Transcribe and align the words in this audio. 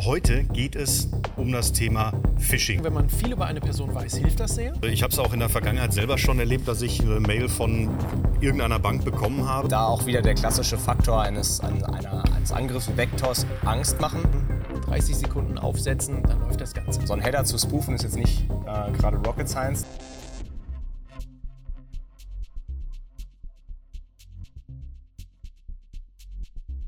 Heute 0.00 0.44
geht 0.44 0.74
es 0.74 1.08
um 1.36 1.52
das 1.52 1.72
Thema 1.72 2.12
Phishing. 2.38 2.82
Wenn 2.82 2.94
man 2.94 3.10
viel 3.10 3.32
über 3.32 3.46
eine 3.46 3.60
Person 3.60 3.94
weiß, 3.94 4.16
hilft 4.16 4.40
das 4.40 4.54
sehr? 4.54 4.72
Ich 4.82 5.02
habe 5.02 5.12
es 5.12 5.18
auch 5.18 5.32
in 5.32 5.40
der 5.40 5.48
Vergangenheit 5.48 5.92
selber 5.92 6.16
schon 6.16 6.38
erlebt, 6.38 6.66
dass 6.66 6.80
ich 6.82 7.00
eine 7.00 7.20
Mail 7.20 7.48
von 7.48 7.90
irgendeiner 8.40 8.78
Bank 8.78 9.04
bekommen 9.04 9.46
habe. 9.46 9.68
Da 9.68 9.86
auch 9.86 10.06
wieder 10.06 10.22
der 10.22 10.34
klassische 10.34 10.78
Faktor 10.78 11.20
eines, 11.20 11.60
einer, 11.60 12.24
eines 12.34 12.52
Angriffsvektors 12.52 13.46
Angst 13.64 14.00
machen. 14.00 14.22
30 14.86 15.16
Sekunden 15.16 15.58
aufsetzen, 15.58 16.22
dann 16.22 16.40
läuft 16.40 16.60
das 16.60 16.74
Ganze. 16.74 17.06
So 17.06 17.12
ein 17.12 17.20
Header 17.20 17.44
zu 17.44 17.58
spoofen 17.58 17.94
ist 17.94 18.02
jetzt 18.02 18.16
nicht 18.16 18.42
äh, 18.66 18.92
gerade 18.92 19.16
Rocket 19.18 19.48
Science. 19.48 19.86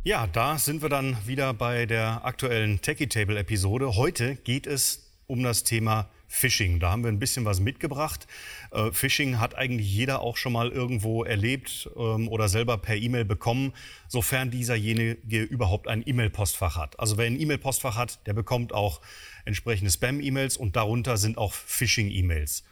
Ja, 0.06 0.26
da 0.26 0.58
sind 0.58 0.82
wir 0.82 0.90
dann 0.90 1.16
wieder 1.26 1.54
bei 1.54 1.86
der 1.86 2.26
aktuellen 2.26 2.82
Techie 2.82 3.08
Table 3.08 3.38
Episode. 3.38 3.96
Heute 3.96 4.36
geht 4.36 4.66
es 4.66 5.10
um 5.26 5.42
das 5.42 5.64
Thema 5.64 6.10
Phishing. 6.28 6.78
Da 6.78 6.90
haben 6.90 7.04
wir 7.04 7.10
ein 7.10 7.18
bisschen 7.18 7.46
was 7.46 7.58
mitgebracht. 7.58 8.26
Äh, 8.70 8.92
Phishing 8.92 9.40
hat 9.40 9.54
eigentlich 9.54 9.90
jeder 9.90 10.20
auch 10.20 10.36
schon 10.36 10.52
mal 10.52 10.68
irgendwo 10.68 11.24
erlebt 11.24 11.88
ähm, 11.96 12.28
oder 12.28 12.50
selber 12.50 12.76
per 12.76 12.96
E-Mail 12.96 13.24
bekommen, 13.24 13.72
sofern 14.06 14.50
dieserjenige 14.50 15.40
überhaupt 15.40 15.88
ein 15.88 16.02
E-Mail-Postfach 16.04 16.76
hat. 16.76 17.00
Also 17.00 17.16
wer 17.16 17.24
ein 17.24 17.40
E-Mail-Postfach 17.40 17.96
hat, 17.96 18.26
der 18.26 18.34
bekommt 18.34 18.74
auch 18.74 19.00
entsprechende 19.46 19.90
Spam-E-Mails 19.90 20.58
und 20.58 20.76
darunter 20.76 21.16
sind 21.16 21.38
auch 21.38 21.54
Phishing-E-Mails. 21.54 22.62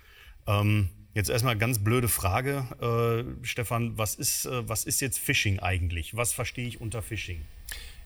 Ähm, 0.46 0.90
Jetzt 1.14 1.28
erstmal 1.28 1.58
ganz 1.58 1.78
blöde 1.78 2.08
Frage, 2.08 2.64
äh, 2.80 3.44
Stefan, 3.44 3.98
was 3.98 4.14
ist, 4.14 4.46
äh, 4.46 4.66
was 4.66 4.84
ist 4.84 5.00
jetzt 5.00 5.18
Phishing 5.18 5.58
eigentlich? 5.58 6.16
Was 6.16 6.32
verstehe 6.32 6.66
ich 6.66 6.80
unter 6.80 7.02
Phishing? 7.02 7.42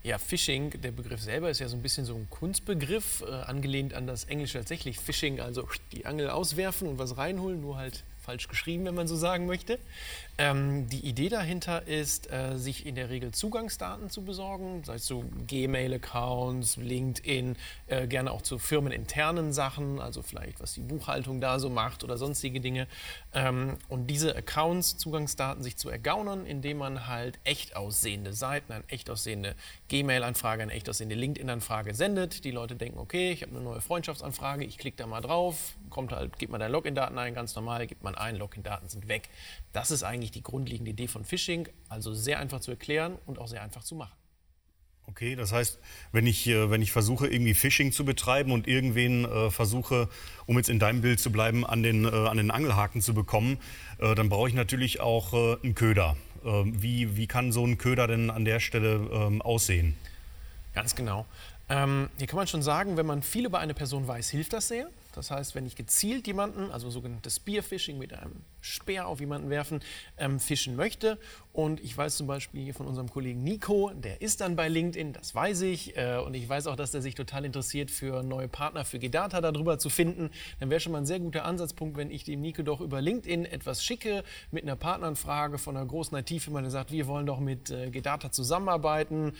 Ja, 0.03 0.19
Phishing, 0.19 0.71
der 0.81 0.91
Begriff 0.91 1.21
selber 1.21 1.51
ist 1.51 1.61
ja 1.61 1.69
so 1.69 1.77
ein 1.77 1.83
bisschen 1.83 2.05
so 2.05 2.17
ein 2.17 2.29
Kunstbegriff, 2.31 3.23
äh, 3.23 3.31
angelehnt 3.31 3.95
an 3.95 4.07
das 4.07 4.25
Englische 4.25 4.59
tatsächlich 4.59 4.99
Phishing, 4.99 5.41
also 5.41 5.69
die 5.93 6.07
Angel 6.07 6.31
auswerfen 6.31 6.89
und 6.89 6.99
was 6.99 7.17
reinholen, 7.17 7.61
nur 7.61 7.77
halt 7.77 8.03
falsch 8.23 8.49
geschrieben, 8.49 8.85
wenn 8.87 8.95
man 8.97 9.07
so 9.07 9.15
sagen 9.15 9.47
möchte. 9.47 9.79
Ähm, 10.39 10.87
die 10.89 11.01
Idee 11.01 11.31
dahinter 11.31 11.87
ist, 11.87 12.31
äh, 12.31 12.59
sich 12.59 12.85
in 12.85 12.95
der 12.95 13.09
Regel 13.09 13.33
Zugangsdaten 13.33 14.11
zu 14.11 14.23
besorgen, 14.23 14.85
sei 14.85 14.97
es 14.97 15.07
so 15.07 15.25
Gmail-Accounts, 15.47 16.77
LinkedIn, 16.77 17.57
äh, 17.87 18.07
gerne 18.07 18.31
auch 18.31 18.43
zu 18.43 18.59
firmeninternen 18.59 19.55
Sachen, 19.55 19.99
also 19.99 20.21
vielleicht 20.21 20.61
was 20.61 20.75
die 20.75 20.81
Buchhaltung 20.81 21.41
da 21.41 21.59
so 21.59 21.71
macht 21.71 22.05
oder 22.05 22.19
sonstige 22.19 22.61
Dinge. 22.61 22.87
Ähm, 23.33 23.79
und 23.89 24.09
diese 24.09 24.37
Accounts, 24.37 24.99
Zugangsdaten 24.99 25.63
sich 25.63 25.79
zu 25.79 25.89
ergaunern, 25.89 26.45
indem 26.45 26.79
man 26.79 27.07
halt 27.07 27.39
echt 27.45 27.75
aussehende 27.75 28.35
Seiten, 28.35 28.73
eine 28.73 28.85
echt 28.89 29.09
aussehende 29.09 29.55
Gmail-Anfrage, 29.89 30.63
eine 30.63 30.73
echt 30.73 30.91
aussehende 30.91 31.15
LinkedIn-Anfrage 31.15 31.95
sendet. 31.95 32.45
Die 32.45 32.51
Leute 32.51 32.77
denken, 32.77 32.99
okay, 32.99 33.33
ich 33.33 33.41
habe 33.43 33.53
eine 33.53 33.63
neue 33.63 33.81
Freundschaftsanfrage, 33.81 34.67
ich 34.67 34.77
klicke 34.77 34.99
da 34.99 35.07
mal 35.07 35.23
drauf, 35.23 35.77
kommt 35.89 36.13
halt, 36.13 36.39
gibt 36.39 36.53
man 36.53 36.61
deine 36.61 36.73
Login-Daten 36.73 37.17
ein, 37.17 37.33
ganz 37.33 37.55
normal, 37.55 37.87
gibt 37.87 38.03
man 38.03 38.15
ein, 38.15 38.37
Login-Daten 38.37 38.91
sind 38.91 39.09
weg. 39.09 39.31
Das 39.77 39.91
ist 39.91 40.05
eigentlich 40.05 40.31
die 40.31 40.43
grundlegende 40.43 40.93
Idee 40.93 41.07
von 41.07 41.27
Phishing, 41.27 41.69
also 41.91 42.15
sehr 42.15 42.39
einfach 42.39 42.61
zu 42.61 42.71
erklären 42.71 43.19
und 43.27 43.39
auch 43.39 43.47
sehr 43.47 43.63
einfach 43.63 43.85
zu 43.85 43.95
machen. 43.95 44.17
Okay, 45.07 45.37
das 45.37 45.53
heißt, 45.53 45.79
wenn 46.13 46.27
ich, 46.27 46.47
äh, 46.47 46.71
wenn 46.71 46.81
ich 46.81 46.93
versuche, 46.93 47.27
irgendwie 47.27 47.53
Phishing 47.53 47.93
zu 47.93 48.07
betreiben 48.07 48.53
und 48.53 48.67
irgendwen 48.67 49.27
äh, 49.27 49.51
versuche, 49.51 50.09
um 50.47 50.57
jetzt 50.57 50.71
in 50.71 50.79
deinem 50.79 51.03
Bild 51.03 51.21
zu 51.21 51.31
bleiben, 51.31 51.67
an 51.67 51.83
den, 51.83 52.07
äh, 52.07 52.09
an 52.09 52.39
den 52.39 52.51
Angelhaken 52.51 53.03
zu 53.03 53.13
bekommen, 53.13 53.59
äh, 53.99 54.15
dann 54.15 54.31
brauche 54.31 54.49
ich 54.49 54.55
natürlich 54.55 55.01
auch 55.01 55.35
äh, 55.35 55.59
einen 55.63 55.75
Köder. 55.75 56.17
Ähm, 56.43 56.83
wie, 56.83 57.19
wie 57.19 57.27
kann 57.27 57.53
so 57.53 57.67
ein 57.67 57.77
Köder 57.77 58.07
denn 58.07 58.31
an 58.31 58.47
der 58.47 58.61
Stelle 58.61 59.11
ähm, 59.13 59.43
aussehen? 59.43 59.95
Ganz 60.73 60.95
genau. 60.95 61.27
Ähm, 61.69 62.09
hier 62.17 62.29
kann 62.29 62.39
man 62.39 62.47
schon 62.47 62.63
sagen, 62.63 62.97
wenn 62.97 63.05
man 63.05 63.21
viel 63.21 63.45
über 63.45 63.59
eine 63.59 63.75
Person 63.75 64.09
weiß, 64.09 64.31
hilft 64.31 64.55
das 64.55 64.69
sehr. 64.69 64.89
Das 65.17 65.31
heißt, 65.31 65.55
wenn 65.55 65.65
ich 65.67 65.77
gezielt 65.77 66.27
jemanden, 66.27 66.71
also 66.71 66.91
sogenanntes 66.91 67.37
Spearfishing 67.37 67.99
mit 67.99 68.13
einem 68.13 68.43
Speer 68.61 69.09
auf 69.09 69.19
jemanden 69.21 69.49
werfen, 69.49 69.81
ähm, 70.19 70.39
fischen 70.39 70.77
möchte. 70.77 71.19
Und 71.53 71.81
ich 71.81 71.97
weiß 71.97 72.17
zum 72.17 72.27
Beispiel 72.27 72.63
hier 72.63 72.75
von 72.75 72.87
unserem 72.87 73.09
Kollegen 73.09 73.43
Nico, 73.43 73.91
der 73.95 74.21
ist 74.21 74.43
dann 74.43 74.57
bei 74.57 74.69
LinkedIn, 74.69 75.15
das 75.15 75.35
weiß 75.35 75.63
ich. 75.63 75.97
Äh, 75.97 76.19
und 76.19 76.35
ich 76.35 76.47
weiß 76.47 76.67
auch, 76.67 76.77
dass 76.77 76.91
der 76.91 77.01
sich 77.01 77.15
total 77.15 77.47
interessiert 77.47 77.91
für 77.91 78.23
neue 78.23 78.49
Partner 78.49 78.85
für 78.85 78.99
Gedata 78.99 79.41
darüber 79.41 79.79
zu 79.79 79.89
finden, 79.89 80.31
dann 80.61 80.69
wäre 80.69 80.81
schon 80.81 80.93
mal 80.93 80.99
ein 80.99 81.07
sehr 81.07 81.21
guter 81.21 81.47
Ansatzpunkt, 81.47 81.97
wenn 81.97 82.11
ich 82.11 82.25
dem 82.25 82.43
Nico 82.43 82.63
doch 82.63 82.83
über 82.83 83.01
LinkedIn 83.01 83.47
etwas 83.47 83.83
schicke 83.83 84.23
mit 84.51 84.65
einer 84.65 84.77
Partneranfrage 84.77 85.57
von 85.57 85.77
einer 85.77 85.87
großen 85.87 86.17
IT-Firma, 86.19 86.61
der 86.61 86.71
sagt, 86.71 86.93
wir 86.93 87.07
wollen 87.07 87.25
doch 87.25 87.41
mit 87.41 87.71
äh, 87.71 87.91
Gedata 87.91 88.31
zusammenarbeiten 88.31 89.33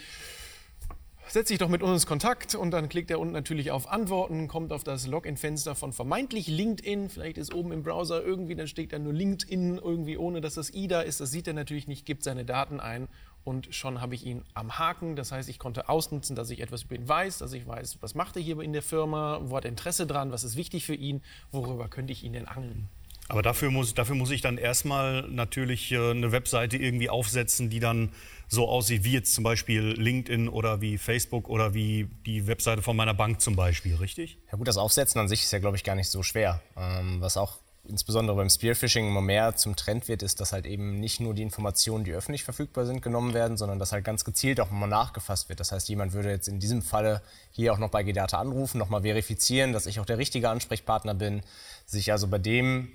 setz 1.29 1.49
dich 1.49 1.59
doch 1.59 1.69
mit 1.69 1.83
uns 1.83 2.05
in 2.05 2.09
Kontakt 2.09 2.55
und 2.55 2.71
dann 2.71 2.89
klickt 2.89 3.11
er 3.11 3.19
unten 3.19 3.33
natürlich 3.33 3.71
auf 3.71 3.89
Antworten, 3.89 4.49
kommt 4.49 4.73
auf 4.73 4.85
das 4.85 5.07
Login-Fenster 5.07 5.75
von 5.75 5.93
vermeintlich 5.93 6.47
LinkedIn. 6.47 7.09
Vielleicht 7.09 7.39
ist 7.39 7.53
oben 7.53 7.73
im 7.73 7.83
Browser 7.83 8.23
irgendwie, 8.23 8.55
dann 8.55 8.69
steht 8.69 8.93
da 8.93 8.99
nur 8.99 9.13
LinkedIn 9.13 9.79
irgendwie, 9.79 10.17
ohne 10.17 10.41
dass 10.41 10.55
das 10.55 10.73
I 10.73 10.89
da 10.89 11.01
ist. 11.01 11.21
Das 11.21 11.31
sieht 11.31 11.49
er 11.49 11.55
natürlich 11.55 11.89
nicht, 11.89 12.07
gibt 12.07 12.23
seine 12.23 12.45
Daten 12.45 12.81
ein 12.81 13.09
und 13.45 13.75
schon 13.75 14.01
habe 14.01 14.15
ich 14.15 14.27
ihn 14.27 14.45
am 14.55 14.79
Haken. 14.79 15.17
Das 15.17 15.33
heißt, 15.33 15.49
ich 15.49 15.59
konnte 15.59 15.89
ausnutzen, 15.89 16.37
dass 16.37 16.51
ich 16.51 16.61
etwas 16.61 16.83
über 16.83 16.97
ihn 16.97 17.09
weiß, 17.09 17.39
dass 17.39 17.53
ich 17.53 17.67
weiß, 17.67 17.99
was 18.01 18.15
macht 18.15 18.37
er 18.37 18.43
hier 18.43 18.61
in 18.61 18.73
der 18.73 18.83
Firma, 18.83 19.41
wo 19.43 19.57
hat 19.57 19.65
er 19.65 19.71
Interesse 19.71 20.07
dran, 20.07 20.33
was 20.33 20.45
ist 20.45 20.57
wichtig 20.57 20.85
für 20.85 20.95
ihn, 20.95 21.23
worüber 21.53 21.89
könnte 21.89 22.13
ich 22.13 22.25
ihn 22.25 22.33
denn 22.33 22.47
angeln. 22.47 22.89
Aber 23.29 23.43
dafür 23.43 23.71
muss, 23.71 23.95
dafür 23.95 24.15
muss 24.15 24.31
ich 24.31 24.41
dann 24.41 24.57
erstmal 24.57 25.23
natürlich 25.29 25.91
äh, 25.93 26.11
eine 26.11 26.33
Webseite 26.33 26.77
irgendwie 26.77 27.11
aufsetzen, 27.11 27.71
die 27.71 27.81
dann 27.81 28.11
so 28.49 28.69
aussieht 28.69 29.03
wie 29.03 29.13
jetzt 29.13 29.35
zum 29.35 29.43
Beispiel 29.43 29.83
LinkedIn 30.01 30.49
oder 30.49 30.81
wie 30.81 30.99
Facebook 30.99 31.49
oder 31.49 31.75
wie 31.75 32.09
die 32.25 32.47
Webseite 32.47 32.83
von 32.83 32.97
meiner 32.97 33.15
Bank 33.15 33.41
zum 33.41 33.57
Beispiel, 33.57 33.97
richtig? 33.97 34.39
Ja 34.51 34.57
gut, 34.57 34.69
das 34.69 34.77
Aufsetzen 34.77 35.21
an 35.21 35.29
sich 35.29 35.43
ist 35.43 35.53
ja, 35.53 35.59
glaube 35.59 35.77
ich, 35.77 35.83
gar 35.83 35.97
nicht 35.97 36.09
so 36.09 36.23
schwer. 36.23 36.63
Ähm, 36.77 37.21
was 37.21 37.37
auch 37.37 37.59
insbesondere 37.89 38.37
beim 38.37 38.51
Spearfishing 38.51 39.09
immer 39.09 39.21
mehr 39.21 39.57
zum 39.57 39.77
Trend 39.77 40.09
wird, 40.09 40.23
ist, 40.23 40.41
dass 40.41 40.53
halt 40.53 40.67
eben 40.67 41.01
nicht 41.01 41.21
nur 41.21 41.35
die 41.35 41.43
Informationen, 41.43 42.05
die 42.05 42.13
öffentlich 42.13 42.45
verfügbar 42.45 42.87
sind, 42.87 43.03
genommen 43.03 43.35
werden, 43.35 43.57
sondern 43.57 43.79
dass 43.79 43.93
halt 43.93 44.05
ganz 44.05 44.25
gezielt 44.25 44.61
auch 44.61 44.71
mal 44.71 44.87
nachgefasst 44.87 45.49
wird. 45.49 45.61
Das 45.61 45.73
heißt, 45.73 45.89
jemand 45.89 46.13
würde 46.13 46.31
jetzt 46.31 46.49
in 46.49 46.61
diesem 46.61 46.83
Falle 46.83 47.23
hier 47.51 47.73
auch 47.73 47.79
noch 47.79 47.91
bei 47.91 48.03
Gedata 48.03 48.39
anrufen, 48.39 48.79
nochmal 48.79 49.03
verifizieren, 49.03 49.73
dass 49.73 49.87
ich 49.87 50.01
auch 50.01 50.07
der 50.07 50.19
richtige 50.19 50.49
Ansprechpartner 50.49 51.15
bin, 51.15 51.43
sich 51.87 52.13
also 52.13 52.29
bei 52.29 52.39
dem 52.39 52.89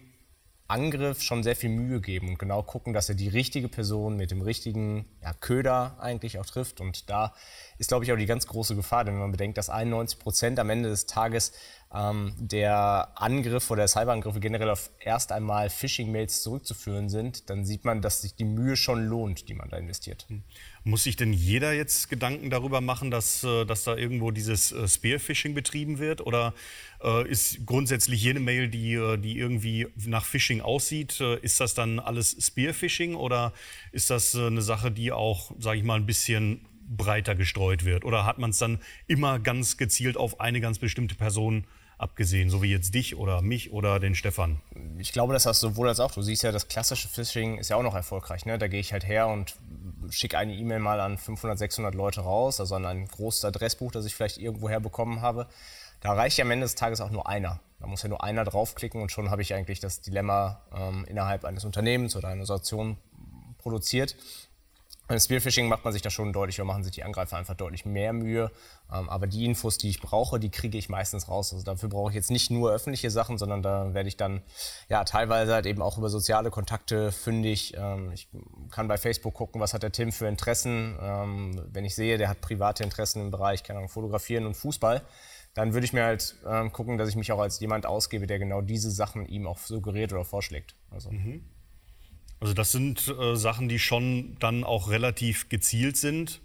Angriff 0.72 1.22
schon 1.22 1.44
sehr 1.44 1.56
viel 1.56 1.70
Mühe 1.70 2.00
geben 2.00 2.30
und 2.30 2.40
genau 2.40 2.64
gucken, 2.64 2.94
dass 2.94 3.10
er 3.10 3.16
die 3.16 3.28
richtige 3.28 3.68
Person 3.68 4.16
mit 4.16 4.32
dem 4.32 4.42
richtigen 4.42 5.06
ja, 5.22 5.34
Köder 5.34 5.98
eigentlich 6.00 6.40
auch 6.40 6.46
trifft. 6.46 6.80
Und 6.80 7.10
da 7.10 7.34
ist, 7.78 7.90
glaube 7.90 8.06
ich, 8.06 8.12
auch 8.12 8.18
die 8.18 8.26
ganz 8.26 8.48
große 8.48 8.76
Gefahr, 8.76 9.04
denn 9.04 9.16
wenn 9.16 9.22
man 9.22 9.32
bedenkt, 9.32 9.58
dass 9.58 9.70
91 9.70 10.20
Prozent 10.20 10.60
am 10.60 10.70
Ende 10.70 10.90
des 10.90 11.06
Tages 11.06 11.52
ähm, 11.94 12.34
der 12.38 13.12
Angriff 13.16 13.70
oder 13.70 13.82
der 13.82 13.88
Cyberangriffe 13.90 14.40
generell 14.40 14.70
auf 14.70 14.92
erst 15.00 15.32
einmal 15.32 15.70
Phishing-Mails 15.70 16.42
zurückzuführen 16.42 17.10
sind, 17.10 17.50
dann 17.50 17.66
sieht 17.66 17.84
man, 17.84 18.02
dass 18.02 18.22
sich 18.22 18.36
die 18.36 18.46
Mühe 18.46 18.78
schon 18.78 19.06
lohnt, 19.06 19.50
die 19.50 19.54
man 19.54 19.70
da 19.70 19.78
investiert. 19.78 20.26
Hm. 20.30 20.44
Muss 20.84 21.04
sich 21.04 21.18
denn 21.18 21.34
jeder 21.34 21.74
jetzt 21.74 22.10
Gedanken 22.10 22.50
darüber 22.50 22.80
machen, 22.80 23.12
dass, 23.12 23.44
äh, 23.44 23.66
dass 23.66 23.84
da 23.84 23.98
irgendwo 23.98 24.32
dieses 24.32 24.72
äh, 24.72 24.88
Spearfishing 24.88 25.54
betrieben 25.54 26.00
wird? 26.00 26.26
Oder 26.26 26.54
äh, 27.04 27.28
ist 27.28 27.66
grundsätzlich 27.66 28.24
jede 28.24 28.40
Mail, 28.40 28.70
die, 28.70 29.18
die 29.20 29.38
irgendwie 29.38 29.88
nach 30.06 30.26
Phishing 30.26 30.62
aussieht, 30.62 31.20
ist 31.20 31.60
das 31.60 31.74
dann 31.74 32.00
alles 32.00 32.38
Spearfishing 32.40 33.16
oder 33.16 33.54
ist 33.92 34.10
das 34.10 34.36
eine 34.36 34.62
Sache, 34.62 34.92
die 34.92 35.12
auch, 35.12 35.52
sage 35.60 35.80
ich 35.80 35.84
mal, 35.84 35.96
ein 35.96 36.06
bisschen 36.06 36.66
breiter 36.88 37.36
gestreut 37.36 37.86
wird? 37.86 38.06
Oder 38.06 38.26
hat 38.26 38.38
man 38.38 38.52
es 38.52 38.58
dann 38.58 38.80
immer 39.08 39.40
ganz 39.40 39.78
gezielt 39.78 40.18
auf 40.18 40.40
eine 40.40 40.62
ganz 40.62 40.80
bestimmte 40.80 41.16
Person 41.16 41.66
abgesehen, 42.02 42.50
so 42.50 42.62
wie 42.62 42.72
jetzt 42.72 42.94
dich 42.94 43.16
oder 43.16 43.42
mich 43.42 43.72
oder 43.72 44.00
den 44.00 44.16
Stefan? 44.16 44.62
Ich 44.98 45.12
glaube, 45.12 45.34
dass 45.34 45.44
das 45.44 45.60
sowohl 45.60 45.88
als 45.88 46.00
auch. 46.00 46.12
Du 46.12 46.22
siehst 46.22 46.44
ja, 46.44 46.52
das 46.52 46.68
klassische 46.68 47.08
Phishing 47.08 47.58
ist 47.58 47.70
ja 47.70 47.76
auch 47.76 47.84
noch 47.84 47.96
erfolgreich. 47.96 48.46
Ne? 48.46 48.58
Da 48.58 48.68
gehe 48.68 48.80
ich 48.80 48.92
halt 48.92 49.06
her 49.06 49.28
und 49.28 49.56
schicke 50.10 50.38
eine 50.38 50.54
E-Mail 50.54 50.80
mal 50.80 51.00
an 51.00 51.18
500, 51.18 51.58
600 51.58 51.94
Leute 51.94 52.22
raus, 52.22 52.60
also 52.60 52.76
an 52.76 52.86
ein 52.86 53.08
großes 53.08 53.46
Adressbuch, 53.46 53.92
das 53.92 54.06
ich 54.06 54.16
vielleicht 54.16 54.38
irgendwoher 54.38 54.80
bekommen 54.80 55.22
habe. 55.22 55.48
Da 56.02 56.14
reicht 56.14 56.38
ja 56.38 56.46
am 56.46 56.52
Ende 56.52 56.66
des 56.66 56.76
Tages 56.76 57.00
auch 57.02 57.12
nur 57.12 57.30
einer. 57.30 57.60
Da 57.80 57.88
muss 57.88 58.02
ja 58.02 58.10
nur 58.10 58.24
einer 58.24 58.44
draufklicken 58.44 59.02
und 59.02 59.12
schon 59.12 59.30
habe 59.30 59.42
ich 59.42 59.54
eigentlich 59.54 59.80
das 59.80 60.02
Dilemma 60.02 60.62
ähm, 60.76 61.06
innerhalb 61.08 61.46
eines 61.46 61.66
Unternehmens 61.66 62.16
oder 62.16 62.28
einer 62.28 62.42
Organisation 62.42 62.98
produziert. 63.60 64.16
Beim 65.12 65.20
Spearfishing 65.20 65.68
macht 65.68 65.84
man 65.84 65.92
sich 65.92 66.02
da 66.02 66.10
schon 66.10 66.32
deutlich, 66.32 66.58
oder 66.62 66.68
machen 66.68 66.84
sich 66.84 66.94
die 66.94 67.04
Angreifer 67.04 67.36
einfach 67.36 67.56
deutlich 67.56 67.84
mehr 67.84 68.14
Mühe. 68.14 68.50
Ähm, 68.90 69.10
aber 69.10 69.28
die 69.28 69.44
Infos, 69.44 69.78
die 69.78 69.90
ich 69.90 70.00
brauche, 70.00 70.40
die 70.40 70.50
kriege 70.50 70.78
ich 70.78 70.88
meistens 70.88 71.28
raus. 71.28 71.52
Also 71.52 71.66
dafür 71.66 71.90
brauche 71.90 72.12
ich 72.12 72.16
jetzt 72.16 72.32
nicht 72.32 72.50
nur 72.50 72.72
öffentliche 72.72 73.12
Sachen, 73.12 73.38
sondern 73.38 73.62
da 73.62 73.94
werde 73.94 74.08
ich 74.08 74.16
dann 74.16 74.42
ja 74.88 75.04
teilweise 75.04 75.54
halt 75.54 75.66
eben 75.66 75.82
auch 75.82 75.98
über 75.98 76.08
soziale 76.08 76.50
Kontakte 76.50 77.12
fündig. 77.12 77.74
Ähm, 77.76 78.14
ich 78.14 78.30
kann 78.70 78.88
bei 78.88 78.98
Facebook 78.98 79.34
gucken, 79.34 79.60
was 79.60 79.74
hat 79.74 79.84
der 79.84 79.92
Tim 79.92 80.14
für 80.14 80.28
Interessen. 80.28 80.98
Ähm, 81.02 81.62
wenn 81.74 81.84
ich 81.84 81.94
sehe, 81.94 82.18
der 82.18 82.30
hat 82.30 82.40
private 82.40 82.82
Interessen 82.82 83.20
im 83.20 83.32
Bereich, 83.32 83.64
keine 83.64 83.80
Ahnung, 83.80 83.90
Fotografieren 83.90 84.46
und 84.46 84.56
Fußball, 84.56 85.02
dann 85.56 85.74
würde 85.74 85.84
ich 85.84 85.92
mir 85.92 86.06
halt 86.06 86.38
gucken, 86.72 86.98
dass 86.98 87.10
ich 87.10 87.18
mich 87.18 87.34
auch 87.34 87.40
als 87.40 87.60
jemand 87.60 87.86
ausgebe, 87.86 88.28
der 88.28 88.40
genau 88.40 88.62
diese 88.62 88.90
Sachen 88.90 89.26
ihm 89.26 89.46
auch 89.46 89.58
suggeriert 89.58 90.14
oder 90.14 90.24
vorschlägt. 90.24 90.76
Also. 90.90 91.12
Mhm. 91.12 91.44
Also 92.42 92.54
das 92.56 92.72
sind 92.72 93.08
äh, 93.08 93.36
Sachen, 93.36 93.70
die 93.70 93.80
schon 93.80 94.36
dann 94.40 94.64
auch 94.64 94.90
relativ 94.90 95.48
gezielt 95.48 95.96
sind. 95.96 96.42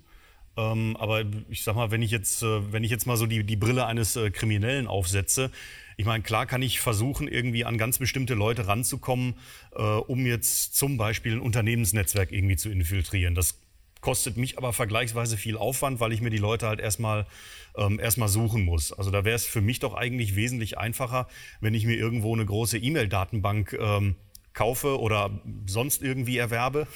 Ähm, 0.59 0.97
aber 0.99 1.25
ich 1.49 1.65
sag 1.65 1.75
mal, 1.75 1.91
wenn 1.91 2.03
ich 2.03 2.11
jetzt, 2.11 2.43
äh, 2.43 2.73
wenn 2.73 2.85
ich 2.85 2.91
jetzt 2.91 3.07
mal 3.07 3.17
so 3.17 3.27
die, 3.27 3.45
die 3.45 3.57
Brille 3.57 3.87
eines 3.87 4.15
äh, 4.15 4.31
Kriminellen 4.31 4.87
aufsetze, 4.87 5.51
ich 5.97 6.05
meine, 6.05 6.23
klar 6.23 6.45
kann 6.45 6.61
ich 6.61 6.81
versuchen, 6.81 7.29
irgendwie 7.29 7.65
an 7.65 7.79
ganz 7.79 7.99
bestimmte 7.99 8.35
Leute 8.35 8.67
ranzukommen, 8.67 9.35
äh, 9.75 9.83
um 9.83 10.27
jetzt 10.27 10.77
zum 10.77 10.99
Beispiel 10.99 11.33
ein 11.33 11.41
Unternehmensnetzwerk 11.41 12.31
irgendwie 12.31 12.57
zu 12.57 12.69
infiltrieren. 12.71 13.35
Das 13.35 13.59
kostet 14.03 14.37
mich 14.37 14.59
aber 14.59 14.75
vergleichsweise 14.75 15.39
viel 15.39 15.57
Aufwand, 15.57 15.99
weil 15.99 16.13
ich 16.13 16.21
mir 16.21 16.31
die 16.31 16.37
Leute 16.37 16.69
halt 16.69 16.81
erstmal 16.81 17.27
ähm, 17.77 17.99
erstmal 17.99 18.29
suchen 18.29 18.65
muss. 18.65 18.93
Also 18.93 19.11
da 19.11 19.25
wäre 19.25 19.37
es 19.37 19.47
für 19.47 19.63
mich 19.63 19.79
doch 19.79 19.95
eigentlich 19.95 20.37
wesentlich 20.37 20.77
einfacher, 20.77 21.29
wenn 21.61 21.75
ich 21.75 21.87
mir 21.87 21.97
irgendwo 21.97 22.35
eine 22.35 22.45
große 22.45 22.79
E-Mail-Datenbank 22.79 23.73
ähm, 23.81 24.17
kaufe 24.57 24.99
oder 24.99 25.31
sonst 25.67 26.03
irgendwie 26.03 26.39
erwerbe 26.39 26.89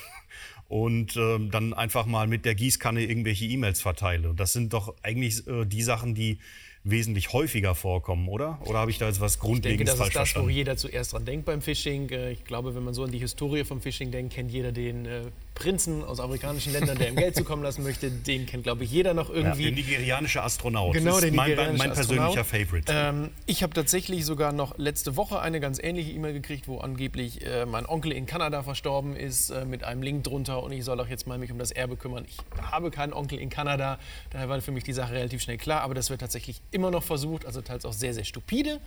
und 0.68 1.16
ähm, 1.16 1.50
dann 1.50 1.74
einfach 1.74 2.06
mal 2.06 2.26
mit 2.26 2.44
der 2.44 2.56
Gießkanne 2.56 3.02
irgendwelche 3.04 3.44
E-Mails 3.44 3.80
verteile. 3.80 4.30
Und 4.30 4.40
das 4.40 4.52
sind 4.52 4.72
doch 4.72 4.94
eigentlich 5.02 5.46
äh, 5.46 5.64
die 5.64 5.82
Sachen, 5.82 6.14
die 6.14 6.38
wesentlich 6.82 7.32
häufiger 7.32 7.74
vorkommen, 7.74 8.28
oder? 8.28 8.58
Oder 8.64 8.78
habe 8.78 8.90
ich 8.90 8.98
da 8.98 9.06
jetzt 9.06 9.20
was 9.20 9.38
Grundlegendes 9.38 9.94
falsch 9.94 10.12
verstanden? 10.12 10.48
Ich 10.48 10.56
denke, 10.56 10.70
das 10.70 10.76
ist 10.76 10.86
das, 10.86 10.88
wo 10.88 10.90
jeder 10.90 11.00
zuerst 11.00 11.12
dran 11.12 11.24
denkt 11.24 11.44
beim 11.44 11.60
Phishing. 11.60 12.08
Äh, 12.08 12.32
ich 12.32 12.44
glaube, 12.44 12.74
wenn 12.74 12.84
man 12.84 12.94
so 12.94 13.04
an 13.04 13.10
die 13.10 13.18
Historie 13.18 13.64
vom 13.64 13.80
Phishing 13.80 14.10
denkt, 14.10 14.34
kennt 14.34 14.50
jeder 14.50 14.72
den 14.72 15.06
äh, 15.06 15.22
Prinzen 15.54 16.04
aus 16.04 16.20
afrikanischen 16.20 16.72
Ländern, 16.72 16.98
der 16.98 17.08
ihm 17.08 17.16
Geld 17.16 17.36
zukommen 17.36 17.62
lassen 17.62 17.82
möchte. 17.82 18.10
Den 18.10 18.46
kennt, 18.46 18.62
glaube 18.64 18.84
ich, 18.84 18.90
jeder 18.90 19.14
noch 19.14 19.30
irgendwie. 19.30 19.64
Ja, 19.64 19.70
der 19.70 19.84
nigerianische 19.84 20.42
Astronaut. 20.42 20.94
Genau, 20.94 21.16
das 21.16 21.24
ist 21.24 21.34
mein, 21.34 21.76
mein 21.76 21.92
persönlicher 21.92 22.44
Favorite. 22.44 22.92
Ähm, 22.92 23.30
ich 23.46 23.62
habe 23.62 23.74
tatsächlich 23.74 24.24
sogar 24.24 24.52
noch 24.52 24.78
letzte 24.78 25.16
Woche 25.16 25.40
eine 25.40 25.60
ganz 25.60 25.78
ähnliche 25.78 26.12
E-Mail 26.12 26.32
gekriegt, 26.32 26.68
wo 26.68 26.78
angeblich 26.78 27.44
äh, 27.44 27.66
mein 27.66 27.86
Onkel 27.86 28.12
in 28.12 28.26
Kanada 28.26 28.62
verstorben 28.62 29.16
ist, 29.16 29.50
äh, 29.50 29.64
mit 29.64 29.84
einem 29.84 30.02
Link 30.02 30.24
drunter 30.24 30.62
und 30.62 30.72
ich 30.72 30.84
soll 30.84 31.00
auch 31.00 31.08
jetzt 31.08 31.26
mal 31.26 31.38
mich 31.38 31.52
um 31.52 31.58
das 31.58 31.70
Erbe 31.70 31.96
kümmern. 31.96 32.24
Ich 32.28 32.38
habe 32.70 32.90
keinen 32.90 33.12
Onkel 33.12 33.38
in 33.38 33.50
Kanada, 33.50 33.98
daher 34.30 34.48
war 34.48 34.60
für 34.60 34.72
mich 34.72 34.84
die 34.84 34.92
Sache 34.92 35.12
relativ 35.12 35.42
schnell 35.42 35.58
klar, 35.58 35.82
aber 35.82 35.94
das 35.94 36.10
wird 36.10 36.20
tatsächlich 36.20 36.60
immer 36.70 36.90
noch 36.90 37.02
versucht, 37.02 37.46
also 37.46 37.60
teils 37.60 37.84
auch 37.84 37.92
sehr, 37.92 38.14
sehr 38.14 38.24
stupide. 38.24 38.80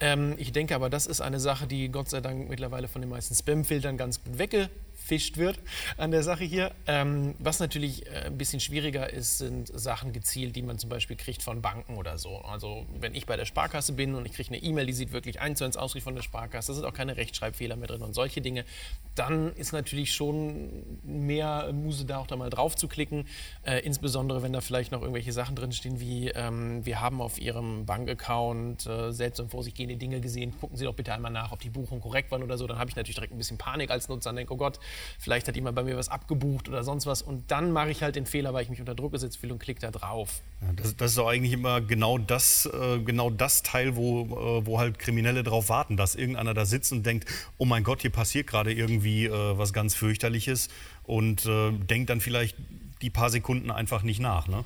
Ähm, 0.00 0.34
ich 0.38 0.52
denke 0.52 0.74
aber, 0.74 0.90
das 0.90 1.06
ist 1.06 1.20
eine 1.20 1.40
Sache, 1.40 1.66
die 1.66 1.88
Gott 1.88 2.10
sei 2.10 2.20
Dank 2.20 2.48
mittlerweile 2.48 2.88
von 2.88 3.00
den 3.00 3.10
meisten 3.10 3.34
Spam-Filtern 3.34 3.96
ganz 3.96 4.22
gut 4.22 4.38
wegge 4.38 4.68
gefischt 5.04 5.36
wird 5.36 5.60
an 5.98 6.10
der 6.10 6.22
Sache 6.22 6.44
hier. 6.44 6.72
Ähm, 6.86 7.34
was 7.38 7.60
natürlich 7.60 8.06
äh, 8.06 8.26
ein 8.26 8.38
bisschen 8.38 8.58
schwieriger 8.58 9.12
ist, 9.12 9.36
sind 9.36 9.68
Sachen 9.68 10.12
gezielt, 10.12 10.56
die 10.56 10.62
man 10.62 10.78
zum 10.78 10.88
Beispiel 10.88 11.16
kriegt 11.16 11.42
von 11.42 11.60
Banken 11.60 11.96
oder 11.96 12.16
so. 12.16 12.38
Also 12.38 12.86
wenn 13.00 13.14
ich 13.14 13.26
bei 13.26 13.36
der 13.36 13.44
Sparkasse 13.44 13.92
bin 13.92 14.14
und 14.14 14.24
ich 14.24 14.32
kriege 14.32 14.48
eine 14.48 14.62
E-Mail, 14.62 14.86
die 14.86 14.94
sieht 14.94 15.12
wirklich 15.12 15.40
eins 15.40 15.58
zu 15.58 15.64
eins 15.66 15.76
aus 15.76 15.94
wie 15.94 16.00
von 16.00 16.14
der 16.14 16.22
Sparkasse, 16.22 16.72
da 16.72 16.76
sind 16.76 16.84
auch 16.86 16.94
keine 16.94 17.18
Rechtschreibfehler 17.18 17.76
mehr 17.76 17.88
drin 17.88 18.00
und 18.00 18.14
solche 18.14 18.40
Dinge, 18.40 18.64
dann 19.14 19.52
ist 19.52 19.72
natürlich 19.72 20.14
schon 20.14 20.70
mehr 21.02 21.70
Muse 21.72 22.06
da 22.06 22.18
auch 22.18 22.26
da 22.26 22.36
mal 22.36 22.50
drauf 22.50 22.74
zu 22.74 22.88
klicken. 22.88 23.26
Äh, 23.64 23.80
insbesondere 23.80 24.42
wenn 24.42 24.54
da 24.54 24.62
vielleicht 24.62 24.90
noch 24.90 25.02
irgendwelche 25.02 25.32
Sachen 25.32 25.54
drinstehen 25.54 26.00
wie 26.00 26.30
ähm, 26.30 26.84
wir 26.86 27.02
haben 27.02 27.20
auf 27.20 27.38
Ihrem 27.38 27.84
Bankaccount 27.84 28.86
äh, 28.86 29.12
selbst 29.12 29.38
und 29.38 29.50
vor 29.50 29.62
gehende 29.86 29.96
Dinge 29.96 30.20
gesehen, 30.20 30.52
gucken 30.58 30.76
Sie 30.76 30.84
doch 30.84 30.94
bitte 30.94 31.12
einmal 31.12 31.30
nach, 31.30 31.52
ob 31.52 31.60
die 31.60 31.70
Buchungen 31.70 32.00
korrekt 32.00 32.30
waren 32.30 32.42
oder 32.42 32.58
so. 32.58 32.66
Dann 32.66 32.78
habe 32.78 32.90
ich 32.90 32.96
natürlich 32.96 33.16
direkt 33.16 33.32
ein 33.32 33.38
bisschen 33.38 33.58
Panik 33.58 33.90
als 33.90 34.08
Nutzer 34.08 34.30
und 34.30 34.36
denke, 34.36 34.52
oh 34.52 34.56
Gott, 34.56 34.80
vielleicht 35.18 35.46
hat 35.48 35.56
jemand 35.56 35.76
bei 35.76 35.82
mir 35.82 35.96
was 35.96 36.08
abgebucht 36.08 36.68
oder 36.68 36.82
sonst 36.82 37.06
was. 37.06 37.22
Und 37.22 37.50
dann 37.50 37.72
mache 37.72 37.90
ich 37.90 38.02
halt 38.02 38.16
den 38.16 38.26
Fehler, 38.26 38.52
weil 38.54 38.62
ich 38.62 38.70
mich 38.70 38.80
unter 38.80 38.94
Druck 38.94 39.12
gesetzt 39.12 39.38
fühle 39.38 39.52
und 39.52 39.58
klicke 39.58 39.80
da 39.80 39.90
drauf. 39.90 40.40
Ja, 40.62 40.72
das, 40.72 40.96
das, 40.96 41.10
ist 41.10 41.18
doch 41.18 41.28
eigentlich 41.28 41.52
immer 41.52 41.80
genau 41.80 42.18
das, 42.18 42.66
äh, 42.66 42.98
genau 43.00 43.30
das 43.30 43.62
Teil, 43.62 43.96
wo, 43.96 44.22
äh, 44.22 44.66
wo 44.66 44.78
halt 44.78 44.98
Kriminelle 44.98 45.42
drauf 45.42 45.68
warten, 45.68 45.96
dass 45.96 46.14
irgendeiner 46.14 46.54
da 46.54 46.64
sitzt 46.64 46.92
und 46.92 47.04
denkt, 47.04 47.28
oh 47.58 47.64
mein 47.64 47.84
Gott, 47.84 48.02
hier 48.02 48.10
passiert 48.10 48.46
gerade 48.46 48.72
irgendwie 48.72 49.26
äh, 49.26 49.58
was 49.58 49.72
ganz 49.72 49.94
fürchterliches 49.94 50.68
und 51.04 51.44
äh, 51.46 51.72
denkt 51.72 52.10
dann 52.10 52.20
vielleicht 52.20 52.56
die 53.02 53.10
paar 53.10 53.30
Sekunden 53.30 53.70
einfach 53.70 54.02
nicht 54.02 54.20
nach. 54.20 54.48
Ne? 54.48 54.64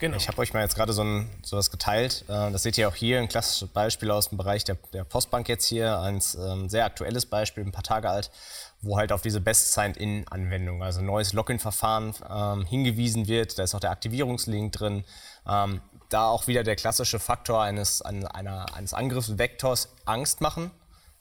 Genau. 0.00 0.16
Ich 0.16 0.28
habe 0.28 0.38
euch 0.38 0.54
mal 0.54 0.62
jetzt 0.62 0.76
gerade 0.76 0.94
so 0.94 1.04
ein, 1.04 1.28
sowas 1.42 1.70
geteilt. 1.70 2.24
Äh, 2.26 2.50
das 2.50 2.62
seht 2.62 2.78
ihr 2.78 2.88
auch 2.88 2.94
hier, 2.94 3.20
ein 3.20 3.28
klassisches 3.28 3.68
Beispiel 3.68 4.10
aus 4.10 4.30
dem 4.30 4.38
Bereich 4.38 4.64
der, 4.64 4.78
der 4.94 5.04
Postbank 5.04 5.46
jetzt 5.46 5.66
hier, 5.66 6.00
ein 6.00 6.22
ähm, 6.38 6.70
sehr 6.70 6.86
aktuelles 6.86 7.26
Beispiel, 7.26 7.62
ein 7.62 7.70
paar 7.70 7.82
Tage 7.82 8.08
alt, 8.08 8.30
wo 8.80 8.96
halt 8.96 9.12
auf 9.12 9.20
diese 9.20 9.42
Best-Signed-In-Anwendung, 9.42 10.82
also 10.82 11.02
neues 11.02 11.34
Login-Verfahren 11.34 12.14
ähm, 12.30 12.64
hingewiesen 12.64 13.28
wird. 13.28 13.58
Da 13.58 13.62
ist 13.62 13.74
auch 13.74 13.80
der 13.80 13.90
Aktivierungslink 13.90 14.72
drin. 14.72 15.04
Ähm, 15.46 15.82
da 16.08 16.28
auch 16.28 16.46
wieder 16.46 16.64
der 16.64 16.76
klassische 16.76 17.18
Faktor 17.18 17.62
eines, 17.62 18.00
einer, 18.00 18.74
eines 18.74 18.94
Angriffsvektors 18.94 19.90
Angst 20.06 20.40
machen. 20.40 20.70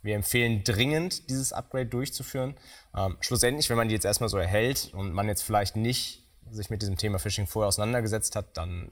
Wir 0.01 0.15
empfehlen 0.15 0.63
dringend, 0.63 1.29
dieses 1.29 1.51
Upgrade 1.51 1.87
durchzuführen. 1.87 2.55
Ähm, 2.95 3.17
schlussendlich, 3.19 3.69
wenn 3.69 3.75
man 3.75 3.89
die 3.89 3.93
jetzt 3.93 4.05
erstmal 4.05 4.29
so 4.29 4.37
erhält 4.37 4.91
und 4.93 5.11
man 5.11 5.27
jetzt 5.27 5.41
vielleicht 5.41 5.75
nicht 5.75 6.23
sich 6.51 6.69
mit 6.69 6.81
diesem 6.81 6.97
Thema 6.97 7.19
Phishing 7.19 7.47
vorher 7.47 7.67
auseinandergesetzt 7.67 8.35
hat, 8.35 8.57
dann 8.57 8.91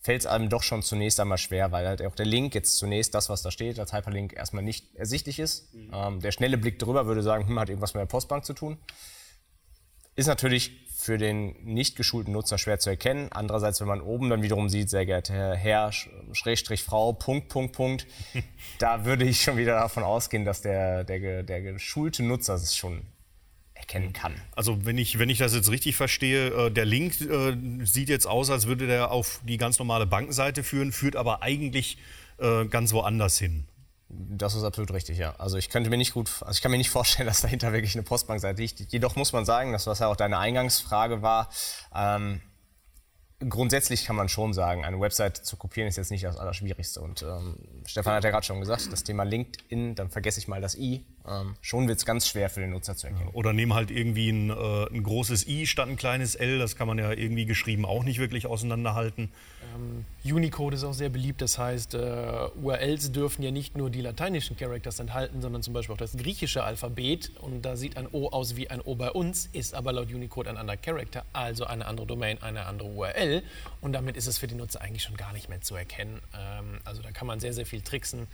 fällt 0.00 0.22
es 0.22 0.26
einem 0.26 0.48
doch 0.48 0.62
schon 0.62 0.82
zunächst 0.82 1.20
einmal 1.20 1.38
schwer, 1.38 1.72
weil 1.72 1.86
halt 1.86 2.02
auch 2.02 2.14
der 2.14 2.26
Link 2.26 2.54
jetzt 2.54 2.78
zunächst 2.78 3.14
das, 3.14 3.28
was 3.28 3.42
da 3.42 3.50
steht, 3.50 3.78
als 3.78 3.92
Hyperlink 3.92 4.32
erstmal 4.32 4.62
nicht 4.62 4.94
ersichtlich 4.96 5.38
ist. 5.38 5.74
Mhm. 5.74 5.90
Ähm, 5.92 6.20
der 6.20 6.32
schnelle 6.32 6.56
Blick 6.56 6.78
drüber 6.78 7.06
würde 7.06 7.22
sagen, 7.22 7.46
hm, 7.46 7.58
hat 7.58 7.68
irgendwas 7.68 7.94
mit 7.94 8.00
der 8.00 8.06
Postbank 8.06 8.44
zu 8.44 8.54
tun. 8.54 8.78
Ist 10.16 10.26
natürlich 10.26 10.88
für 10.96 11.18
den 11.18 11.54
nicht 11.64 11.96
geschulten 11.96 12.32
Nutzer 12.32 12.58
schwer 12.58 12.78
zu 12.78 12.90
erkennen. 12.90 13.28
Andererseits, 13.30 13.80
wenn 13.80 13.88
man 13.88 14.00
oben 14.00 14.28
dann 14.28 14.42
wiederum 14.42 14.68
sieht, 14.68 14.90
sehr 14.90 15.06
geehrter 15.06 15.34
Herr, 15.34 15.56
Herr 15.56 15.92
Schrägstrich 16.32 16.82
Frau, 16.82 17.12
Punkt, 17.12 17.48
Punkt, 17.48 17.74
Punkt, 17.74 18.06
da 18.78 19.04
würde 19.04 19.24
ich 19.24 19.42
schon 19.42 19.56
wieder 19.56 19.74
davon 19.74 20.02
ausgehen, 20.02 20.44
dass 20.44 20.62
der, 20.62 21.04
der, 21.04 21.42
der 21.42 21.62
geschulte 21.62 22.22
Nutzer 22.22 22.54
es 22.54 22.76
schon 22.76 23.02
erkennen 23.90 24.12
kann. 24.12 24.34
Also 24.54 24.84
wenn 24.84 24.98
ich, 24.98 25.18
wenn 25.18 25.28
ich 25.28 25.38
das 25.38 25.54
jetzt 25.54 25.70
richtig 25.70 25.96
verstehe, 25.96 26.66
äh, 26.66 26.70
der 26.70 26.84
Link 26.84 27.20
äh, 27.20 27.56
sieht 27.84 28.08
jetzt 28.08 28.26
aus, 28.26 28.50
als 28.50 28.66
würde 28.66 28.86
der 28.86 29.10
auf 29.10 29.40
die 29.44 29.56
ganz 29.56 29.78
normale 29.78 30.06
Bankenseite 30.06 30.62
führen, 30.62 30.92
führt 30.92 31.16
aber 31.16 31.42
eigentlich 31.42 31.98
äh, 32.38 32.66
ganz 32.66 32.92
woanders 32.92 33.38
hin. 33.38 33.66
Das 34.08 34.54
ist 34.54 34.64
absolut 34.64 34.92
richtig, 34.92 35.18
ja. 35.18 35.34
Also 35.38 35.56
ich 35.56 35.70
könnte 35.70 35.90
mir 35.90 35.96
nicht 35.96 36.14
gut, 36.14 36.30
also 36.40 36.52
ich 36.52 36.62
kann 36.62 36.70
mir 36.70 36.78
nicht 36.78 36.90
vorstellen, 36.98 37.26
dass 37.26 37.42
dahinter 37.42 37.72
wirklich 37.72 37.94
eine 37.94 38.04
Postbankseite 38.04 38.62
liegt. 38.62 38.92
Jedoch 38.92 39.16
muss 39.16 39.32
man 39.32 39.44
sagen, 39.44 39.72
das 39.72 39.86
was 39.86 39.98
ja 39.98 40.06
auch 40.06 40.16
deine 40.16 40.38
Eingangsfrage 40.38 41.22
war, 41.22 41.50
ähm, 41.94 42.40
grundsätzlich 43.48 44.04
kann 44.04 44.16
man 44.16 44.28
schon 44.28 44.52
sagen, 44.52 44.84
eine 44.84 45.00
Website 45.00 45.38
zu 45.38 45.56
kopieren 45.56 45.88
ist 45.88 45.96
jetzt 45.96 46.10
nicht 46.10 46.24
das 46.24 46.36
Allerschwierigste. 46.36 47.00
Und 47.00 47.22
ähm, 47.22 47.56
Stefan 47.86 48.14
hat 48.14 48.24
ja 48.24 48.30
gerade 48.30 48.44
schon 48.44 48.60
gesagt, 48.60 48.92
das 48.92 49.02
Thema 49.02 49.24
LinkedIn, 49.24 49.94
dann 49.94 50.10
vergesse 50.10 50.38
ich 50.38 50.46
mal 50.46 50.60
das 50.60 50.76
I. 50.76 51.06
Ähm, 51.30 51.54
schon 51.60 51.86
wird 51.86 51.98
es 51.98 52.04
ganz 52.04 52.26
schwer 52.26 52.50
für 52.50 52.60
den 52.60 52.70
Nutzer 52.70 52.96
zu 52.96 53.06
erkennen. 53.06 53.30
Oder 53.32 53.52
nehmen 53.52 53.74
halt 53.74 53.90
irgendwie 53.90 54.30
ein, 54.30 54.50
äh, 54.50 54.86
ein, 54.90 55.02
großes 55.02 55.46
I 55.46 55.66
statt 55.66 55.88
ein 55.88 55.96
kleines 55.96 56.34
L. 56.34 56.58
Das 56.58 56.76
kann 56.76 56.88
man 56.88 56.98
ja 56.98 57.12
irgendwie 57.12 57.46
geschrieben 57.46 57.84
auch 57.84 58.02
nicht 58.02 58.18
wirklich 58.18 58.46
auseinanderhalten. 58.46 59.30
Ähm, 59.74 60.04
Unicode 60.24 60.74
ist 60.74 60.84
auch 60.84 60.92
sehr 60.92 61.08
beliebt. 61.08 61.40
Das 61.40 61.58
heißt, 61.58 61.94
äh, 61.94 62.48
URLs 62.60 63.12
dürfen 63.12 63.42
ja 63.42 63.50
nicht 63.50 63.76
nur 63.76 63.90
die 63.90 64.00
lateinischen 64.00 64.56
Characters 64.56 64.98
enthalten, 64.98 65.40
sondern 65.40 65.62
zum 65.62 65.72
Beispiel 65.72 65.94
auch 65.94 65.98
das 65.98 66.16
griechische 66.16 66.64
Alphabet. 66.64 67.32
Und 67.40 67.62
da 67.62 67.76
sieht 67.76 67.96
ein 67.96 68.08
O 68.10 68.28
aus 68.28 68.56
wie 68.56 68.68
ein 68.68 68.80
O 68.80 68.96
bei 68.96 69.10
uns, 69.10 69.48
ist 69.52 69.74
aber 69.74 69.92
laut 69.92 70.12
Unicode 70.12 70.50
ein 70.50 70.56
anderer 70.56 70.76
Character, 70.76 71.24
also 71.32 71.64
eine 71.64 71.86
andere 71.86 72.06
Domain, 72.06 72.42
eine 72.42 72.66
andere 72.66 72.88
URL. 72.88 73.42
Und 73.80 73.92
damit 73.92 74.16
ist 74.16 74.26
es 74.26 74.38
für 74.38 74.48
die 74.48 74.56
Nutzer 74.56 74.80
eigentlich 74.80 75.02
schon 75.02 75.16
gar 75.16 75.32
nicht 75.32 75.48
mehr 75.48 75.60
zu 75.60 75.76
erkennen. 75.76 76.20
Ähm, 76.36 76.80
also 76.84 77.02
da 77.02 77.12
kann 77.12 77.26
man 77.26 77.38
sehr, 77.38 77.52
sehr 77.52 77.66
viel 77.66 77.82
tricksen. 77.82 78.26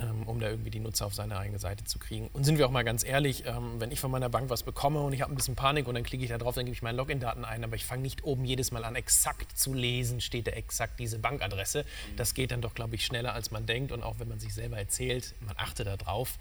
Ähm, 0.00 0.24
um 0.26 0.40
da 0.40 0.48
irgendwie 0.48 0.70
die 0.70 0.80
Nutzer 0.80 1.06
auf 1.06 1.14
seine 1.14 1.38
eigene 1.38 1.58
Seite 1.58 1.84
zu 1.84 1.98
kriegen. 1.98 2.28
Und 2.32 2.44
sind 2.44 2.58
wir 2.58 2.66
auch 2.66 2.70
mal 2.70 2.82
ganz 2.82 3.04
ehrlich, 3.04 3.44
ähm, 3.46 3.80
wenn 3.80 3.92
ich 3.92 4.00
von 4.00 4.10
meiner 4.10 4.28
Bank 4.28 4.50
was 4.50 4.64
bekomme 4.64 5.00
und 5.00 5.12
ich 5.12 5.22
habe 5.22 5.32
ein 5.32 5.36
bisschen 5.36 5.54
Panik 5.54 5.86
und 5.86 5.94
dann 5.94 6.02
klicke 6.02 6.24
ich 6.24 6.30
da 6.30 6.38
drauf, 6.38 6.56
dann 6.56 6.64
gebe 6.64 6.74
ich 6.74 6.82
meine 6.82 6.96
Login-Daten 6.96 7.44
ein, 7.44 7.62
aber 7.62 7.76
ich 7.76 7.84
fange 7.84 8.02
nicht 8.02 8.24
oben 8.24 8.44
jedes 8.44 8.72
Mal 8.72 8.84
an, 8.84 8.96
exakt 8.96 9.56
zu 9.56 9.72
lesen, 9.72 10.20
steht 10.20 10.48
da 10.48 10.50
exakt 10.52 10.98
diese 10.98 11.18
Bankadresse. 11.18 11.84
Das 12.16 12.34
geht 12.34 12.50
dann 12.50 12.60
doch, 12.60 12.74
glaube 12.74 12.96
ich, 12.96 13.04
schneller, 13.04 13.34
als 13.34 13.52
man 13.52 13.66
denkt 13.66 13.92
und 13.92 14.02
auch 14.02 14.18
wenn 14.18 14.28
man 14.28 14.40
sich 14.40 14.52
selber 14.52 14.78
erzählt, 14.78 15.34
man 15.40 15.54
achte 15.58 15.84
da 15.84 15.96
drauf. 15.96 16.38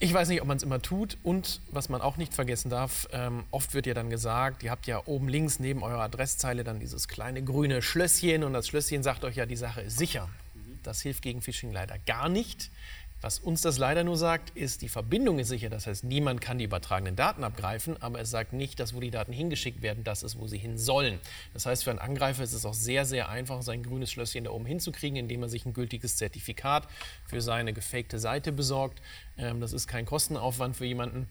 Ich 0.00 0.14
weiß 0.14 0.28
nicht, 0.28 0.40
ob 0.40 0.46
man 0.46 0.56
es 0.56 0.62
immer 0.62 0.80
tut. 0.80 1.18
Und 1.24 1.60
was 1.72 1.88
man 1.88 2.00
auch 2.00 2.18
nicht 2.18 2.32
vergessen 2.32 2.70
darf, 2.70 3.08
ähm, 3.10 3.44
oft 3.50 3.74
wird 3.74 3.86
ja 3.86 3.94
dann 3.94 4.10
gesagt, 4.10 4.62
ihr 4.62 4.70
habt 4.70 4.86
ja 4.86 5.02
oben 5.06 5.28
links 5.28 5.58
neben 5.58 5.82
eurer 5.82 6.02
Adresszeile 6.02 6.62
dann 6.62 6.78
dieses 6.78 7.08
kleine 7.08 7.42
grüne 7.42 7.82
Schlösschen 7.82 8.44
und 8.44 8.52
das 8.52 8.68
Schlösschen 8.68 9.02
sagt 9.02 9.24
euch 9.24 9.34
ja, 9.34 9.44
die 9.44 9.56
Sache 9.56 9.80
ist 9.80 9.98
sicher. 9.98 10.28
Das 10.88 11.02
hilft 11.02 11.22
gegen 11.22 11.42
Phishing 11.42 11.70
leider 11.70 11.98
gar 11.98 12.30
nicht. 12.30 12.70
Was 13.20 13.40
uns 13.40 13.62
das 13.62 13.78
leider 13.78 14.04
nur 14.04 14.16
sagt, 14.16 14.50
ist, 14.56 14.80
die 14.80 14.88
Verbindung 14.88 15.38
ist 15.38 15.48
sicher. 15.48 15.68
Das 15.68 15.86
heißt, 15.86 16.04
niemand 16.04 16.40
kann 16.40 16.56
die 16.56 16.64
übertragenen 16.64 17.14
Daten 17.14 17.44
abgreifen, 17.44 18.00
aber 18.00 18.20
es 18.20 18.30
sagt 18.30 18.52
nicht, 18.52 18.80
dass 18.80 18.94
wo 18.94 19.00
die 19.00 19.10
Daten 19.10 19.32
hingeschickt 19.32 19.82
werden, 19.82 20.04
das 20.04 20.22
ist, 20.22 20.38
wo 20.38 20.46
sie 20.46 20.56
hin 20.56 20.78
sollen. 20.78 21.18
Das 21.52 21.66
heißt, 21.66 21.84
für 21.84 21.90
einen 21.90 21.98
Angreifer 21.98 22.44
ist 22.44 22.52
es 22.52 22.64
auch 22.64 22.74
sehr, 22.74 23.04
sehr 23.04 23.28
einfach, 23.28 23.60
sein 23.62 23.82
grünes 23.82 24.12
Schlösschen 24.12 24.44
da 24.44 24.50
oben 24.50 24.66
hinzukriegen, 24.66 25.18
indem 25.18 25.42
er 25.42 25.48
sich 25.48 25.66
ein 25.66 25.74
gültiges 25.74 26.16
Zertifikat 26.16 26.88
für 27.26 27.42
seine 27.42 27.72
gefakte 27.72 28.18
Seite 28.18 28.50
besorgt. 28.52 29.02
Ähm, 29.36 29.60
das 29.60 29.72
ist 29.72 29.88
kein 29.88 30.06
Kostenaufwand 30.06 30.76
für 30.76 30.86
jemanden 30.86 31.28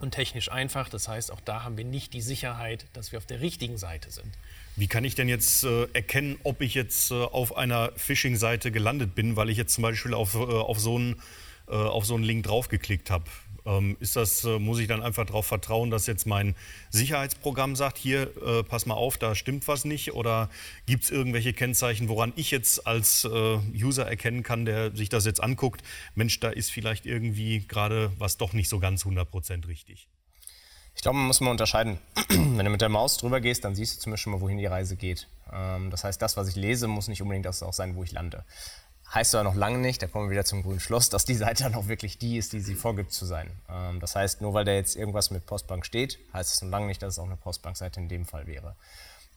und 0.00 0.12
technisch 0.12 0.50
einfach. 0.50 0.88
Das 0.88 1.06
heißt, 1.06 1.30
auch 1.30 1.40
da 1.40 1.62
haben 1.64 1.76
wir 1.76 1.84
nicht 1.84 2.14
die 2.14 2.22
Sicherheit, 2.22 2.86
dass 2.94 3.12
wir 3.12 3.18
auf 3.18 3.26
der 3.26 3.40
richtigen 3.40 3.76
Seite 3.76 4.10
sind. 4.10 4.32
Wie 4.78 4.88
kann 4.88 5.04
ich 5.04 5.14
denn 5.14 5.28
jetzt 5.28 5.64
äh, 5.64 5.84
erkennen, 5.94 6.38
ob 6.44 6.60
ich 6.60 6.74
jetzt 6.74 7.10
äh, 7.10 7.14
auf 7.14 7.56
einer 7.56 7.92
Phishing-Seite 7.96 8.70
gelandet 8.70 9.14
bin, 9.14 9.34
weil 9.34 9.48
ich 9.48 9.56
jetzt 9.56 9.72
zum 9.72 9.80
Beispiel 9.80 10.12
auf, 10.12 10.34
äh, 10.34 10.38
auf, 10.38 10.78
so, 10.78 10.96
einen, 10.96 11.16
äh, 11.66 11.72
auf 11.72 12.04
so 12.04 12.18
Link 12.18 12.44
draufgeklickt 12.44 13.10
habe? 13.10 13.24
Ähm, 13.64 13.96
ist 14.00 14.16
äh, 14.16 14.58
muss 14.58 14.78
ich 14.78 14.86
dann 14.86 15.02
einfach 15.02 15.24
darauf 15.24 15.46
vertrauen, 15.46 15.90
dass 15.90 16.06
jetzt 16.06 16.26
mein 16.26 16.54
Sicherheitsprogramm 16.90 17.74
sagt, 17.74 17.96
hier, 17.96 18.30
äh, 18.44 18.62
pass 18.64 18.84
mal 18.84 18.94
auf, 18.94 19.16
da 19.16 19.34
stimmt 19.34 19.66
was 19.66 19.86
nicht? 19.86 20.12
Oder 20.12 20.50
gibt 20.84 21.04
es 21.04 21.10
irgendwelche 21.10 21.54
Kennzeichen, 21.54 22.10
woran 22.10 22.34
ich 22.36 22.50
jetzt 22.50 22.86
als 22.86 23.24
User 23.24 24.06
erkennen 24.06 24.42
kann, 24.42 24.66
der 24.66 24.94
sich 24.94 25.08
das 25.08 25.24
jetzt 25.24 25.42
anguckt, 25.42 25.82
Mensch, 26.14 26.38
da 26.38 26.50
ist 26.50 26.70
vielleicht 26.70 27.06
irgendwie 27.06 27.60
gerade 27.66 28.12
was 28.18 28.36
doch 28.36 28.52
nicht 28.52 28.68
so 28.68 28.78
ganz 28.78 29.06
100% 29.06 29.66
richtig? 29.68 30.06
Ich 30.96 31.02
glaube, 31.02 31.18
man 31.18 31.26
muss 31.26 31.40
mal 31.40 31.50
unterscheiden. 31.50 31.98
Wenn 32.28 32.64
du 32.64 32.70
mit 32.70 32.80
der 32.80 32.88
Maus 32.88 33.18
drüber 33.18 33.40
gehst, 33.40 33.64
dann 33.64 33.74
siehst 33.74 33.96
du 33.96 34.00
zumindest 34.00 34.22
schon 34.24 34.32
mal, 34.32 34.40
wohin 34.40 34.56
die 34.56 34.66
Reise 34.66 34.96
geht. 34.96 35.28
Ähm, 35.52 35.90
das 35.90 36.04
heißt, 36.04 36.20
das, 36.20 36.36
was 36.36 36.48
ich 36.48 36.56
lese, 36.56 36.88
muss 36.88 37.06
nicht 37.06 37.22
unbedingt 37.22 37.44
das 37.44 37.62
auch 37.62 37.74
sein, 37.74 37.94
wo 37.96 38.02
ich 38.02 38.12
lande. 38.12 38.44
Heißt 39.14 39.34
aber 39.34 39.44
noch 39.44 39.54
lange 39.54 39.78
nicht, 39.78 40.02
da 40.02 40.08
kommen 40.08 40.26
wir 40.26 40.32
wieder 40.32 40.44
zum 40.44 40.62
grünen 40.62 40.80
Schloss, 40.80 41.10
dass 41.10 41.24
die 41.24 41.34
Seite 41.34 41.62
dann 41.64 41.74
auch 41.74 41.86
wirklich 41.86 42.18
die 42.18 42.38
ist, 42.38 42.54
die 42.54 42.60
sie 42.60 42.74
vorgibt 42.74 43.12
zu 43.12 43.26
sein. 43.26 43.50
Ähm, 43.70 44.00
das 44.00 44.16
heißt, 44.16 44.40
nur 44.40 44.54
weil 44.54 44.64
da 44.64 44.72
jetzt 44.72 44.96
irgendwas 44.96 45.30
mit 45.30 45.46
Postbank 45.46 45.84
steht, 45.84 46.18
heißt 46.32 46.52
es 46.52 46.62
noch 46.62 46.70
lange 46.70 46.86
nicht, 46.86 47.02
dass 47.02 47.14
es 47.14 47.18
auch 47.18 47.26
eine 47.26 47.36
Postbankseite 47.36 48.00
in 48.00 48.08
dem 48.08 48.24
Fall 48.24 48.46
wäre. 48.46 48.74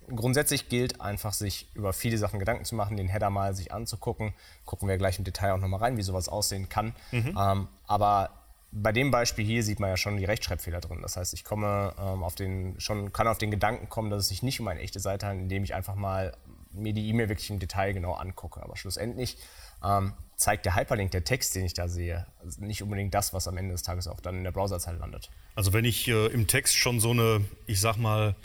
Grundsätzlich 0.07 0.69
gilt 0.69 1.01
einfach, 1.01 1.33
sich 1.33 1.67
über 1.75 1.93
viele 1.93 2.17
Sachen 2.17 2.39
Gedanken 2.39 2.65
zu 2.65 2.73
machen, 2.73 2.97
den 2.97 3.09
Header 3.09 3.29
mal 3.29 3.53
sich 3.53 3.71
anzugucken. 3.71 4.33
Gucken 4.65 4.87
wir 4.87 4.97
gleich 4.97 5.19
im 5.19 5.25
Detail 5.25 5.51
auch 5.53 5.59
nochmal 5.59 5.81
rein, 5.81 5.97
wie 5.97 6.03
sowas 6.03 6.29
aussehen 6.29 6.69
kann. 6.69 6.95
Mhm. 7.11 7.37
Ähm, 7.39 7.67
aber 7.85 8.31
bei 8.71 8.91
dem 8.91 9.11
Beispiel 9.11 9.45
hier 9.45 9.63
sieht 9.63 9.79
man 9.79 9.89
ja 9.89 9.97
schon 9.97 10.17
die 10.17 10.25
Rechtschreibfehler 10.25 10.79
drin. 10.79 10.99
Das 11.01 11.17
heißt, 11.17 11.33
ich 11.33 11.43
komme 11.43 11.93
ähm, 11.99 12.23
auf 12.23 12.35
den, 12.35 12.79
schon, 12.79 13.11
kann 13.11 13.27
auf 13.27 13.37
den 13.37 13.51
Gedanken 13.51 13.89
kommen, 13.89 14.09
dass 14.09 14.21
es 14.21 14.27
sich 14.29 14.43
nicht 14.43 14.59
um 14.59 14.67
eine 14.67 14.79
echte 14.79 14.99
Seite 14.99 15.25
handelt, 15.25 15.43
indem 15.43 15.63
ich 15.63 15.73
einfach 15.73 15.95
mal 15.95 16.35
mir 16.71 16.93
die 16.93 17.09
E-Mail 17.09 17.29
wirklich 17.29 17.49
im 17.49 17.59
Detail 17.59 17.93
genau 17.93 18.13
angucke. 18.13 18.61
Aber 18.61 18.77
schlussendlich 18.77 19.37
ähm, 19.83 20.13
zeigt 20.35 20.65
der 20.65 20.75
Hyperlink, 20.75 21.11
der 21.11 21.23
Text, 21.23 21.55
den 21.55 21.65
ich 21.65 21.73
da 21.73 21.87
sehe, 21.87 22.27
nicht 22.59 22.83
unbedingt 22.83 23.13
das, 23.13 23.33
was 23.33 23.47
am 23.47 23.57
Ende 23.57 23.73
des 23.73 23.81
Tages 23.81 24.07
auch 24.07 24.19
dann 24.19 24.35
in 24.35 24.43
der 24.43 24.51
Browserzeile 24.51 24.97
landet. 24.97 25.31
Also 25.55 25.73
wenn 25.73 25.85
ich 25.85 26.07
äh, 26.07 26.27
im 26.27 26.47
Text 26.47 26.75
schon 26.75 26.99
so 26.99 27.11
eine, 27.11 27.41
ich 27.65 27.81
sag 27.81 27.97
mal, 27.97 28.35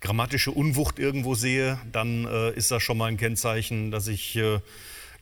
grammatische 0.00 0.50
Unwucht 0.50 0.98
irgendwo 0.98 1.34
sehe, 1.34 1.78
dann 1.92 2.26
äh, 2.26 2.50
ist 2.52 2.70
das 2.70 2.82
schon 2.82 2.98
mal 2.98 3.06
ein 3.06 3.16
Kennzeichen, 3.16 3.90
dass 3.90 4.08
ich 4.08 4.36
äh, 4.36 4.60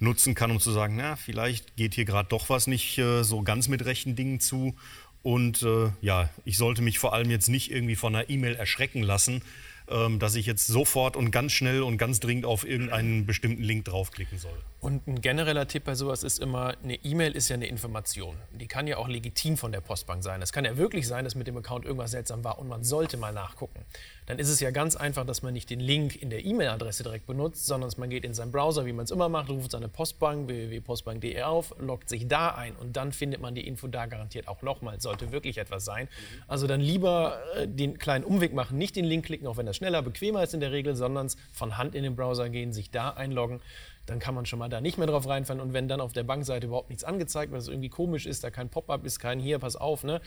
nutzen 0.03 0.35
kann, 0.35 0.51
um 0.51 0.61
zu 0.61 0.73
sagen, 0.73 0.97
na, 0.97 1.17
vielleicht 1.17 1.77
geht 1.77 1.95
hier 1.95 2.05
gerade 2.05 2.29
doch 2.29 2.49
was 2.49 2.67
nicht 2.67 2.99
äh, 2.99 3.23
so 3.23 3.43
ganz 3.43 3.69
mit 3.69 3.85
rechten 3.85 4.17
Dingen 4.17 4.41
zu. 4.41 4.75
Und 5.23 5.63
äh, 5.63 5.91
ja, 6.01 6.29
ich 6.45 6.59
sollte 6.59 6.83
mich 6.83 6.99
vor 6.99 7.15
allem 7.15 7.31
jetzt 7.31 7.49
nicht 7.49 7.71
irgendwie 7.71 7.97
von 7.97 8.15
einer 8.15 8.29
E-Mail 8.29 8.57
erschrecken 8.57 9.03
lassen, 9.03 9.43
ähm, 9.89 10.19
dass 10.19 10.35
ich 10.35 10.47
jetzt 10.47 10.67
sofort 10.67 11.17
und 11.17 11.31
ganz 11.31 11.53
schnell 11.53 11.83
und 11.83 11.99
ganz 11.99 12.19
dringend 12.19 12.45
auf 12.45 12.67
irgendeinen 12.67 13.27
bestimmten 13.27 13.63
Link 13.63 13.85
draufklicken 13.85 14.39
soll. 14.39 14.59
Und 14.81 15.07
ein 15.07 15.21
genereller 15.21 15.69
Tipp 15.69 15.85
bei 15.85 15.95
sowas 15.95 16.25
ist 16.25 16.41
immer, 16.41 16.75
eine 16.83 16.97
E-Mail 16.97 17.33
ist 17.33 17.49
ja 17.49 17.55
eine 17.55 17.67
Information. 17.67 18.37
Die 18.53 18.67
kann 18.67 18.89
ja 18.89 18.97
auch 18.97 19.09
legitim 19.09 19.57
von 19.57 19.71
der 19.71 19.81
Postbank 19.81 20.25
sein. 20.25 20.43
Es 20.43 20.53
kann 20.53 20.65
ja 20.65 20.77
wirklich 20.77 21.07
sein, 21.07 21.25
dass 21.25 21.37
mit 21.37 21.47
dem 21.47 21.57
Account 21.57 21.85
irgendwas 21.85 22.11
seltsam 22.11 22.43
war 22.43 22.59
und 22.59 22.69
man 22.69 22.83
sollte 22.83 23.17
mal 23.17 23.33
nachgucken. 23.33 23.85
Dann 24.27 24.39
ist 24.39 24.49
es 24.49 24.61
ja 24.61 24.71
ganz 24.71 24.97
einfach, 24.97 25.27
dass 25.27 25.43
man 25.43 25.53
nicht 25.53 25.69
den 25.71 25.81
Link 25.81 26.21
in 26.21 26.31
der 26.31 26.45
E-Mail-Adresse 26.45 27.03
direkt 27.03 27.27
benutzt, 27.27 27.67
sondern 27.67 27.91
man 27.97 28.11
geht 28.11 28.25
in 28.25 28.35
seinen 28.35 28.53
Browser, 28.53 28.87
wie 28.87 28.93
man 28.93 29.05
es 29.05 29.11
immer 29.11 29.29
macht, 29.29 29.51
ruft 29.51 29.73
seine 29.73 29.89
Postbank 29.89 30.49
www.postbank.de 30.49 31.43
auf, 31.43 31.75
loggt 31.79 32.09
sich 32.09 32.29
da 32.29 32.51
ein 32.51 32.77
und 32.77 32.97
dann 32.97 33.13
findet 33.13 33.41
man 33.41 33.55
die 33.55 33.67
Info 33.67 33.89
da 33.89 34.07
garantiert 34.07 34.49
auch 34.49 34.63
nochmal. 34.63 35.01
Sollte 35.01 35.33
wirklich 35.33 35.59
etwas 35.59 35.85
sein. 35.85 36.09
Also 36.47 36.67
dann 36.67 36.81
lieber 36.81 37.39
äh, 37.57 37.67
den 37.67 37.99
kleinen 37.99 38.25
Umweg 38.25 38.55
machen, 38.55 38.79
nicht 38.79 38.97
den 38.97 39.05
Link 39.05 39.27
klicken, 39.27 39.47
auch 39.47 39.57
wenn 39.57 39.67
das 39.67 39.77
schneller, 39.77 40.03
bequemer 40.03 40.43
ist 40.43 40.55
in 40.55 40.61
der 40.61 40.73
Regel, 40.73 40.95
sondern 40.95 41.29
von 41.53 41.77
Hand 41.77 41.95
in 41.95 42.03
den 42.03 42.17
Browser 42.17 42.49
gehen, 42.49 42.73
sich 42.73 42.91
da 42.91 43.11
einloggen 43.11 43.61
dann 44.07 44.19
kann 44.19 44.35
man 44.35 44.47
schon 44.47 44.59
mal 44.59 44.69
da 44.69 44.81
nicht 44.81 44.99
mehr 44.99 45.07
drauf 45.07 45.29
reinfallen. 45.29 45.61
Und 45.61 45.73
wenn 45.73 45.89
dann 45.89 46.01
auf 46.01 46.13
der 46.13 46.25
Bankseite 46.25 46.67
überhaupt 46.67 46.91
nichts 46.91 47.05
angezeigt 47.05 47.53
wird, 47.53 47.61
was 47.61 47.69
irgendwie 47.69 47.89
komisch 47.89 48.27
ist, 48.27 48.43
da 48.43 48.51
kein 48.51 48.69
Pop-up 48.69 49.05
ist, 49.05 49.19
kein 49.21 49.39
hier, 49.39 49.59
pass 49.59 49.77
auf, 49.77 50.03
ne? 50.03 50.21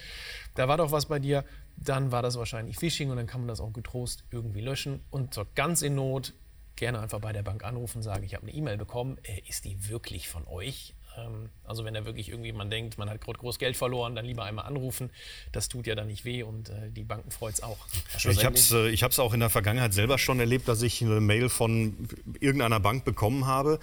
da 0.56 0.68
war 0.68 0.78
doch 0.78 0.92
was 0.92 1.08
bei 1.08 1.20
dir, 1.20 1.44
dann 1.78 2.12
war 2.12 2.22
das 2.22 2.38
wahrscheinlich 2.38 2.78
Phishing 2.78 3.10
und 3.10 3.18
dann 3.18 3.28
kann 3.28 3.42
man 3.42 3.48
das 3.48 3.60
auch 3.60 3.74
getrost 3.74 4.24
irgendwie 4.32 4.62
löschen. 4.62 5.02
Und 5.10 5.34
so 5.34 5.46
ganz 5.56 5.82
in 5.82 5.96
Not 5.96 6.34
gerne 6.76 7.00
einfach 7.00 7.20
bei 7.20 7.34
der 7.34 7.44
Bank 7.44 7.64
anrufen, 7.64 8.02
sagen, 8.02 8.24
ich 8.24 8.36
habe 8.36 8.44
eine 8.44 8.54
E-Mail 8.54 8.78
bekommen, 8.78 9.18
äh, 9.24 9.42
ist 9.48 9.66
die 9.66 9.90
wirklich 9.90 10.28
von 10.28 10.48
euch? 10.48 10.95
Ähm, 11.18 11.50
also 11.64 11.86
wenn 11.86 11.94
da 11.94 12.06
wirklich 12.06 12.30
irgendwie 12.30 12.52
man 12.52 12.70
denkt, 12.70 12.98
man 12.98 13.10
hat 13.10 13.22
gerade 13.22 13.40
groß 13.40 13.60
Geld 13.60 13.78
verloren, 13.78 14.16
dann 14.16 14.26
lieber 14.26 14.44
einmal 14.44 14.66
anrufen. 14.66 15.10
Das 15.52 15.70
tut 15.70 15.88
ja 15.88 15.96
dann 15.96 16.08
nicht 16.08 16.26
weh 16.26 16.44
und 16.44 16.70
äh, 16.70 16.92
die 16.92 17.04
Banken 17.04 17.32
freut 17.32 17.56
es 17.56 17.64
auch. 17.64 17.78
Ich 18.18 18.46
habe 18.46 18.56
es 18.56 18.72
äh, 18.72 19.22
auch 19.22 19.34
in 19.34 19.40
der 19.40 19.50
Vergangenheit 19.50 19.94
selber 19.94 20.18
schon 20.18 20.40
erlebt, 20.40 20.68
dass 20.68 20.82
ich 20.82 21.02
eine 21.02 21.22
Mail 21.22 21.50
von 21.50 22.08
irgendeiner 22.40 22.80
Bank 22.80 23.06
bekommen 23.06 23.46
habe, 23.46 23.80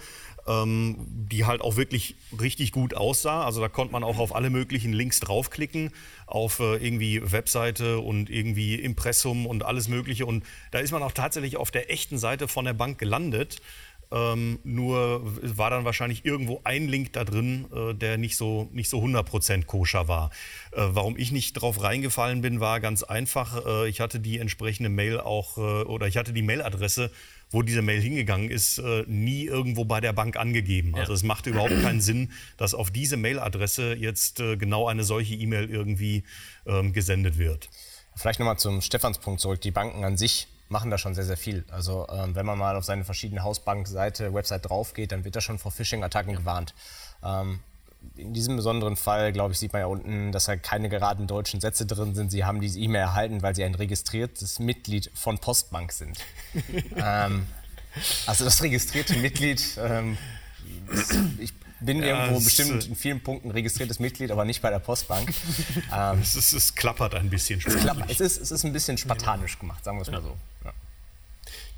ähm, 0.47 0.97
die 1.07 1.45
halt 1.45 1.61
auch 1.61 1.75
wirklich 1.75 2.15
richtig 2.39 2.71
gut 2.71 2.93
aussah. 2.93 3.45
Also 3.45 3.61
da 3.61 3.69
konnte 3.69 3.93
man 3.93 4.03
auch 4.03 4.17
auf 4.17 4.35
alle 4.35 4.49
möglichen 4.49 4.93
Links 4.93 5.19
draufklicken, 5.19 5.91
auf 6.27 6.59
äh, 6.59 6.75
irgendwie 6.75 7.31
Webseite 7.31 7.99
und 7.99 8.29
irgendwie 8.29 8.75
Impressum 8.75 9.45
und 9.45 9.63
alles 9.63 9.87
Mögliche. 9.87 10.25
Und 10.25 10.43
da 10.71 10.79
ist 10.79 10.91
man 10.91 11.03
auch 11.03 11.11
tatsächlich 11.11 11.57
auf 11.57 11.71
der 11.71 11.91
echten 11.91 12.17
Seite 12.17 12.47
von 12.47 12.65
der 12.65 12.73
Bank 12.73 12.97
gelandet. 12.97 13.61
Ähm, 14.13 14.59
nur 14.63 15.21
war 15.41 15.71
dann 15.71 15.85
wahrscheinlich 15.85 16.23
irgendwo 16.23 16.61
ein 16.63 16.87
Link 16.87 17.13
da 17.13 17.23
drin, 17.23 17.65
äh, 17.73 17.95
der 17.95 18.19
nicht 18.19 18.37
so, 18.37 18.69
nicht 18.71 18.87
so 18.87 19.01
100% 19.01 19.65
koscher 19.65 20.07
war. 20.07 20.29
Äh, 20.71 20.81
warum 20.89 21.17
ich 21.17 21.31
nicht 21.31 21.53
drauf 21.53 21.81
reingefallen 21.81 22.41
bin, 22.41 22.59
war 22.59 22.79
ganz 22.79 23.01
einfach. 23.01 23.65
Äh, 23.65 23.89
ich 23.89 23.99
hatte 23.99 24.19
die 24.19 24.37
entsprechende 24.37 24.89
Mail 24.89 25.19
auch, 25.19 25.57
äh, 25.57 25.61
oder 25.61 26.07
ich 26.07 26.17
hatte 26.17 26.31
die 26.31 26.43
Mailadresse, 26.43 27.09
wo 27.49 27.63
diese 27.63 27.81
Mail 27.81 28.01
hingegangen 28.01 28.51
ist, 28.51 28.77
äh, 28.77 29.03
nie 29.07 29.45
irgendwo 29.45 29.83
bei 29.83 29.99
der 29.99 30.13
Bank 30.13 30.37
angegeben. 30.37 30.93
Also 30.93 31.13
es 31.13 31.23
machte 31.23 31.49
überhaupt 31.49 31.81
keinen 31.81 32.01
Sinn, 32.01 32.31
dass 32.57 32.75
auf 32.75 32.91
diese 32.91 33.17
Mailadresse 33.17 33.95
jetzt 33.95 34.39
äh, 34.39 34.57
genau 34.57 34.87
eine 34.87 35.03
solche 35.03 35.33
E-Mail 35.33 35.71
irgendwie 35.71 36.23
ähm, 36.67 36.93
gesendet 36.93 37.39
wird. 37.39 37.69
Vielleicht 38.15 38.39
nochmal 38.39 38.59
zum 38.59 38.81
Stephanspunkt 38.81 39.41
zurück. 39.41 39.61
Die 39.61 39.71
Banken 39.71 40.03
an 40.03 40.17
sich 40.17 40.47
machen 40.73 40.91
da 40.91 40.97
schon 40.97 41.15
sehr, 41.15 41.23
sehr 41.23 41.37
viel. 41.37 41.63
Also 41.71 42.05
ähm, 42.09 42.35
wenn 42.35 42.45
man 42.45 42.57
mal 42.57 42.75
auf 42.75 42.83
seine 42.83 43.05
verschiedenen 43.05 43.43
Hausbankseite, 43.43 44.33
Website 44.33 44.67
drauf 44.67 44.93
geht, 44.93 45.13
dann 45.13 45.23
wird 45.23 45.37
da 45.37 45.41
schon 45.41 45.57
vor 45.57 45.71
Phishing-Attacken 45.71 46.35
gewarnt. 46.35 46.73
Ähm, 47.23 47.59
in 48.17 48.33
diesem 48.33 48.57
besonderen 48.57 48.97
Fall, 48.97 49.31
glaube 49.31 49.53
ich, 49.53 49.59
sieht 49.59 49.71
man 49.71 49.81
ja 49.81 49.85
unten, 49.85 50.33
dass 50.33 50.45
da 50.45 50.57
keine 50.57 50.89
geraden 50.89 51.25
deutschen 51.27 51.61
Sätze 51.61 51.85
drin 51.85 52.15
sind. 52.15 52.31
Sie 52.31 52.43
haben 52.43 52.59
diese 52.59 52.79
E-Mail 52.79 53.01
erhalten, 53.01 53.41
weil 53.41 53.55
sie 53.55 53.63
ein 53.63 53.75
registriertes 53.75 54.59
Mitglied 54.59 55.09
von 55.13 55.37
Postbank 55.37 55.93
sind. 55.93 56.17
ähm, 56.97 57.47
also 58.25 58.43
das 58.43 58.61
registrierte 58.61 59.15
Mitglied, 59.15 59.63
ähm, 59.77 60.17
ich 61.39 61.53
bin 61.85 62.01
ja, 62.01 62.25
irgendwo 62.25 62.39
bestimmt 62.39 62.85
äh, 62.85 62.87
in 62.87 62.95
vielen 62.95 63.21
Punkten 63.21 63.51
registriertes 63.51 63.99
Mitglied, 63.99 64.31
aber 64.31 64.45
nicht 64.45 64.61
bei 64.61 64.69
der 64.69 64.79
Postbank. 64.79 65.29
ähm, 65.95 66.19
es, 66.21 66.35
ist, 66.35 66.53
es, 66.53 66.75
klappert 66.75 67.15
ein 67.15 67.29
bisschen. 67.29 67.61
Es, 67.65 67.75
klappert, 67.75 68.09
es, 68.09 68.19
ist, 68.19 68.41
es 68.41 68.51
ist 68.51 68.63
ein 68.63 68.73
bisschen 68.73 68.97
spartanisch 68.97 69.59
gemacht, 69.59 69.83
sagen 69.83 69.97
wir 69.97 70.03
es 70.03 70.11
mal 70.11 70.21
so. 70.21 70.35
Ja. 70.63 70.73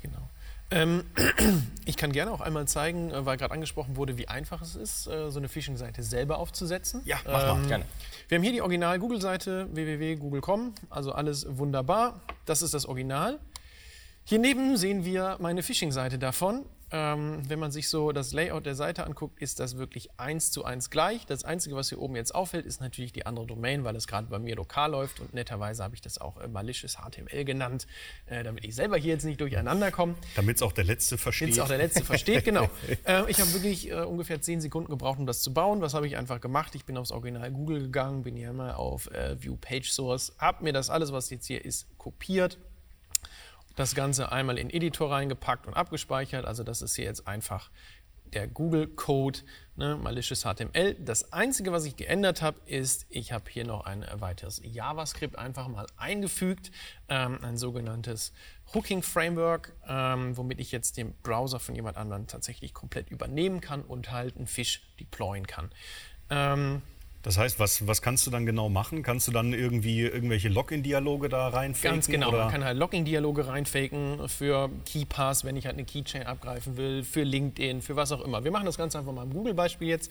Genau. 0.02 0.28
Ähm, 0.70 1.04
ich 1.84 1.96
kann 1.96 2.12
gerne 2.12 2.32
auch 2.32 2.40
einmal 2.40 2.66
zeigen, 2.66 3.10
äh, 3.10 3.24
weil 3.24 3.36
gerade 3.36 3.52
angesprochen 3.52 3.96
wurde, 3.96 4.18
wie 4.18 4.28
einfach 4.28 4.62
es 4.62 4.74
ist, 4.74 5.06
äh, 5.06 5.30
so 5.30 5.38
eine 5.38 5.48
Phishing-Seite 5.48 6.02
selber 6.02 6.38
aufzusetzen. 6.38 7.02
Ja, 7.04 7.18
mach 7.24 7.32
mal, 7.32 7.62
ähm, 7.62 7.68
gerne. 7.68 7.84
Wir 8.28 8.36
haben 8.36 8.42
hier 8.42 8.52
die 8.52 8.62
Original-Google-Seite 8.62 9.68
www.google.com, 9.72 10.74
also 10.90 11.12
alles 11.12 11.46
wunderbar. 11.48 12.20
Das 12.44 12.62
ist 12.62 12.74
das 12.74 12.86
Original. 12.86 13.38
Hier 14.24 14.40
neben 14.40 14.76
sehen 14.76 15.04
wir 15.04 15.36
meine 15.40 15.62
Phishing-Seite 15.62 16.18
davon. 16.18 16.64
Ähm, 16.92 17.42
wenn 17.48 17.58
man 17.58 17.72
sich 17.72 17.88
so 17.88 18.12
das 18.12 18.32
Layout 18.32 18.64
der 18.64 18.76
Seite 18.76 19.04
anguckt, 19.04 19.42
ist 19.42 19.58
das 19.58 19.76
wirklich 19.76 20.08
eins 20.18 20.52
zu 20.52 20.64
eins 20.64 20.88
gleich. 20.88 21.26
Das 21.26 21.44
Einzige, 21.44 21.74
was 21.74 21.88
hier 21.88 22.00
oben 22.00 22.14
jetzt 22.14 22.34
auffällt, 22.34 22.64
ist 22.64 22.80
natürlich 22.80 23.12
die 23.12 23.26
andere 23.26 23.46
Domain, 23.46 23.82
weil 23.82 23.96
es 23.96 24.06
gerade 24.06 24.28
bei 24.28 24.38
mir 24.38 24.54
lokal 24.54 24.92
läuft 24.92 25.18
und 25.18 25.34
netterweise 25.34 25.82
habe 25.82 25.96
ich 25.96 26.00
das 26.00 26.18
auch 26.18 26.40
äh, 26.40 26.46
malicious 26.46 26.96
HTML 26.96 27.44
genannt, 27.44 27.88
äh, 28.26 28.44
damit 28.44 28.64
ich 28.64 28.76
selber 28.76 28.96
hier 28.96 29.14
jetzt 29.14 29.24
nicht 29.24 29.40
durcheinander 29.40 29.90
komme. 29.90 30.14
Damit 30.36 30.56
es 30.56 30.62
auch 30.62 30.72
der 30.72 30.84
Letzte 30.84 31.18
versteht. 31.18 31.48
Damit 31.48 31.54
es 31.54 31.60
auch 31.60 31.68
der 31.68 31.78
Letzte 31.78 32.04
versteht, 32.04 32.44
genau. 32.44 32.68
Äh, 33.04 33.30
ich 33.30 33.40
habe 33.40 33.52
wirklich 33.52 33.90
äh, 33.90 33.94
ungefähr 34.04 34.40
zehn 34.40 34.60
Sekunden 34.60 34.90
gebraucht, 34.90 35.18
um 35.18 35.26
das 35.26 35.42
zu 35.42 35.52
bauen. 35.52 35.80
Was 35.80 35.94
habe 35.94 36.06
ich 36.06 36.16
einfach 36.16 36.40
gemacht? 36.40 36.74
Ich 36.74 36.84
bin 36.84 36.96
aufs 36.96 37.12
Original 37.12 37.50
Google 37.50 37.80
gegangen, 37.80 38.22
bin 38.22 38.36
hier 38.36 38.52
mal 38.52 38.72
auf 38.74 39.10
äh, 39.12 39.40
View 39.40 39.56
Page 39.56 39.90
Source, 39.90 40.34
habe 40.38 40.64
mir 40.64 40.72
das 40.72 40.90
alles, 40.90 41.12
was 41.12 41.30
jetzt 41.30 41.46
hier 41.46 41.64
ist, 41.64 41.86
kopiert 41.98 42.58
das 43.76 43.94
Ganze 43.94 44.32
einmal 44.32 44.58
in 44.58 44.70
Editor 44.70 45.12
reingepackt 45.12 45.66
und 45.66 45.74
abgespeichert. 45.74 46.44
Also 46.44 46.64
das 46.64 46.82
ist 46.82 46.96
hier 46.96 47.04
jetzt 47.04 47.28
einfach 47.28 47.70
der 48.32 48.48
Google 48.48 48.88
Code, 48.88 49.40
ne, 49.76 49.96
malicious 49.96 50.42
HTML. 50.42 50.94
Das 50.94 51.32
Einzige, 51.32 51.72
was 51.72 51.84
ich 51.84 51.96
geändert 51.96 52.42
habe, 52.42 52.58
ist, 52.66 53.06
ich 53.08 53.32
habe 53.32 53.44
hier 53.48 53.64
noch 53.64 53.86
ein 53.86 54.04
weiteres 54.14 54.60
JavaScript 54.64 55.38
einfach 55.38 55.68
mal 55.68 55.86
eingefügt, 55.96 56.70
ähm, 57.08 57.38
ein 57.42 57.56
sogenanntes 57.56 58.32
Hooking 58.74 59.02
Framework, 59.02 59.74
ähm, 59.86 60.36
womit 60.36 60.60
ich 60.60 60.72
jetzt 60.72 60.96
den 60.96 61.14
Browser 61.22 61.60
von 61.60 61.74
jemand 61.74 61.96
anderem 61.96 62.26
tatsächlich 62.26 62.74
komplett 62.74 63.10
übernehmen 63.10 63.60
kann 63.60 63.82
und 63.82 64.10
halt 64.10 64.36
einen 64.36 64.46
Fish 64.46 64.82
deployen 64.98 65.46
kann. 65.46 65.70
Ähm, 66.28 66.82
Das 67.26 67.38
heißt, 67.38 67.58
was, 67.58 67.88
was 67.88 68.02
kannst 68.02 68.24
du 68.28 68.30
dann 68.30 68.46
genau 68.46 68.68
machen? 68.68 69.02
Kannst 69.02 69.26
du 69.26 69.32
dann 69.32 69.52
irgendwie 69.52 70.02
irgendwelche 70.02 70.48
Login-Dialoge 70.48 71.28
da 71.28 71.48
reinfaken? 71.48 71.96
Ganz 71.96 72.06
genau. 72.06 72.28
Oder? 72.28 72.44
Man 72.44 72.52
kann 72.52 72.64
halt 72.64 72.78
Login-Dialoge 72.78 73.48
reinfaken 73.48 74.28
für 74.28 74.70
KeyPass, 74.84 75.44
wenn 75.44 75.56
ich 75.56 75.66
halt 75.66 75.74
eine 75.74 75.84
Keychain 75.84 76.22
abgreifen 76.22 76.76
will, 76.76 77.02
für 77.02 77.24
LinkedIn, 77.24 77.82
für 77.82 77.96
was 77.96 78.12
auch 78.12 78.20
immer. 78.20 78.44
Wir 78.44 78.52
machen 78.52 78.64
das 78.64 78.78
Ganze 78.78 79.00
einfach 79.00 79.12
mal 79.12 79.24
im 79.24 79.32
Google-Beispiel 79.32 79.88
jetzt. 79.88 80.08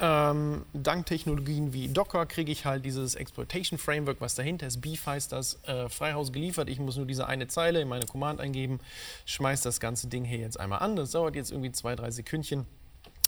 Ähm, 0.00 0.64
dank 0.72 1.06
Technologien 1.06 1.72
wie 1.72 1.86
Docker 1.86 2.26
kriege 2.26 2.50
ich 2.50 2.64
halt 2.64 2.84
dieses 2.84 3.14
Exploitation 3.14 3.78
Framework, 3.78 4.20
was 4.20 4.34
dahinter 4.34 4.66
ist. 4.66 4.80
Beef 4.80 5.06
heißt 5.06 5.30
das, 5.30 5.62
äh, 5.68 5.88
Freihaus 5.88 6.32
geliefert. 6.32 6.68
Ich 6.68 6.80
muss 6.80 6.96
nur 6.96 7.06
diese 7.06 7.28
eine 7.28 7.46
Zeile 7.46 7.80
in 7.80 7.86
meine 7.86 8.06
Command 8.06 8.40
eingeben, 8.40 8.80
schmeiß 9.24 9.60
das 9.60 9.78
ganze 9.78 10.08
Ding 10.08 10.24
hier 10.24 10.38
jetzt 10.38 10.58
einmal 10.58 10.80
an. 10.80 10.96
Das 10.96 11.12
dauert 11.12 11.36
jetzt 11.36 11.52
irgendwie 11.52 11.70
zwei, 11.70 11.94
drei 11.94 12.10
Sekündchen. 12.10 12.66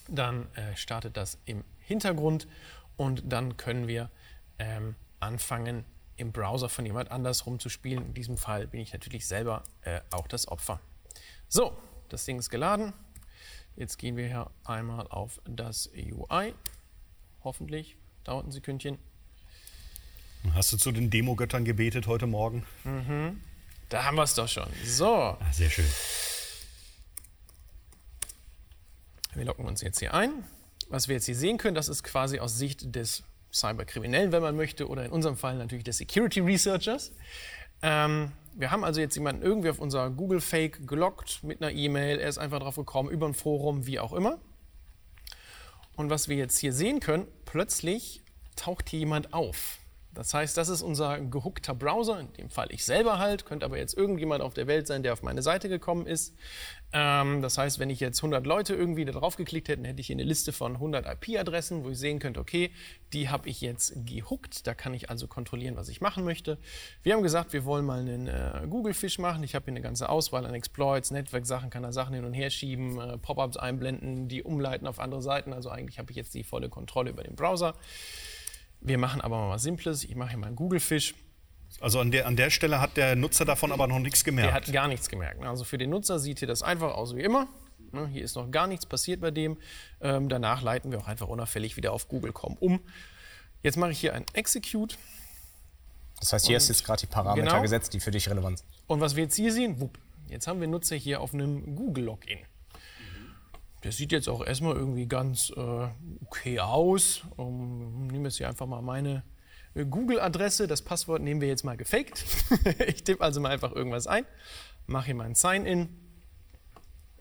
Dann 0.08 0.48
äh, 0.56 0.74
startet 0.74 1.16
das 1.16 1.38
im 1.44 1.62
Hintergrund 1.88 2.48
und 2.98 3.22
dann 3.32 3.56
können 3.56 3.88
wir 3.88 4.10
ähm, 4.58 4.94
anfangen, 5.20 5.86
im 6.16 6.32
Browser 6.32 6.68
von 6.68 6.84
jemand 6.84 7.12
anders 7.12 7.46
rumzuspielen. 7.46 8.06
In 8.06 8.12
diesem 8.12 8.36
Fall 8.36 8.66
bin 8.66 8.80
ich 8.80 8.92
natürlich 8.92 9.26
selber 9.26 9.62
äh, 9.82 10.00
auch 10.10 10.26
das 10.26 10.48
Opfer. 10.48 10.80
So, 11.48 11.74
das 12.08 12.24
Ding 12.24 12.38
ist 12.40 12.50
geladen. 12.50 12.92
Jetzt 13.76 13.98
gehen 13.98 14.16
wir 14.16 14.26
hier 14.26 14.50
einmal 14.64 15.06
auf 15.06 15.40
das 15.44 15.88
UI. 15.94 16.54
Hoffentlich 17.44 17.96
dauert 18.24 18.46
ein 18.46 18.50
Sekündchen. 18.50 18.98
Hast 20.54 20.72
du 20.72 20.76
zu 20.76 20.90
den 20.90 21.08
Demogöttern 21.08 21.64
gebetet 21.64 22.08
heute 22.08 22.26
Morgen? 22.26 22.66
Mhm. 22.82 23.40
Da 23.88 24.04
haben 24.04 24.16
wir 24.16 24.24
es 24.24 24.34
doch 24.34 24.48
schon. 24.48 24.68
So. 24.84 25.06
Ah, 25.06 25.38
sehr 25.52 25.70
schön. 25.70 25.88
Wir 29.34 29.44
locken 29.44 29.66
uns 29.66 29.82
jetzt 29.82 30.00
hier 30.00 30.12
ein. 30.14 30.44
Was 30.88 31.08
wir 31.08 31.16
jetzt 31.16 31.26
hier 31.26 31.36
sehen 31.36 31.58
können, 31.58 31.74
das 31.74 31.88
ist 31.88 32.02
quasi 32.02 32.38
aus 32.38 32.56
Sicht 32.56 32.94
des 32.94 33.22
Cyberkriminellen, 33.52 34.32
wenn 34.32 34.42
man 34.42 34.56
möchte, 34.56 34.88
oder 34.88 35.04
in 35.04 35.10
unserem 35.10 35.36
Fall 35.36 35.56
natürlich 35.56 35.84
des 35.84 35.98
Security 35.98 36.40
Researchers. 36.40 37.12
Ähm, 37.82 38.32
wir 38.54 38.70
haben 38.70 38.84
also 38.84 39.00
jetzt 39.00 39.14
jemanden 39.14 39.42
irgendwie 39.42 39.70
auf 39.70 39.78
unser 39.78 40.10
Google 40.10 40.40
Fake 40.40 40.86
gelockt 40.86 41.44
mit 41.44 41.62
einer 41.62 41.70
E-Mail. 41.70 42.18
Er 42.18 42.28
ist 42.28 42.38
einfach 42.38 42.58
drauf 42.58 42.76
gekommen, 42.76 43.10
über 43.10 43.26
ein 43.26 43.34
Forum, 43.34 43.86
wie 43.86 44.00
auch 44.00 44.12
immer. 44.12 44.38
Und 45.96 46.10
was 46.10 46.28
wir 46.28 46.36
jetzt 46.36 46.58
hier 46.58 46.72
sehen 46.72 47.00
können, 47.00 47.26
plötzlich 47.44 48.22
taucht 48.56 48.88
hier 48.88 49.00
jemand 49.00 49.32
auf. 49.32 49.78
Das 50.18 50.34
heißt, 50.34 50.56
das 50.56 50.68
ist 50.68 50.82
unser 50.82 51.20
gehookter 51.20 51.76
Browser, 51.76 52.18
in 52.18 52.32
dem 52.32 52.50
Fall 52.50 52.66
ich 52.72 52.84
selber 52.84 53.20
halt, 53.20 53.46
könnte 53.46 53.64
aber 53.64 53.78
jetzt 53.78 53.96
irgendjemand 53.96 54.42
auf 54.42 54.52
der 54.52 54.66
Welt 54.66 54.88
sein, 54.88 55.04
der 55.04 55.12
auf 55.12 55.22
meine 55.22 55.42
Seite 55.42 55.68
gekommen 55.68 56.08
ist. 56.08 56.34
Ähm, 56.92 57.40
das 57.40 57.56
heißt, 57.56 57.78
wenn 57.78 57.88
ich 57.88 58.00
jetzt 58.00 58.18
100 58.18 58.44
Leute 58.44 58.74
irgendwie 58.74 59.04
da 59.04 59.12
drauf 59.12 59.36
geklickt 59.36 59.68
hätte, 59.68 59.86
hätte 59.86 60.00
ich 60.00 60.08
hier 60.08 60.16
eine 60.16 60.24
Liste 60.24 60.50
von 60.50 60.72
100 60.72 61.06
IP-Adressen, 61.06 61.84
wo 61.84 61.90
ich 61.90 61.98
sehen 62.00 62.18
könnte, 62.18 62.40
okay, 62.40 62.72
die 63.12 63.28
habe 63.28 63.48
ich 63.48 63.60
jetzt 63.60 63.92
gehookt. 64.06 64.66
Da 64.66 64.74
kann 64.74 64.92
ich 64.92 65.08
also 65.08 65.28
kontrollieren, 65.28 65.76
was 65.76 65.88
ich 65.88 66.00
machen 66.00 66.24
möchte. 66.24 66.58
Wir 67.04 67.14
haben 67.14 67.22
gesagt, 67.22 67.52
wir 67.52 67.64
wollen 67.64 67.84
mal 67.84 68.00
einen 68.00 68.26
äh, 68.26 68.66
Google-Fish 68.68 69.20
machen. 69.20 69.44
Ich 69.44 69.54
habe 69.54 69.66
hier 69.66 69.72
eine 69.74 69.82
ganze 69.82 70.08
Auswahl 70.08 70.46
an 70.46 70.54
Exploits, 70.54 71.12
Netzwerksachen, 71.12 71.70
kann 71.70 71.84
da 71.84 71.92
Sachen 71.92 72.16
hin 72.16 72.24
und 72.24 72.32
her 72.32 72.50
schieben, 72.50 72.98
äh, 72.98 73.18
Pop-ups 73.18 73.56
einblenden, 73.56 74.26
die 74.26 74.42
umleiten 74.42 74.88
auf 74.88 74.98
andere 74.98 75.22
Seiten. 75.22 75.52
Also 75.52 75.70
eigentlich 75.70 76.00
habe 76.00 76.10
ich 76.10 76.16
jetzt 76.16 76.34
die 76.34 76.42
volle 76.42 76.68
Kontrolle 76.68 77.10
über 77.10 77.22
den 77.22 77.36
Browser. 77.36 77.76
Wir 78.80 78.98
machen 78.98 79.20
aber 79.20 79.38
mal 79.38 79.50
was 79.50 79.62
Simples. 79.62 80.04
Ich 80.04 80.14
mache 80.14 80.30
hier 80.30 80.38
mal 80.38 80.46
einen 80.46 80.56
Google-Fish. 80.56 81.14
Also 81.80 82.00
an 82.00 82.10
der, 82.10 82.26
an 82.26 82.36
der 82.36 82.50
Stelle 82.50 82.80
hat 82.80 82.96
der 82.96 83.14
Nutzer 83.14 83.44
davon 83.44 83.72
aber 83.72 83.86
noch 83.86 83.98
nichts 83.98 84.24
gemerkt. 84.24 84.48
Der 84.48 84.54
hat 84.54 84.72
gar 84.72 84.88
nichts 84.88 85.08
gemerkt. 85.08 85.42
Also 85.44 85.64
für 85.64 85.78
den 85.78 85.90
Nutzer 85.90 86.18
sieht 86.18 86.38
hier 86.38 86.48
das 86.48 86.62
einfach 86.62 86.94
aus 86.94 87.14
wie 87.14 87.22
immer. 87.22 87.48
Ne, 87.92 88.06
hier 88.08 88.22
ist 88.22 88.36
noch 88.36 88.50
gar 88.50 88.66
nichts 88.66 88.86
passiert 88.86 89.20
bei 89.20 89.30
dem. 89.30 89.56
Ähm, 90.00 90.28
danach 90.28 90.62
leiten 90.62 90.90
wir 90.90 90.98
auch 90.98 91.08
einfach 91.08 91.28
unauffällig 91.28 91.76
wieder 91.76 91.92
auf 91.92 92.08
Google.com 92.08 92.56
um. 92.60 92.80
Jetzt 93.62 93.76
mache 93.76 93.92
ich 93.92 94.00
hier 94.00 94.14
ein 94.14 94.24
Execute. 94.34 94.96
Das 96.20 96.32
heißt, 96.32 96.46
hier 96.46 96.56
ist 96.56 96.68
jetzt 96.68 96.84
gerade 96.84 97.00
die 97.00 97.06
Parameter 97.06 97.46
genau. 97.46 97.62
gesetzt, 97.62 97.94
die 97.94 98.00
für 98.00 98.10
dich 98.10 98.28
relevant 98.28 98.58
sind. 98.58 98.68
Und 98.86 99.00
was 99.00 99.16
wir 99.16 99.24
jetzt 99.24 99.36
hier 99.36 99.52
sehen, 99.52 99.80
wupp, 99.80 99.98
jetzt 100.28 100.46
haben 100.46 100.60
wir 100.60 100.68
Nutzer 100.68 100.96
hier 100.96 101.20
auf 101.20 101.32
einem 101.32 101.76
Google-Login. 101.76 102.40
Der 103.84 103.92
sieht 103.92 104.12
jetzt 104.12 104.28
auch 104.28 104.44
erstmal 104.44 104.74
irgendwie 104.74 105.06
ganz 105.06 105.52
äh, 105.56 105.88
okay 106.26 106.60
aus. 106.60 107.22
Um, 107.36 108.06
nehmen 108.08 108.24
wir 108.24 108.28
jetzt 108.28 108.38
hier 108.38 108.48
einfach 108.48 108.66
mal 108.66 108.82
meine 108.82 109.22
äh, 109.74 109.84
Google-Adresse. 109.84 110.66
Das 110.66 110.82
Passwort 110.82 111.22
nehmen 111.22 111.40
wir 111.40 111.48
jetzt 111.48 111.64
mal 111.64 111.76
gefaked. 111.76 112.24
ich 112.86 113.04
tippe 113.04 113.22
also 113.22 113.40
mal 113.40 113.50
einfach 113.50 113.72
irgendwas 113.72 114.06
ein, 114.06 114.26
mache 114.86 115.06
hier 115.06 115.14
mal 115.14 115.24
ein 115.24 115.34
Sign-In. 115.34 116.07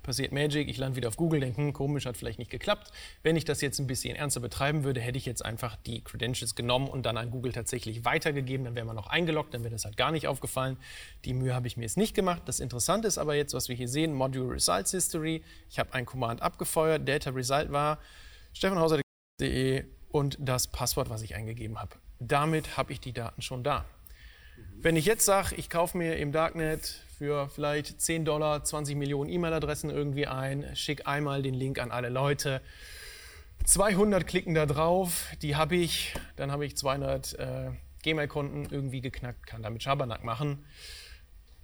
Passiert 0.08 0.32
Magic, 0.32 0.70
ich 0.70 0.78
lande 0.78 0.96
wieder 0.96 1.10
auf 1.10 1.18
Google, 1.18 1.42
denke, 1.42 1.58
hm, 1.58 1.74
komisch, 1.74 2.06
hat 2.06 2.16
vielleicht 2.16 2.40
nicht 2.40 2.50
geklappt. 2.50 2.92
Wenn 3.24 3.36
ich 3.36 3.44
das 3.44 3.60
jetzt 3.60 3.78
ein 3.78 3.88
bisschen 3.88 4.16
ernster 4.16 4.40
betreiben 4.40 4.86
würde, 4.86 5.02
hätte 5.02 5.18
ich 5.18 5.26
jetzt 5.26 5.44
einfach 5.44 5.76
die 5.76 6.02
Credentials 6.02 6.56
genommen 6.56 6.88
und 6.88 7.06
dann 7.06 7.18
an 7.18 7.30
Google 7.30 7.52
tatsächlich 7.52 8.06
weitergegeben. 8.06 8.64
Dann 8.64 8.76
wäre 8.76 8.86
man 8.86 8.96
noch 8.96 9.08
eingeloggt, 9.08 9.54
dann 9.54 9.66
wäre 9.66 9.74
das 9.74 9.84
halt 9.84 9.98
gar 9.98 10.14
nicht 10.14 10.26
aufgefallen. 10.26 10.78
Die 11.26 11.34
Mühe 11.34 11.54
habe 11.54 11.68
ich 11.68 11.76
mir 11.76 11.84
jetzt 11.84 11.98
nicht 11.98 12.16
gemacht. 12.16 12.44
Das 12.46 12.62
Interessante 12.62 13.06
ist 13.06 13.18
aber 13.18 13.36
jetzt, 13.36 13.54
was 13.54 13.68
wir 13.68 13.76
hier 13.76 13.90
sehen, 13.90 14.14
Module 14.14 14.54
Results 14.54 14.92
History. 14.92 15.44
Ich 15.70 15.78
habe 15.78 15.94
ein 15.94 16.06
Command 16.06 16.42
abgefeuert, 16.42 17.06
Data 17.06 17.32
Result 17.32 17.74
war 17.74 18.00
stefanhauser.de 18.54 19.84
und 20.08 20.38
das 20.40 20.68
Passwort, 20.68 21.10
was 21.10 21.22
ich 21.22 21.36
eingegeben 21.36 21.82
habe. 21.82 21.98
Damit 22.20 22.78
habe 22.78 22.94
ich 22.94 23.02
die 23.02 23.12
Daten 23.12 23.42
schon 23.42 23.62
da. 23.62 23.84
Wenn 24.80 24.96
ich 24.96 25.06
jetzt 25.06 25.26
sage, 25.26 25.56
ich 25.56 25.70
kaufe 25.70 25.98
mir 25.98 26.18
im 26.18 26.32
Darknet 26.32 27.02
für 27.18 27.50
vielleicht 27.50 28.00
10 28.00 28.26
Dollar 28.26 28.64
20 28.64 28.96
Millionen 28.96 29.30
E-Mail-Adressen 29.30 29.90
irgendwie 29.90 30.28
ein, 30.28 30.76
schicke 30.76 31.08
einmal 31.08 31.42
den 31.42 31.56
Link 31.56 31.80
an 31.80 31.92
alle 31.92 32.10
Leute, 32.10 32.62
200 33.66 34.26
klicken 34.26 34.54
da 34.54 34.66
drauf, 34.66 35.26
die 35.42 35.56
habe 35.56 35.76
ich, 35.76 36.14
dann 36.36 36.52
habe 36.52 36.66
ich 36.66 36.78
200 36.78 37.34
äh, 37.34 37.72
Gmail-Konten 38.04 38.68
irgendwie 38.72 39.02
geknackt, 39.02 39.48
kann 39.48 39.62
damit 39.62 39.84
Schabernack 39.84 40.24
machen. 40.24 40.64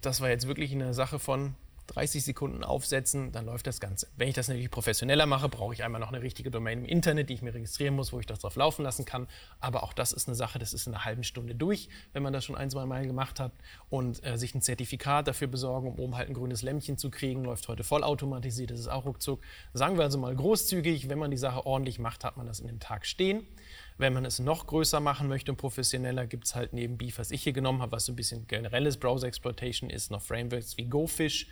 Das 0.02 0.20
war 0.20 0.30
jetzt 0.30 0.48
wirklich 0.48 0.74
eine 0.74 0.94
Sache 0.94 1.20
von 1.20 1.56
30 1.88 2.24
Sekunden 2.24 2.64
aufsetzen, 2.64 3.32
dann 3.32 3.46
läuft 3.46 3.68
das 3.68 3.80
Ganze. 3.80 4.08
Wenn 4.16 4.28
ich 4.28 4.34
das 4.34 4.48
natürlich 4.48 4.72
professioneller 4.72 5.26
mache, 5.26 5.50
brauche 5.50 5.74
ich 5.74 5.84
einmal 5.84 6.00
noch 6.00 6.10
eine 6.10 6.22
richtige 6.22 6.50
Domain 6.50 6.80
im 6.80 6.86
Internet, 6.86 7.30
die 7.30 7.34
ich 7.34 7.42
mir 7.42 7.54
registrieren 7.54 7.96
muss, 7.96 8.14
wo 8.14 8.20
ich 8.20 8.26
das 8.26 8.40
drauf 8.40 8.56
laufen 8.56 8.84
lassen 8.84 9.06
kann. 9.06 9.28
Aber 9.60 9.84
auch 9.84 9.94
das 9.94 10.14
ist 10.14 10.28
eine 10.28 10.36
Sache, 10.36 10.60
das 10.60 10.74
ist 10.74 10.88
in 10.88 10.94
einer 10.94 11.06
halben 11.06 11.24
Stunde 11.24 11.56
durch, 11.56 11.90
wenn 12.14 12.24
man 12.24 12.34
das 12.34 12.46
schon 12.46 12.56
ein, 12.56 12.70
zwei 12.70 12.86
Mal 12.86 13.06
gemacht 13.06 13.40
hat. 13.40 13.52
Und 13.90 14.26
äh, 14.26 14.38
sich 14.38 14.56
ein 14.56 14.62
Zertifikat 14.62 15.28
dafür 15.28 15.48
besorgen, 15.48 15.88
um 15.88 16.00
oben 16.00 16.16
halt 16.16 16.30
ein 16.30 16.34
grünes 16.34 16.62
Lämpchen 16.62 16.98
zu 16.98 17.10
kriegen, 17.10 17.44
läuft 17.44 17.68
heute 17.68 17.84
vollautomatisiert, 17.84 18.72
das 18.72 18.80
ist 18.80 18.88
auch 18.88 19.06
ruckzuck. 19.06 19.42
Sagen 19.74 19.98
wir 19.98 20.04
also 20.04 20.18
mal 20.18 20.36
großzügig, 20.36 21.10
wenn 21.10 21.20
man 21.20 21.32
die 21.32 21.38
Sache 21.38 21.66
ordentlich 21.66 22.00
macht, 22.00 22.24
hat 22.24 22.38
man 22.38 22.46
das 22.46 22.60
in 22.60 22.68
dem 22.68 22.80
Tag 22.80 23.06
stehen. 23.06 23.46
Wenn 23.98 24.14
man 24.14 24.26
es 24.26 24.40
noch 24.40 24.68
größer 24.68 25.00
machen 25.00 25.28
möchte 25.28 25.52
und 25.52 25.58
professioneller, 25.58 26.26
gibt 26.26 26.46
es 26.46 26.56
halt 26.56 26.74
neben 26.74 26.98
Beef, 26.98 27.20
was 27.20 27.32
ich 27.32 27.44
hier 27.44 27.54
genommen 27.54 27.82
habe, 27.82 27.92
was 27.92 28.06
so 28.06 28.14
ein 28.14 28.16
bisschen 28.16 28.48
generelles 28.48 28.98
Browser 28.98 29.28
Exploitation 29.28 29.90
ist, 29.90 30.12
noch 30.12 30.22
Frameworks 30.22 30.78
wie 30.78 30.86
GoFish, 30.86 31.48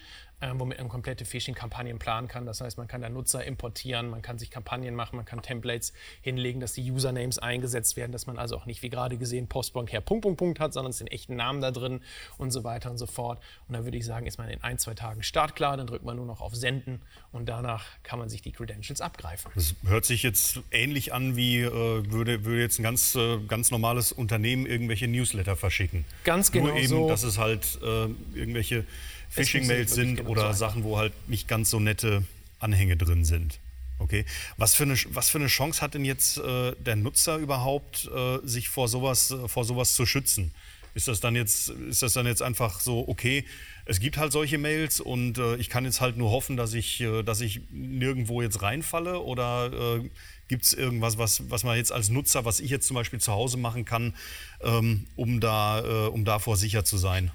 womit 0.56 0.80
man 0.80 0.90
komplette 0.90 1.26
Phishing-Kampagnen 1.26 2.00
planen 2.00 2.28
kann. 2.28 2.46
Das 2.46 2.62
heißt, 2.62 2.78
man 2.78 2.88
kann 2.88 3.02
da 3.02 3.10
Nutzer 3.10 3.46
importieren, 3.46 4.10
man 4.10 4.22
kann 4.22 4.40
sich 4.40 4.50
Kampagnen 4.50 4.96
machen, 4.96 5.16
man 5.16 5.26
kann 5.26 5.42
Templates 5.42 5.94
hinlegen, 6.22 6.60
dass 6.60 6.74
die 6.74 6.92
Usernames 6.92 7.40
eingesetzt 7.40 7.96
werden, 7.96 8.12
dass 8.12 8.26
man 8.26 8.38
also 8.38 8.58
auch 8.58 8.66
nicht, 8.66 8.82
wie 8.82 8.90
gerade 8.90 9.18
gesehen, 9.18 9.48
Postbank 9.48 9.92
her 9.92 10.02
Punkt, 10.02 10.24
Punkt, 10.24 10.38
Punkt 10.40 10.60
hat, 10.60 10.74
sondern 10.74 10.92
es 10.92 10.98
sind 10.98 11.12
echten 11.12 11.36
Namen 11.36 11.62
da 11.62 11.72
drin 11.72 12.02
und 12.38 12.52
so 12.52 12.64
weiter 12.64 12.90
und 12.90 12.98
so 12.98 13.06
fort. 13.06 13.42
Und 13.68 13.76
da 13.76 13.84
würde 13.84 13.98
ich 13.98 14.06
sagen, 14.06 14.26
ist 14.26 14.38
man 14.38 14.50
in 14.50 14.62
ein, 14.64 14.78
zwei 14.78 14.94
Tagen 14.94 15.24
startklar, 15.24 15.78
dann 15.78 15.88
drückt 15.88 16.06
man 16.06 16.16
nur 16.16 16.26
noch 16.26 16.42
auf 16.42 16.56
Senden 16.56 17.02
und 17.32 17.48
danach 17.48 17.86
kann 18.04 18.20
man 18.20 18.30
sich 18.30 18.42
die 18.42 18.52
Credentials 18.52 19.02
abgreifen. 19.02 19.52
Das 19.56 19.76
hört 19.86 20.06
sich 20.06 20.24
jetzt 20.24 20.60
ähnlich 20.72 21.14
an, 21.14 21.36
wie 21.36 21.62
äh, 21.62 21.70
würde, 22.12 22.46
würde 22.46 22.62
jetzt 22.62 22.80
ein 22.80 22.84
ganz, 22.84 23.16
äh, 23.16 23.38
ganz 23.48 23.72
normales 23.72 24.12
Unternehmen 24.12 24.66
irgendwelche 24.66 25.08
Newsletter 25.08 25.56
verschicken. 25.56 26.06
Ganz 26.24 26.52
genau 26.52 26.68
Nur 26.68 26.78
eben, 26.78 26.88
so. 26.88 27.08
dass 27.08 27.24
es 27.24 27.38
halt 27.38 27.80
äh, 27.84 28.08
irgendwelche 28.34 28.86
Phishing-Mails 29.32 29.94
sind 29.94 30.18
genau 30.18 30.30
oder 30.30 30.54
so 30.54 30.60
Sachen, 30.60 30.84
wo 30.84 30.98
halt 30.98 31.14
nicht 31.28 31.48
ganz 31.48 31.70
so 31.70 31.80
nette 31.80 32.24
Anhänge 32.60 32.98
drin 32.98 33.26
sind. 33.26 33.60
Okay. 33.98 34.26
Was 34.58 34.74
für 34.74 34.84
eine, 34.84 34.96
was 35.10 35.30
für 35.30 35.38
eine 35.38 35.48
Chance 35.48 35.82
hat 35.82 35.94
denn 35.94 36.06
jetzt 36.06 36.38
äh, 36.38 36.74
der 36.80 36.96
Nutzer 36.96 37.38
überhaupt, 37.38 38.10
äh, 38.14 38.40
sich 38.44 38.68
vor 38.68 38.88
sowas, 38.88 39.32
äh, 39.32 39.48
vor 39.48 39.64
sowas 39.64 39.94
zu 39.96 40.06
schützen? 40.06 40.54
Ist 40.94 41.08
das, 41.08 41.22
dann 41.22 41.36
jetzt, 41.36 41.70
ist 41.70 42.02
das 42.02 42.14
dann 42.14 42.26
jetzt 42.26 42.42
einfach 42.42 42.82
so, 42.82 43.08
okay, 43.08 43.46
es 43.86 44.02
gibt 44.02 44.18
halt 44.18 44.34
solche 44.34 44.58
Mails 44.58 45.00
und 45.00 45.38
äh, 45.38 45.56
ich 45.56 45.70
kann 45.70 45.86
jetzt 45.86 46.02
halt 46.02 46.18
nur 46.18 46.32
hoffen, 46.32 46.58
dass 46.58 46.74
ich, 46.74 47.00
äh, 47.00 47.24
dass 47.24 47.40
ich 47.40 47.62
nirgendwo 47.72 48.42
jetzt 48.42 48.62
reinfalle? 48.62 49.22
Oder 49.22 50.00
äh, 50.00 50.10
gibt 50.50 50.66
es 50.66 50.74
irgendwas, 50.74 51.18
was, 51.18 51.50
was 51.50 51.64
man 51.64 51.78
jetzt 51.78 51.94
als 51.94 52.10
Nutzer, 52.10 52.44
was 52.44 52.60
ich 52.60 52.70
jetzt 52.70 52.88
zum 52.88 52.96
Beispiel 52.96 53.20
zu 53.20 53.32
Hause 53.32 53.58
machen 53.58 53.86
kann, 53.86 54.16
ähm, 54.62 55.06
um, 55.16 55.40
da, 55.40 55.80
äh, 55.80 56.10
um 56.10 56.26
davor 56.26 56.58
sicher 56.58 56.84
zu 56.84 56.98
sein? 56.98 57.32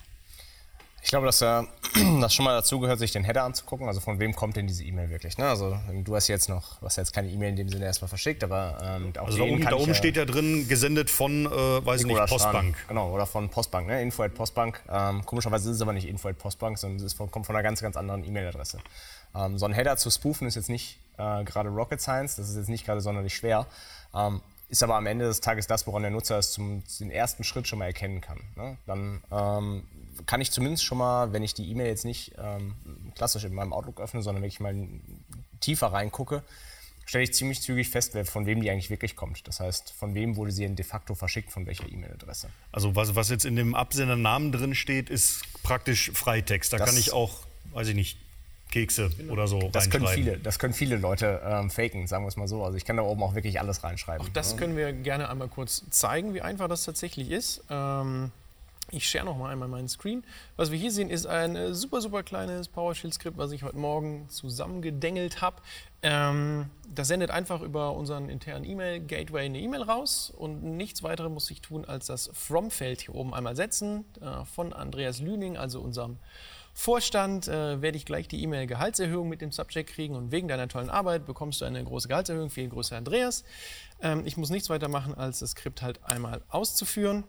Ich 1.02 1.11
glaube, 1.11 1.26
dass 1.26 1.40
äh, 1.40 1.62
das 2.20 2.35
schon 2.35 2.44
mal 2.44 2.54
dazu 2.54 2.80
gehört, 2.80 2.98
sich 2.98 3.12
den 3.12 3.24
Header 3.24 3.44
anzugucken. 3.44 3.87
Also 3.87 4.00
von 4.00 4.18
wem 4.18 4.35
kommt 4.35 4.56
denn 4.56 4.66
diese 4.66 4.82
E-Mail 4.85 5.11
wirklich? 5.11 5.38
Ne? 5.38 5.48
Also 5.48 5.78
du 6.02 6.16
hast 6.16 6.28
jetzt 6.28 6.48
noch, 6.48 6.82
hast 6.82 6.96
jetzt 6.96 7.12
keine 7.12 7.28
E-Mail 7.28 7.50
in 7.50 7.56
dem 7.56 7.68
Sinne 7.68 7.85
erstmal 7.85 8.09
verschickt, 8.09 8.42
aber 8.42 8.78
ähm, 8.82 9.12
auch 9.18 9.26
Also 9.26 9.38
da 9.38 9.44
oben, 9.44 9.62
da 9.62 9.76
oben 9.76 9.94
steht 9.94 10.16
ja 10.16 10.24
drin, 10.24 10.66
gesendet 10.68 11.09
von, 11.09 11.46
äh, 11.46 11.48
weiß 11.87 12.00
ich 12.00 12.06
nicht, 12.06 12.18
Postbank. 12.18 12.76
Strahn. 12.76 12.88
Genau, 12.88 13.12
oder 13.12 13.26
von 13.26 13.48
Postbank, 13.48 13.87
ne? 13.87 14.02
Info 14.02 14.22
at 14.22 14.35
Postbank. 14.35 14.82
Ähm, 14.90 15.24
komischerweise 15.24 15.70
ist 15.70 15.76
es 15.76 15.82
aber 15.82 15.92
nicht 15.92 16.09
Info 16.09 16.28
at 16.28 16.38
Postbank, 16.38 16.78
sondern 16.78 17.04
es 17.04 17.14
von, 17.14 17.30
kommt 17.30 17.46
von 17.46 17.54
einer 17.54 17.62
ganz, 17.62 17.80
ganz 17.80 17.96
anderen 17.96 18.24
E-Mail-Adresse. 18.24 18.78
Ähm, 19.35 19.59
so 19.59 19.66
ein 19.66 19.72
Header 19.72 19.96
zu 19.96 20.11
spoofen 20.11 20.46
ist 20.46 20.56
jetzt 20.56 20.70
nicht 20.70 20.98
äh, 21.18 21.44
gerade 21.44 21.68
Rocket 21.68 22.00
Science, 22.00 22.37
das 22.37 22.48
ist 22.48 22.56
jetzt 22.56 22.68
nicht 22.68 22.85
gerade 22.85 23.00
sonderlich 23.00 23.35
schwer. 23.35 23.66
Ähm, 24.14 24.40
ist 24.68 24.82
aber 24.82 24.96
am 24.96 25.06
Ende 25.06 25.26
des 25.26 25.40
Tages 25.40 25.66
das, 25.66 25.87
woran 25.87 26.02
der 26.02 26.11
Nutzer 26.11 26.38
es 26.38 26.50
zum 26.50 26.82
den 26.98 27.11
ersten 27.11 27.44
Schritt 27.44 27.68
schon 27.68 27.78
mal 27.78 27.87
erkennen 27.87 28.20
kann. 28.20 28.40
Ne? 28.56 28.76
Dann 28.87 29.22
ähm, 29.30 29.85
kann 30.26 30.40
ich 30.40 30.50
zumindest 30.50 30.85
schon 30.85 30.98
mal, 30.98 31.33
wenn 31.33 31.42
ich 31.42 31.55
die 31.55 31.70
E-Mail 31.70 31.88
jetzt 31.88 32.05
nicht 32.05 32.33
ähm, 32.38 32.74
klassisch 33.14 33.44
in 33.44 33.55
meinem 33.55 33.72
Outlook 33.72 34.00
öffne, 34.00 34.22
sondern 34.22 34.42
wenn 34.42 34.48
ich 34.48 34.61
mal 34.61 34.74
tiefer 35.61 35.88
reingucke, 35.88 36.42
stelle 37.05 37.24
ich 37.24 37.35
ziemlich 37.35 37.62
zügig 37.62 37.88
fest, 37.88 38.16
von 38.24 38.46
wem 38.46 38.61
die 38.61 38.70
eigentlich 38.70 38.90
wirklich 38.90 39.14
kommt. 39.14 39.46
Das 39.46 39.61
heißt, 39.61 39.92
von 39.92 40.14
wem 40.14 40.37
wurde 40.37 40.50
sie 40.52 40.68
de 40.68 40.85
facto 40.85 41.14
verschickt, 41.14 41.52
von 41.52 41.66
welcher 41.66 41.88
E-Mail-Adresse. 41.88 42.48
Also 42.72 42.96
was, 42.96 43.14
was 43.14 43.31
jetzt 43.31 43.44
in 43.44 43.57
dem 43.57 43.74
Absendernamen 43.74 44.52
drin 44.52 44.74
steht, 44.74 45.09
ist 45.09 45.40
praktisch 45.62 46.11
Freitext. 46.12 46.72
Da 46.72 46.79
das 46.79 46.88
kann 46.88 46.98
ich 46.98 47.12
auch, 47.12 47.40
weiß 47.72 47.88
ich 47.88 47.94
nicht, 47.94 48.18
Kekse 48.70 49.11
genau. 49.16 49.33
oder 49.33 49.46
so 49.46 49.70
das 49.70 49.88
können 49.90 50.09
viele, 50.09 50.38
Das 50.38 50.59
können 50.59 50.74
viele 50.74 50.96
Leute 50.96 51.40
ähm, 51.44 51.70
faken, 51.70 52.09
sagen 52.09 52.24
wir 52.24 52.29
es 52.29 52.37
mal 52.37 52.48
so. 52.48 52.64
Also 52.64 52.76
ich 52.76 52.85
kann 52.85 52.96
da 52.96 53.05
oben 53.05 53.22
auch 53.22 53.35
wirklich 53.35 53.61
alles 53.61 53.85
reinschreiben. 53.85 54.26
Auch 54.26 54.31
das 54.31 54.52
ne? 54.52 54.59
können 54.59 54.76
wir 54.76 54.92
gerne 54.92 55.31
einmal 55.31 55.48
kurz 55.48 55.85
zeigen, 55.90 56.35
wie 56.35 56.42
einfach 56.42 56.68
das 56.68 56.85
tatsächlich 56.85 57.31
ist. 57.31 57.62
Ähm, 57.70 58.33
ich 58.90 59.09
share 59.09 59.25
noch 59.25 59.37
mal 59.37 59.51
einmal 59.51 59.68
meinen 59.68 59.88
Screen. 59.88 60.25
Was 60.57 60.70
wir 60.70 60.79
hier 60.79 60.92
sehen, 60.92 61.11
ist 61.11 61.27
ein 61.27 61.57
äh, 61.57 61.75
super, 61.75 62.01
super 62.01 62.22
kleines 62.22 62.68
PowerShell-Skript, 62.68 63.37
was 63.37 63.53
ich 63.53 63.62
heute 63.62 63.77
Morgen 63.79 64.29
zusammengedengelt 64.29 65.40
habe. 65.40 65.62
Ähm, 66.03 66.70
das 66.88 67.09
sendet 67.09 67.31
einfach 67.31 67.62
über 67.62 67.92
unseren 67.92 68.29
internen 68.29 68.64
E-Mail-Gateway 68.64 69.46
eine 69.46 69.59
E-Mail 69.59 69.83
raus 69.83 70.33
und 70.37 70.62
nichts 70.62 71.03
weiteres 71.03 71.33
muss 71.33 71.51
ich 71.51 71.61
tun, 71.61 71.85
als 71.85 72.07
das 72.07 72.31
From-Feld 72.33 73.03
hier 73.03 73.14
oben 73.14 73.35
einmal 73.35 73.57
setzen 73.57 74.05
äh, 74.20 74.44
von 74.44 74.72
Andreas 74.72 75.20
Lüning, 75.20 75.57
also 75.57 75.81
unserem 75.81 76.18
Vorstand 76.79 77.49
äh, 77.49 77.81
werde 77.81 77.96
ich 77.96 78.05
gleich 78.05 78.29
die 78.29 78.42
E-Mail 78.42 78.66
Gehaltserhöhung 78.66 79.31
mit 79.31 79.40
dem 79.40 79.51
Subject 79.51 79.88
kriegen 79.88 80.14
und 80.14 80.31
wegen 80.31 80.46
deiner 80.46 80.68
tollen 80.68 80.90
Arbeit 80.90 81.25
bekommst 81.25 81.62
du 81.62 81.64
eine 81.64 81.83
große 81.83 82.07
Gehaltserhöhung. 82.07 82.51
Viel 82.51 82.68
größer 82.68 82.99
Andreas. 82.99 83.44
Ähm, 84.03 84.25
ich 84.27 84.37
muss 84.37 84.51
nichts 84.51 84.68
weiter 84.68 84.88
machen, 84.88 85.14
als 85.14 85.38
das 85.38 85.53
Skript 85.53 85.81
halt 85.81 86.05
einmal 86.05 86.42
auszuführen, 86.51 87.25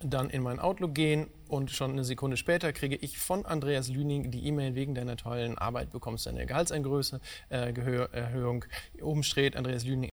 dann 0.00 0.30
in 0.30 0.42
mein 0.42 0.58
Outlook 0.58 0.94
gehen 0.94 1.28
und 1.48 1.70
schon 1.70 1.92
eine 1.92 2.04
Sekunde 2.04 2.36
später 2.36 2.72
kriege 2.72 2.96
ich 2.96 3.18
von 3.18 3.44
Andreas 3.44 3.88
Lüning 3.88 4.30
die 4.30 4.46
E-Mail 4.46 4.74
wegen 4.74 4.94
deiner 4.94 5.16
tollen 5.16 5.58
Arbeit 5.58 5.90
bekommst 5.90 6.26
du 6.26 6.30
eine 6.30 6.46
Gehaltserhöhung. 6.46 8.64
Äh, 8.98 9.02
Oben 9.02 9.22
steht 9.22 9.56
Andreas 9.56 9.84
Lüning 9.84 10.10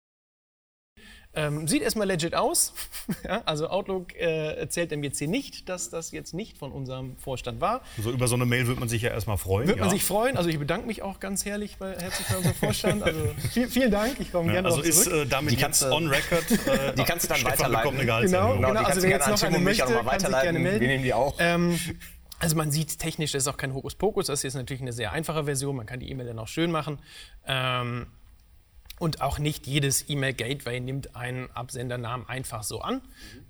ähm, 1.35 1.67
sieht 1.67 1.81
erstmal 1.81 2.07
legit 2.07 2.35
aus. 2.35 2.73
ja, 3.23 3.41
also 3.45 3.67
Outlook 3.67 4.15
äh, 4.15 4.53
erzählt 4.55 4.91
dem 4.91 5.03
jetzt 5.03 5.17
hier 5.17 5.27
nicht, 5.27 5.67
dass 5.67 5.89
das 5.89 6.11
jetzt 6.11 6.33
nicht 6.33 6.57
von 6.57 6.71
unserem 6.71 7.17
Vorstand 7.17 7.59
war. 7.59 7.81
So 8.01 8.11
über 8.11 8.27
so 8.27 8.35
eine 8.35 8.45
Mail 8.45 8.67
wird 8.67 8.79
man 8.79 8.87
sich 8.87 9.01
ja 9.01 9.09
erstmal 9.09 9.37
freuen. 9.37 9.67
Wird 9.67 9.77
ja. 9.77 9.85
man 9.85 9.91
sich 9.91 10.03
freuen. 10.03 10.37
Also 10.37 10.49
ich 10.49 10.59
bedanke 10.59 10.85
mich 10.85 11.01
auch 11.01 11.19
ganz 11.19 11.45
herrlich 11.45 11.77
bei, 11.77 11.95
herzlich 11.97 12.27
bei 12.27 12.37
unserem 12.37 12.55
Vorstand. 12.55 13.03
Also 13.03 13.19
viel, 13.51 13.67
vielen 13.67 13.91
Dank. 13.91 14.19
Ich 14.19 14.31
komme 14.31 14.47
ja, 14.47 14.61
gerne 14.61 14.67
Also 14.67 14.81
ist 14.81 15.07
äh, 15.07 15.25
damit 15.25 15.53
die 15.53 15.57
jetzt 15.57 15.83
on 15.83 16.07
record. 16.07 16.43
Äh, 16.63 16.93
die 16.95 17.03
kannst 17.03 17.25
du 17.25 17.33
dann 17.33 17.43
weiterleiten. 17.43 17.97
Genau, 17.97 18.21
genau, 18.21 18.55
genau. 18.55 18.83
Also 18.83 19.01
wer 19.01 19.09
jetzt 19.09 19.27
noch 19.27 19.41
eine 19.43 19.59
möchte, 19.59 19.85
kann 19.85 20.19
sich 20.19 20.29
gerne 20.29 20.59
melden. 20.59 20.79
Wir 20.79 20.87
nehmen 20.87 21.03
die 21.03 21.13
auch. 21.13 21.35
Ähm, 21.39 21.77
also 22.39 22.55
man 22.55 22.71
sieht 22.71 22.99
technisch, 22.99 23.31
das 23.31 23.43
ist 23.43 23.47
auch 23.47 23.57
kein 23.57 23.73
Hokuspokus. 23.73 24.27
Das 24.27 24.39
ist 24.39 24.43
jetzt 24.43 24.55
natürlich 24.55 24.81
eine 24.81 24.93
sehr 24.93 25.11
einfache 25.11 25.45
Version. 25.45 25.75
Man 25.75 25.85
kann 25.85 25.99
die 25.99 26.09
E-Mail 26.09 26.27
dann 26.27 26.39
auch 26.39 26.47
schön 26.47 26.71
machen. 26.71 26.99
Ähm, 27.47 28.07
und 29.03 29.19
auch 29.19 29.37
nicht 29.37 29.67
jedes 29.67 30.07
E-Mail-Gateway 30.07 30.79
nimmt 30.79 31.13
einen 31.13 31.51
Absendernamen 31.51 32.25
einfach 32.29 32.63
so 32.63 32.79
an. 32.79 33.01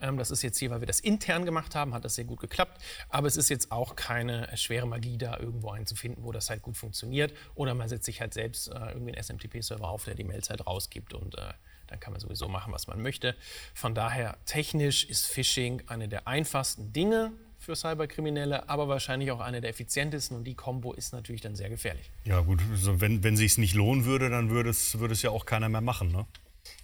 Ähm, 0.01 0.17
das 0.17 0.31
ist 0.31 0.41
jetzt 0.41 0.57
hier, 0.57 0.71
weil 0.71 0.79
wir 0.79 0.87
das 0.87 0.99
intern 0.99 1.45
gemacht 1.45 1.75
haben, 1.75 1.93
hat 1.93 2.03
das 2.03 2.15
sehr 2.15 2.25
gut 2.25 2.39
geklappt. 2.39 2.81
Aber 3.09 3.27
es 3.27 3.37
ist 3.37 3.49
jetzt 3.49 3.71
auch 3.71 3.95
keine 3.95 4.49
schwere 4.57 4.87
Magie, 4.87 5.15
da 5.15 5.37
irgendwo 5.37 5.69
einen 5.69 5.85
zu 5.85 5.95
finden, 5.95 6.23
wo 6.23 6.31
das 6.31 6.49
halt 6.49 6.63
gut 6.63 6.75
funktioniert. 6.75 7.35
Oder 7.53 7.75
man 7.75 7.87
setzt 7.87 8.05
sich 8.05 8.19
halt 8.19 8.33
selbst 8.33 8.67
äh, 8.67 8.71
irgendwie 8.93 9.13
einen 9.13 9.21
SMTP-Server 9.23 9.87
auf, 9.87 10.05
der 10.05 10.15
die 10.15 10.23
Mails 10.23 10.49
halt 10.49 10.65
rausgibt 10.65 11.13
und 11.13 11.37
äh, 11.37 11.53
dann 11.85 11.99
kann 11.99 12.13
man 12.13 12.19
sowieso 12.19 12.47
machen, 12.47 12.73
was 12.73 12.87
man 12.87 12.99
möchte. 12.99 13.35
Von 13.75 13.93
daher, 13.93 14.37
technisch 14.45 15.03
ist 15.03 15.27
Phishing 15.27 15.83
eine 15.85 16.07
der 16.07 16.27
einfachsten 16.27 16.93
Dinge, 16.93 17.31
für 17.63 17.75
Cyberkriminelle, 17.75 18.69
aber 18.69 18.87
wahrscheinlich 18.87 19.31
auch 19.31 19.39
eine 19.39 19.61
der 19.61 19.69
effizientesten 19.69 20.35
und 20.37 20.43
die 20.43 20.55
Kombo 20.55 20.93
ist 20.93 21.13
natürlich 21.13 21.41
dann 21.41 21.55
sehr 21.55 21.69
gefährlich. 21.69 22.11
Ja 22.25 22.41
gut, 22.41 22.61
also 22.71 22.99
wenn, 22.99 23.23
wenn 23.23 23.37
sich 23.37 23.57
nicht 23.57 23.73
lohnen 23.73 24.05
würde, 24.05 24.29
dann 24.29 24.49
würde 24.49 24.69
es, 24.69 24.99
würde 24.99 25.13
es 25.13 25.21
ja 25.21 25.31
auch 25.31 25.45
keiner 25.45 25.69
mehr 25.69 25.81
machen. 25.81 26.11
Ne? 26.11 26.25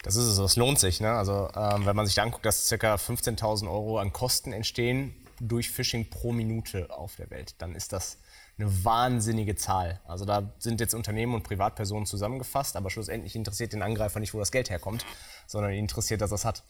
Das 0.03 0.15
ist 0.15 0.25
es, 0.25 0.37
es 0.37 0.55
lohnt 0.55 0.79
sich. 0.79 1.01
Ne? 1.01 1.11
Also 1.11 1.49
ähm, 1.55 1.85
wenn 1.85 1.95
man 1.95 2.05
sich 2.05 2.21
anguckt, 2.21 2.45
dass 2.45 2.69
ca. 2.69 2.95
15.000 2.95 3.69
Euro 3.69 3.99
an 3.99 4.13
Kosten 4.13 4.53
entstehen 4.53 5.13
durch 5.39 5.69
Phishing 5.69 6.09
pro 6.09 6.31
Minute 6.31 6.89
auf 6.89 7.15
der 7.15 7.29
Welt, 7.29 7.55
dann 7.59 7.75
ist 7.75 7.93
das 7.93 8.17
eine 8.57 8.83
wahnsinnige 8.83 9.55
Zahl. 9.55 10.01
Also 10.05 10.25
da 10.25 10.51
sind 10.59 10.81
jetzt 10.81 10.93
Unternehmen 10.93 11.33
und 11.33 11.43
Privatpersonen 11.43 12.05
zusammengefasst, 12.05 12.75
aber 12.75 12.89
schlussendlich 12.89 13.35
interessiert 13.35 13.73
den 13.73 13.81
Angreifer 13.81 14.19
nicht, 14.19 14.33
wo 14.33 14.39
das 14.39 14.51
Geld 14.51 14.69
herkommt, 14.69 15.05
sondern 15.47 15.71
ihn 15.71 15.79
interessiert, 15.79 16.21
dass 16.21 16.31
er 16.31 16.35
es 16.35 16.45
hat. 16.45 16.63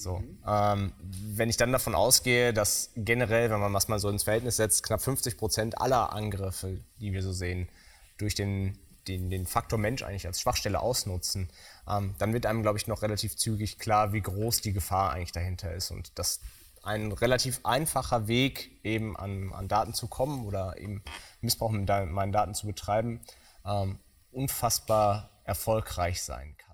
So. 0.00 0.22
Ähm, 0.46 0.92
wenn 1.00 1.50
ich 1.50 1.58
dann 1.58 1.72
davon 1.72 1.94
ausgehe, 1.94 2.54
dass 2.54 2.90
generell, 2.96 3.50
wenn 3.50 3.60
man 3.60 3.72
das 3.72 3.88
mal 3.88 3.98
so 3.98 4.08
ins 4.08 4.22
Verhältnis 4.22 4.56
setzt, 4.56 4.82
knapp 4.82 5.02
50 5.02 5.36
Prozent 5.36 5.78
aller 5.78 6.12
Angriffe, 6.14 6.80
die 7.00 7.12
wir 7.12 7.22
so 7.22 7.32
sehen, 7.32 7.68
durch 8.16 8.34
den, 8.34 8.78
den, 9.06 9.28
den 9.28 9.46
Faktor 9.46 9.78
Mensch 9.78 10.02
eigentlich 10.02 10.26
als 10.26 10.40
Schwachstelle 10.40 10.80
ausnutzen, 10.80 11.50
ähm, 11.86 12.14
dann 12.18 12.32
wird 12.32 12.46
einem, 12.46 12.62
glaube 12.62 12.78
ich, 12.78 12.86
noch 12.86 13.02
relativ 13.02 13.36
zügig 13.36 13.78
klar, 13.78 14.14
wie 14.14 14.22
groß 14.22 14.62
die 14.62 14.72
Gefahr 14.72 15.12
eigentlich 15.12 15.32
dahinter 15.32 15.74
ist 15.74 15.90
und 15.90 16.18
dass 16.18 16.40
ein 16.82 17.12
relativ 17.12 17.60
einfacher 17.64 18.26
Weg, 18.26 18.70
eben 18.82 19.18
an, 19.18 19.52
an 19.52 19.68
Daten 19.68 19.92
zu 19.92 20.08
kommen 20.08 20.46
oder 20.46 20.78
eben 20.78 21.02
Missbrauch 21.42 21.72
mit 21.72 21.86
meinen 21.86 22.32
Daten 22.32 22.54
zu 22.54 22.66
betreiben, 22.66 23.20
ähm, 23.66 23.98
unfassbar 24.32 25.28
erfolgreich 25.44 26.22
sein 26.22 26.56
kann. 26.56 26.69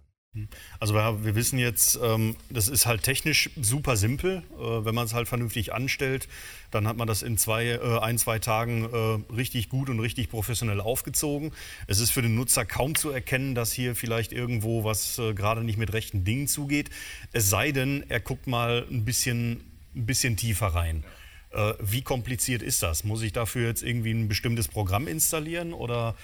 Also 0.81 0.95
wir, 0.95 1.25
wir 1.25 1.35
wissen 1.35 1.59
jetzt, 1.59 1.99
ähm, 2.03 2.37
das 2.51 2.69
ist 2.69 2.87
halt 2.87 3.03
technisch 3.03 3.51
super 3.61 3.97
simpel. 3.97 4.43
Äh, 4.59 4.85
wenn 4.85 4.95
man 4.95 5.07
es 5.07 5.15
halt 5.15 5.29
vernünftig 5.29 5.73
anstellt, 5.73 6.29
dann 6.71 6.87
hat 6.87 6.97
man 6.97 7.07
das 7.07 7.23
in 7.23 7.39
zwei, 7.39 7.67
äh, 7.67 7.99
ein, 8.01 8.19
zwei 8.19 8.39
Tagen 8.39 8.85
äh, 8.85 9.33
richtig 9.33 9.69
gut 9.69 9.89
und 9.89 10.01
richtig 10.01 10.29
professionell 10.31 10.81
aufgezogen. 10.81 11.53
Es 11.87 12.01
ist 12.01 12.11
für 12.11 12.23
den 12.23 12.35
Nutzer 12.35 12.65
kaum 12.65 12.95
zu 12.95 13.11
erkennen, 13.11 13.55
dass 13.55 13.73
hier 13.73 13.95
vielleicht 13.95 14.33
irgendwo 14.33 14.85
was 14.85 15.19
äh, 15.19 15.35
gerade 15.35 15.63
nicht 15.63 15.79
mit 15.79 15.93
rechten 15.93 16.25
Dingen 16.25 16.49
zugeht. 16.49 16.91
Es 17.33 17.51
sei 17.51 17.73
denn, 17.73 18.05
er 18.09 18.21
guckt 18.21 18.47
mal 18.47 18.87
ein 18.91 19.05
bisschen, 19.05 19.61
ein 19.95 20.07
bisschen 20.07 20.37
tiefer 20.37 20.69
rein. 20.69 21.05
Äh, 21.51 21.75
wie 21.81 22.03
kompliziert 22.03 22.63
ist 22.63 22.83
das? 22.83 23.05
Muss 23.05 23.23
ich 23.23 23.33
dafür 23.33 23.69
jetzt 23.69 23.83
irgendwie 23.83 24.13
ein 24.13 24.29
bestimmtes 24.29 24.69
Programm 24.69 25.07
installieren 25.07 25.73
oder 25.73 26.15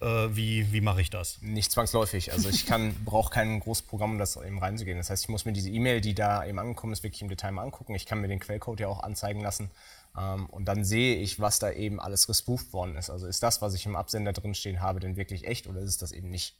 äh, 0.00 0.06
wie, 0.06 0.72
wie 0.72 0.80
mache 0.80 1.00
ich 1.00 1.10
das? 1.10 1.40
Nicht 1.40 1.70
zwangsläufig. 1.72 2.32
Also 2.32 2.48
ich 2.48 2.66
brauche 3.04 3.30
kein 3.30 3.60
großes 3.60 3.86
Programm, 3.86 4.12
um 4.12 4.18
das 4.18 4.36
eben 4.36 4.58
reinzugehen. 4.58 4.98
Das 4.98 5.10
heißt, 5.10 5.24
ich 5.24 5.28
muss 5.28 5.44
mir 5.44 5.52
diese 5.52 5.70
E-Mail, 5.70 6.00
die 6.00 6.14
da 6.14 6.44
eben 6.44 6.58
angekommen 6.58 6.92
ist, 6.92 7.02
wirklich 7.02 7.22
im 7.22 7.28
Detail 7.28 7.52
mal 7.52 7.62
angucken. 7.62 7.94
Ich 7.94 8.06
kann 8.06 8.20
mir 8.20 8.28
den 8.28 8.40
Quellcode 8.40 8.80
ja 8.80 8.88
auch 8.88 9.02
anzeigen 9.02 9.40
lassen. 9.40 9.70
Ähm, 10.16 10.46
und 10.46 10.66
dann 10.66 10.84
sehe 10.84 11.16
ich, 11.16 11.40
was 11.40 11.58
da 11.58 11.70
eben 11.70 12.00
alles 12.00 12.26
gespooft 12.26 12.72
worden 12.72 12.96
ist. 12.96 13.10
Also 13.10 13.26
ist 13.26 13.42
das, 13.42 13.62
was 13.62 13.74
ich 13.74 13.86
im 13.86 13.96
Absender 13.96 14.32
drin 14.32 14.54
stehen 14.54 14.80
habe, 14.80 15.00
denn 15.00 15.16
wirklich 15.16 15.46
echt 15.46 15.66
oder 15.66 15.80
ist 15.80 15.90
es 15.90 15.98
das 15.98 16.12
eben 16.12 16.30
nicht? 16.30 16.54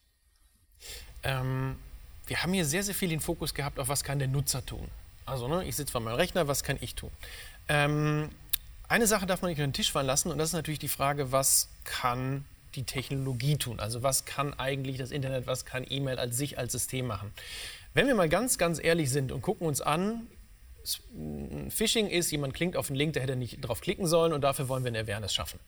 Ähm, 1.22 1.76
wir 2.26 2.42
haben 2.42 2.52
hier 2.52 2.64
sehr, 2.64 2.82
sehr 2.82 2.94
viel 2.94 3.08
den 3.08 3.20
Fokus 3.20 3.54
gehabt 3.54 3.78
auf, 3.78 3.88
was 3.88 4.04
kann 4.04 4.18
der 4.18 4.28
Nutzer 4.28 4.64
tun. 4.64 4.88
Also 5.26 5.48
ne, 5.48 5.64
ich 5.64 5.76
sitze 5.76 5.92
vor 5.92 6.00
meinem 6.00 6.16
Rechner, 6.16 6.48
was 6.48 6.64
kann 6.64 6.76
ich 6.80 6.94
tun? 6.94 7.10
Ähm, 7.68 8.30
eine 8.88 9.06
Sache 9.06 9.26
darf 9.26 9.42
man 9.42 9.50
nicht 9.50 9.58
unter 9.58 9.68
den 9.68 9.72
Tisch 9.72 9.90
fallen 9.92 10.06
lassen 10.06 10.30
und 10.30 10.38
das 10.38 10.50
ist 10.50 10.54
natürlich 10.54 10.78
die 10.78 10.88
Frage, 10.88 11.32
was 11.32 11.68
kann 11.84 12.44
die 12.74 12.84
Technologie 12.84 13.56
tun? 13.56 13.80
Also 13.80 14.02
was 14.02 14.24
kann 14.24 14.54
eigentlich 14.58 14.98
das 14.98 15.10
Internet, 15.10 15.46
was 15.46 15.64
kann 15.64 15.86
E-Mail 15.88 16.18
als 16.18 16.36
sich 16.36 16.58
als 16.58 16.72
System 16.72 17.06
machen? 17.06 17.32
Wenn 17.94 18.06
wir 18.06 18.14
mal 18.14 18.28
ganz, 18.28 18.58
ganz 18.58 18.82
ehrlich 18.82 19.10
sind 19.10 19.32
und 19.32 19.42
gucken 19.42 19.66
uns 19.66 19.80
an, 19.80 20.26
Phishing 21.70 22.08
ist, 22.08 22.30
jemand 22.30 22.52
klinkt 22.52 22.76
auf 22.76 22.88
einen 22.88 22.96
Link, 22.96 23.14
der 23.14 23.22
hätte 23.22 23.36
nicht 23.36 23.60
drauf 23.62 23.80
klicken 23.80 24.06
sollen 24.06 24.32
und 24.32 24.42
dafür 24.42 24.68
wollen 24.68 24.84
wir 24.84 24.90
eine 24.90 25.00
Awareness 25.00 25.32
schaffen. 25.32 25.58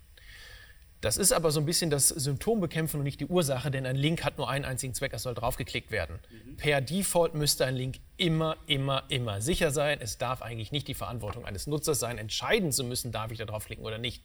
Das 1.00 1.18
ist 1.18 1.32
aber 1.32 1.50
so 1.50 1.60
ein 1.60 1.66
bisschen 1.66 1.90
das 1.90 2.08
Symptom 2.08 2.60
bekämpfen 2.60 2.98
und 2.98 3.04
nicht 3.04 3.20
die 3.20 3.26
Ursache, 3.26 3.70
denn 3.70 3.84
ein 3.86 3.96
Link 3.96 4.24
hat 4.24 4.38
nur 4.38 4.48
einen 4.48 4.64
einzigen 4.64 4.94
Zweck, 4.94 5.12
es 5.12 5.22
soll 5.22 5.34
draufgeklickt 5.34 5.90
werden. 5.90 6.18
Mhm. 6.30 6.56
Per 6.56 6.80
Default 6.80 7.34
müsste 7.34 7.66
ein 7.66 7.76
Link 7.76 7.96
immer, 8.16 8.56
immer, 8.66 9.04
immer 9.08 9.40
sicher 9.40 9.70
sein. 9.70 9.98
Es 10.00 10.18
darf 10.18 10.42
eigentlich 10.42 10.72
nicht 10.72 10.88
die 10.88 10.94
Verantwortung 10.94 11.44
eines 11.44 11.66
Nutzers 11.66 12.00
sein, 12.00 12.18
entscheiden 12.18 12.72
zu 12.72 12.82
müssen, 12.84 13.12
darf 13.12 13.30
ich 13.30 13.38
da 13.38 13.44
draufklicken 13.44 13.84
oder 13.84 13.98
nicht. 13.98 14.22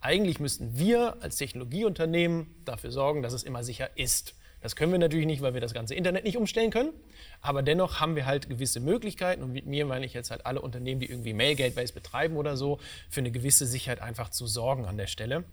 Eigentlich 0.00 0.40
müssten 0.40 0.78
wir 0.78 1.16
als 1.20 1.36
Technologieunternehmen 1.36 2.46
dafür 2.64 2.90
sorgen, 2.90 3.22
dass 3.22 3.32
es 3.32 3.42
immer 3.42 3.62
sicher 3.62 3.90
ist. 3.96 4.34
Das 4.60 4.76
können 4.76 4.92
wir 4.92 4.98
natürlich 4.98 5.26
nicht, 5.26 5.42
weil 5.42 5.54
wir 5.54 5.60
das 5.60 5.74
ganze 5.74 5.94
Internet 5.94 6.24
nicht 6.24 6.36
umstellen 6.36 6.70
können. 6.70 6.92
Aber 7.40 7.62
dennoch 7.62 8.00
haben 8.00 8.14
wir 8.14 8.26
halt 8.26 8.48
gewisse 8.48 8.78
Möglichkeiten. 8.78 9.42
Und 9.42 9.52
mit 9.52 9.66
mir 9.66 9.84
meine 9.86 10.06
ich 10.06 10.14
jetzt 10.14 10.30
halt 10.30 10.46
alle 10.46 10.60
Unternehmen, 10.60 11.00
die 11.00 11.10
irgendwie 11.10 11.32
Mail-Gateways 11.32 11.90
betreiben 11.90 12.36
oder 12.36 12.56
so, 12.56 12.78
für 13.10 13.20
eine 13.20 13.32
gewisse 13.32 13.66
Sicherheit 13.66 14.00
einfach 14.00 14.30
zu 14.30 14.46
sorgen 14.46 14.84
an 14.86 14.96
der 14.96 15.08
Stelle. 15.08 15.44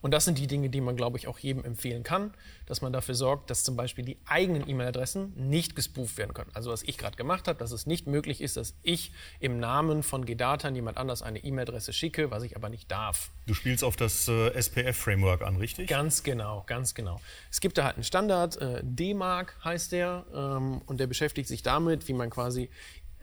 Und 0.00 0.12
das 0.12 0.24
sind 0.24 0.38
die 0.38 0.46
Dinge, 0.46 0.70
die 0.70 0.80
man, 0.80 0.96
glaube 0.96 1.18
ich, 1.18 1.28
auch 1.28 1.38
jedem 1.38 1.64
empfehlen 1.64 2.02
kann, 2.02 2.32
dass 2.66 2.82
man 2.82 2.92
dafür 2.92 3.14
sorgt, 3.14 3.50
dass 3.50 3.64
zum 3.64 3.76
Beispiel 3.76 4.04
die 4.04 4.18
eigenen 4.26 4.68
E-Mail-Adressen 4.68 5.32
nicht 5.48 5.76
gespooft 5.76 6.18
werden 6.18 6.34
können. 6.34 6.50
Also 6.54 6.70
was 6.70 6.82
ich 6.82 6.98
gerade 6.98 7.16
gemacht 7.16 7.48
habe, 7.48 7.58
dass 7.58 7.72
es 7.72 7.86
nicht 7.86 8.06
möglich 8.06 8.40
ist, 8.40 8.56
dass 8.56 8.74
ich 8.82 9.12
im 9.40 9.58
Namen 9.58 10.02
von 10.02 10.24
Gedata 10.24 10.68
jemand 10.68 10.98
anders 10.98 11.22
eine 11.22 11.38
E-Mail-Adresse 11.38 11.92
schicke, 11.92 12.30
was 12.30 12.42
ich 12.42 12.56
aber 12.56 12.68
nicht 12.68 12.90
darf. 12.90 13.30
Du 13.46 13.54
spielst 13.54 13.84
auf 13.84 13.96
das 13.96 14.28
äh, 14.28 14.50
SPF-Framework 14.50 15.42
an, 15.42 15.56
richtig? 15.56 15.88
Ganz 15.88 16.22
genau, 16.22 16.64
ganz 16.66 16.94
genau. 16.94 17.20
Es 17.50 17.60
gibt 17.60 17.78
da 17.78 17.84
halt 17.84 17.96
einen 17.96 18.04
Standard, 18.04 18.60
äh, 18.60 18.82
DMARC 18.82 19.56
heißt 19.64 19.92
der, 19.92 20.26
ähm, 20.34 20.82
und 20.86 20.98
der 20.98 21.06
beschäftigt 21.06 21.48
sich 21.48 21.62
damit, 21.62 22.08
wie 22.08 22.12
man 22.12 22.30
quasi 22.30 22.70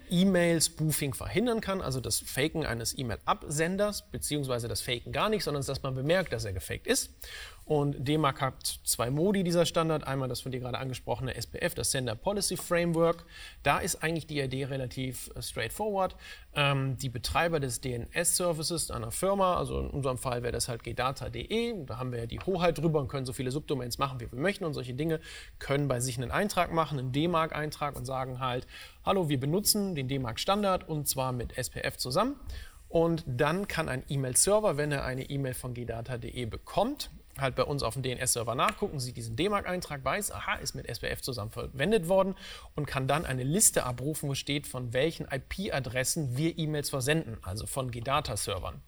E-Mail-Spoofing 0.09 1.13
verhindern 1.13 1.61
kann, 1.61 1.81
also 1.81 1.99
das 1.99 2.19
Faken 2.19 2.65
eines 2.65 2.97
E-Mail-Absenders, 2.97 4.09
beziehungsweise 4.11 4.67
das 4.67 4.81
Faken 4.81 5.11
gar 5.11 5.29
nicht, 5.29 5.43
sondern 5.43 5.63
dass 5.63 5.83
man 5.83 5.95
bemerkt, 5.95 6.33
dass 6.33 6.45
er 6.45 6.53
gefaked 6.53 6.87
ist. 6.87 7.11
Und 7.65 8.07
DMARC 8.07 8.41
hat 8.41 8.79
zwei 8.83 9.09
Modi 9.09 9.43
dieser 9.43 9.65
Standard. 9.65 10.05
Einmal 10.05 10.27
das 10.27 10.41
von 10.41 10.51
dir 10.51 10.59
gerade 10.59 10.77
angesprochene 10.77 11.35
SPF, 11.35 11.73
das 11.75 11.91
Sender 11.91 12.15
Policy 12.15 12.57
Framework. 12.57 13.25
Da 13.63 13.79
ist 13.79 14.03
eigentlich 14.03 14.27
die 14.27 14.39
Idee 14.39 14.65
relativ 14.65 15.31
äh, 15.35 15.41
straightforward. 15.41 16.15
Ähm, 16.55 16.97
die 16.97 17.09
Betreiber 17.09 17.59
des 17.59 17.79
DNS-Services 17.79 18.91
einer 18.91 19.11
Firma, 19.11 19.57
also 19.57 19.79
in 19.79 19.89
unserem 19.89 20.17
Fall 20.17 20.43
wäre 20.43 20.51
das 20.51 20.67
halt 20.67 20.83
gdata.de, 20.83 21.85
da 21.85 21.97
haben 21.97 22.11
wir 22.11 22.19
ja 22.19 22.25
die 22.25 22.39
Hoheit 22.39 22.77
drüber 22.77 22.99
und 22.99 23.07
können 23.07 23.25
so 23.25 23.33
viele 23.33 23.51
Subdomains 23.51 23.97
machen, 23.97 24.19
wie 24.19 24.31
wir 24.31 24.39
möchten 24.39 24.65
und 24.65 24.73
solche 24.73 24.93
Dinge, 24.93 25.19
können 25.59 25.87
bei 25.87 25.99
sich 25.99 26.17
einen 26.17 26.31
Eintrag 26.31 26.73
machen, 26.73 26.99
einen 26.99 27.11
DMARC-Eintrag 27.11 27.95
und 27.95 28.05
sagen 28.05 28.39
halt, 28.39 28.67
hallo, 29.05 29.29
wir 29.29 29.39
benutzen 29.39 29.95
den 29.95 30.07
DMARC-Standard 30.07 30.87
und 30.87 31.07
zwar 31.07 31.31
mit 31.31 31.57
SPF 31.57 31.97
zusammen. 31.97 32.35
Und 32.89 33.23
dann 33.25 33.67
kann 33.67 33.89
ein 33.89 34.03
E-Mail-Server, 34.07 34.77
wenn 34.77 34.91
er 34.91 35.03
eine 35.03 35.23
E-Mail 35.23 35.55
von 35.55 35.73
gdata.de 35.73 36.45
bekommt, 36.45 37.09
halt 37.39 37.55
bei 37.55 37.63
uns 37.63 37.83
auf 37.83 37.95
dem 37.95 38.03
DNS-Server 38.03 38.55
nachgucken, 38.55 38.99
sieht 38.99 39.17
diesen 39.17 39.35
D-Mark-Eintrag, 39.35 40.03
weiß, 40.03 40.31
aha, 40.31 40.55
ist 40.55 40.75
mit 40.75 40.87
SPF 40.87 41.21
zusammen 41.21 41.51
verwendet 41.51 42.07
worden 42.07 42.35
und 42.75 42.85
kann 42.85 43.07
dann 43.07 43.25
eine 43.25 43.43
Liste 43.43 43.85
abrufen, 43.85 44.29
wo 44.29 44.35
steht, 44.35 44.67
von 44.67 44.93
welchen 44.93 45.27
IP-Adressen 45.27 46.37
wir 46.37 46.57
E-Mails 46.57 46.89
versenden, 46.89 47.37
also 47.41 47.65
von 47.65 47.91
GData-Servern. 47.91 48.81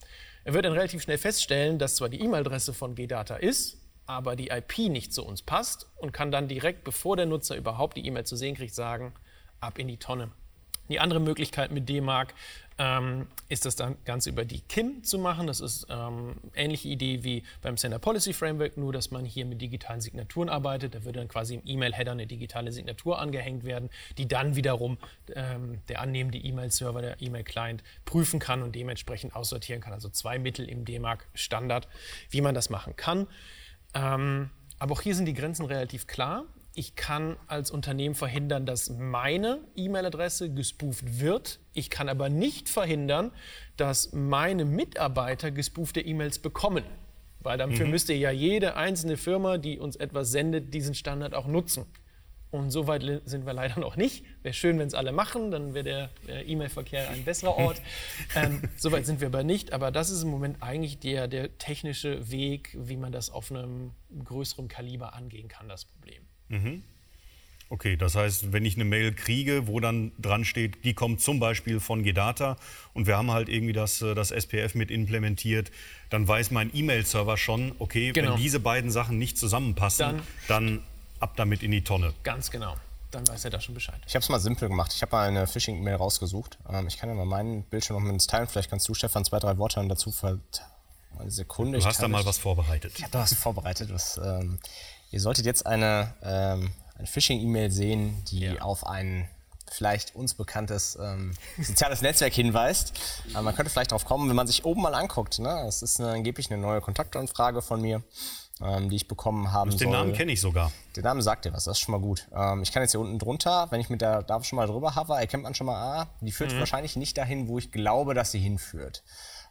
Er 0.43 0.53
wird 0.53 0.65
dann 0.65 0.73
relativ 0.73 1.01
schnell 1.01 1.17
feststellen, 1.17 1.79
dass 1.79 1.95
zwar 1.95 2.09
die 2.09 2.21
E-Mail-Adresse 2.21 2.73
von 2.73 2.93
GData 2.93 3.35
ist, 3.35 3.77
aber 4.05 4.35
die 4.35 4.49
IP 4.49 4.77
nicht 4.89 5.13
zu 5.13 5.25
uns 5.25 5.41
passt 5.41 5.87
und 5.97 6.11
kann 6.11 6.31
dann 6.31 6.47
direkt, 6.47 6.83
bevor 6.83 7.17
der 7.17 7.25
Nutzer 7.25 7.55
überhaupt 7.55 7.97
die 7.97 8.05
E-Mail 8.05 8.25
zu 8.25 8.35
sehen 8.35 8.55
kriegt, 8.55 8.75
sagen, 8.75 9.13
ab 9.59 9.79
in 9.79 9.87
die 9.87 9.97
Tonne. 9.97 10.31
Die 10.89 10.99
andere 10.99 11.19
Möglichkeit 11.19 11.71
mit 11.71 11.89
D-Mark 11.89 12.35
ähm, 12.77 13.27
ist 13.47 13.65
das 13.65 13.75
dann 13.75 13.95
Ganze 14.03 14.29
über 14.29 14.43
die 14.43 14.59
KIM 14.61 15.03
zu 15.03 15.17
machen. 15.17 15.47
Das 15.47 15.61
ist 15.61 15.87
ähm, 15.89 16.35
ähnliche 16.55 16.89
Idee 16.89 17.23
wie 17.23 17.43
beim 17.61 17.77
Sender 17.77 17.99
Policy 17.99 18.33
Framework, 18.33 18.75
nur 18.75 18.91
dass 18.91 19.11
man 19.11 19.23
hier 19.23 19.45
mit 19.45 19.61
digitalen 19.61 20.01
Signaturen 20.01 20.49
arbeitet. 20.49 20.93
Da 20.93 21.05
würde 21.05 21.19
dann 21.19 21.29
quasi 21.29 21.55
im 21.55 21.61
E-Mail-Header 21.65 22.11
eine 22.11 22.27
digitale 22.27 22.71
Signatur 22.71 23.19
angehängt 23.19 23.63
werden, 23.63 23.89
die 24.17 24.27
dann 24.27 24.55
wiederum 24.55 24.97
ähm, 25.33 25.79
der 25.87 26.01
annehmende 26.01 26.37
E-Mail-Server, 26.37 27.01
der 27.01 27.21
E-Mail-Client 27.21 27.83
prüfen 28.03 28.39
kann 28.39 28.61
und 28.61 28.75
dementsprechend 28.75 29.35
aussortieren 29.35 29.81
kann. 29.81 29.93
Also 29.93 30.09
zwei 30.09 30.37
Mittel 30.37 30.67
im 30.67 30.83
DMARC-Standard, 30.83 31.87
wie 32.29 32.41
man 32.41 32.55
das 32.55 32.69
machen 32.69 32.95
kann. 32.95 33.27
Ähm, 33.93 34.49
aber 34.79 34.93
auch 34.93 35.01
hier 35.01 35.15
sind 35.15 35.25
die 35.25 35.33
Grenzen 35.33 35.65
relativ 35.65 36.07
klar 36.07 36.45
ich 36.75 36.95
kann 36.95 37.37
als 37.47 37.71
Unternehmen 37.71 38.15
verhindern, 38.15 38.65
dass 38.65 38.89
meine 38.89 39.61
E-Mail-Adresse 39.75 40.53
gespooft 40.53 41.19
wird. 41.19 41.59
Ich 41.73 41.89
kann 41.89 42.09
aber 42.09 42.29
nicht 42.29 42.69
verhindern, 42.69 43.31
dass 43.77 44.11
meine 44.13 44.65
Mitarbeiter 44.65 45.51
gespoofte 45.51 46.01
E-Mails 46.01 46.39
bekommen. 46.39 46.83
Weil 47.39 47.57
dafür 47.57 47.85
mhm. 47.85 47.91
müsste 47.91 48.13
ja 48.13 48.31
jede 48.31 48.75
einzelne 48.75 49.17
Firma, 49.17 49.57
die 49.57 49.79
uns 49.79 49.95
etwas 49.95 50.31
sendet, 50.31 50.73
diesen 50.73 50.95
Standard 50.95 51.33
auch 51.33 51.47
nutzen. 51.47 51.85
Und 52.51 52.71
so 52.71 52.87
weit 52.87 53.03
sind 53.25 53.45
wir 53.45 53.53
leider 53.53 53.79
noch 53.79 53.95
nicht. 53.97 54.23
Wäre 54.41 54.53
schön, 54.53 54.79
wenn 54.79 54.87
es 54.87 54.93
alle 54.93 55.11
machen, 55.11 55.51
dann 55.51 55.73
wäre 55.73 56.09
der 56.27 56.47
E-Mail-Verkehr 56.47 57.09
ein 57.09 57.23
besserer 57.23 57.57
Ort. 57.57 57.81
ähm, 58.35 58.61
so 58.77 58.91
weit 58.91 59.05
sind 59.05 59.19
wir 59.21 59.27
aber 59.27 59.43
nicht. 59.43 59.73
Aber 59.73 59.91
das 59.91 60.09
ist 60.09 60.23
im 60.23 60.29
Moment 60.29 60.61
eigentlich 60.61 60.99
der, 60.99 61.27
der 61.27 61.57
technische 61.57 62.31
Weg, 62.31 62.75
wie 62.79 62.97
man 62.97 63.11
das 63.11 63.29
auf 63.29 63.51
einem 63.51 63.91
größeren 64.23 64.67
Kaliber 64.67 65.13
angehen 65.13 65.47
kann, 65.47 65.67
das 65.67 65.85
Problem. 65.85 66.24
Mhm. 66.49 66.83
Okay, 67.69 67.97
das 67.97 68.15
heißt, 68.15 68.53
wenn 68.53 68.63
ich 68.63 68.75
eine 68.75 68.85
Mail 68.85 69.13
kriege, 69.13 69.67
wo 69.67 69.79
dann 69.79 70.11
dran 70.19 70.45
steht, 70.45 70.85
die 70.85 70.93
kommt 70.93 71.21
zum 71.21 71.39
Beispiel 71.39 71.79
von 71.79 72.03
Gedata 72.03 72.57
und 72.93 73.07
wir 73.07 73.17
haben 73.17 73.31
halt 73.31 73.49
irgendwie 73.49 73.73
das, 73.73 74.01
äh, 74.01 74.13
das 74.13 74.31
SPF 74.31 74.75
mit 74.75 74.91
implementiert, 74.91 75.71
dann 76.11 76.27
weiß 76.27 76.51
mein 76.51 76.69
E-Mail-Server 76.75 77.37
schon, 77.37 77.73
okay, 77.79 78.11
genau. 78.11 78.33
wenn 78.33 78.37
diese 78.39 78.59
beiden 78.59 78.91
Sachen 78.91 79.17
nicht 79.17 79.37
zusammenpassen, 79.37 80.21
dann, 80.47 80.75
dann 80.75 80.83
ab 81.19 81.33
damit 81.37 81.63
in 81.63 81.71
die 81.71 81.83
Tonne. 81.83 82.13
Ganz 82.23 82.51
genau. 82.51 82.75
Dann 83.09 83.27
weiß 83.27 83.45
er 83.45 83.51
da 83.51 83.59
schon 83.59 83.73
Bescheid. 83.73 83.99
Ich 84.05 84.13
habe 84.13 84.21
es 84.21 84.29
mal 84.29 84.39
simpel 84.39 84.67
gemacht. 84.67 84.93
Ich 84.93 85.01
habe 85.01 85.15
mal 85.15 85.27
eine 85.27 85.47
Phishing-E-Mail 85.47 85.95
rausgesucht. 85.95 86.59
Ähm, 86.69 86.87
ich 86.87 86.97
kann 86.97 87.09
ja 87.09 87.15
mal 87.15 87.25
meinen 87.25 87.63
Bildschirm 87.63 87.97
noch 87.97 88.03
mit 88.03 88.13
uns 88.13 88.27
teilen. 88.27 88.47
Vielleicht 88.47 88.69
kannst 88.69 88.87
du, 88.87 88.93
Stefan, 88.93 89.25
zwei, 89.25 89.39
drei 89.39 89.57
Worte 89.57 89.83
dazu 89.87 90.11
ver 90.11 90.39
eine 91.17 91.31
Sekunde. 91.31 91.79
Du 91.79 91.85
hast 91.85 92.01
da 92.01 92.09
mal 92.09 92.25
was 92.25 92.37
vorbereitet. 92.37 92.93
Ich 92.97 93.03
habe 93.03 93.13
da 93.13 93.19
was 93.19 93.33
vorbereitet. 93.33 93.89
Was, 93.93 94.17
ähm, 94.17 94.59
Ihr 95.11 95.21
solltet 95.21 95.45
jetzt 95.45 95.65
eine, 95.65 96.13
ähm, 96.23 96.71
eine 96.97 97.07
Phishing-E-Mail 97.07 97.71
sehen, 97.71 98.23
die 98.25 98.41
ja. 98.41 98.61
auf 98.61 98.85
ein 98.85 99.27
vielleicht 99.71 100.15
uns 100.15 100.33
bekanntes 100.33 100.97
ähm, 101.01 101.33
soziales 101.61 102.01
Netzwerk 102.01 102.33
hinweist. 102.33 102.93
Aber 103.33 103.43
man 103.43 103.55
könnte 103.55 103.71
vielleicht 103.71 103.91
darauf 103.91 104.05
kommen, 104.05 104.29
wenn 104.29 104.35
man 104.35 104.47
sich 104.47 104.65
oben 104.65 104.81
mal 104.81 104.93
anguckt. 104.93 105.39
Ne? 105.39 105.61
Das 105.65 105.81
ist 105.81 105.99
eine, 105.99 106.11
angeblich 106.11 106.51
eine 106.51 106.61
neue 106.61 106.81
Kontaktanfrage 106.81 107.61
von 107.61 107.81
mir, 107.81 108.03
ähm, 108.61 108.89
die 108.89 108.95
ich 108.95 109.07
bekommen 109.07 109.51
haben 109.51 109.71
Den 109.71 109.79
soll. 109.79 109.89
Namen 109.89 110.13
kenne 110.13 110.31
ich 110.31 110.41
sogar. 110.41 110.71
Der 110.95 111.03
Name 111.03 111.21
sagt 111.21 111.45
dir 111.45 111.53
was, 111.53 111.65
das 111.65 111.77
ist 111.77 111.83
schon 111.83 111.93
mal 111.93 112.01
gut. 112.01 112.27
Ähm, 112.33 112.61
ich 112.61 112.71
kann 112.71 112.83
jetzt 112.83 112.91
hier 112.91 112.99
unten 112.99 113.19
drunter, 113.19 113.67
wenn 113.71 113.81
ich 113.81 113.89
mit 113.89 114.01
der 114.01 114.23
da 114.23 114.41
schon 114.43 114.57
mal 114.57 114.67
drüber 114.67 114.95
hover, 114.95 115.19
erkennt 115.19 115.43
man 115.43 115.55
schon 115.55 115.67
mal, 115.67 115.75
ah, 115.75 116.07
die 116.21 116.31
führt 116.31 116.53
mhm. 116.53 116.59
wahrscheinlich 116.59 116.95
nicht 116.95 117.17
dahin, 117.17 117.47
wo 117.47 117.57
ich 117.57 117.71
glaube, 117.71 118.13
dass 118.13 118.31
sie 118.31 118.39
hinführt. 118.39 119.03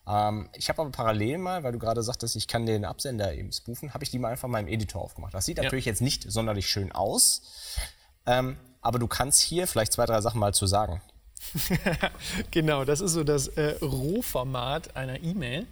Ähm, 0.06 0.48
ich 0.54 0.68
habe 0.68 0.82
aber 0.82 0.90
parallel 0.90 1.38
mal, 1.38 1.62
weil 1.62 1.72
du 1.72 1.78
gerade 1.78 2.02
sagtest, 2.02 2.36
ich 2.36 2.46
kann 2.46 2.66
den 2.66 2.84
Absender 2.84 3.34
eben 3.34 3.52
spoofen, 3.52 3.94
habe 3.94 4.04
ich 4.04 4.10
die 4.10 4.18
mal 4.18 4.30
einfach 4.30 4.48
mal 4.48 4.60
im 4.60 4.68
Editor 4.68 5.02
aufgemacht. 5.02 5.34
Das 5.34 5.46
sieht 5.46 5.58
ja. 5.58 5.64
natürlich 5.64 5.84
jetzt 5.84 6.02
nicht 6.02 6.30
sonderlich 6.30 6.68
schön 6.68 6.92
aus, 6.92 7.42
ähm, 8.26 8.56
aber 8.80 8.98
du 8.98 9.06
kannst 9.06 9.40
hier 9.40 9.66
vielleicht 9.66 9.92
zwei, 9.92 10.06
drei 10.06 10.20
Sachen 10.20 10.38
mal 10.38 10.54
zu 10.54 10.66
sagen. 10.66 11.00
genau, 12.50 12.84
das 12.84 13.00
ist 13.00 13.12
so 13.12 13.24
das 13.24 13.48
äh, 13.48 13.76
Rohformat 13.82 14.96
einer 14.96 15.22
E-Mail. 15.22 15.66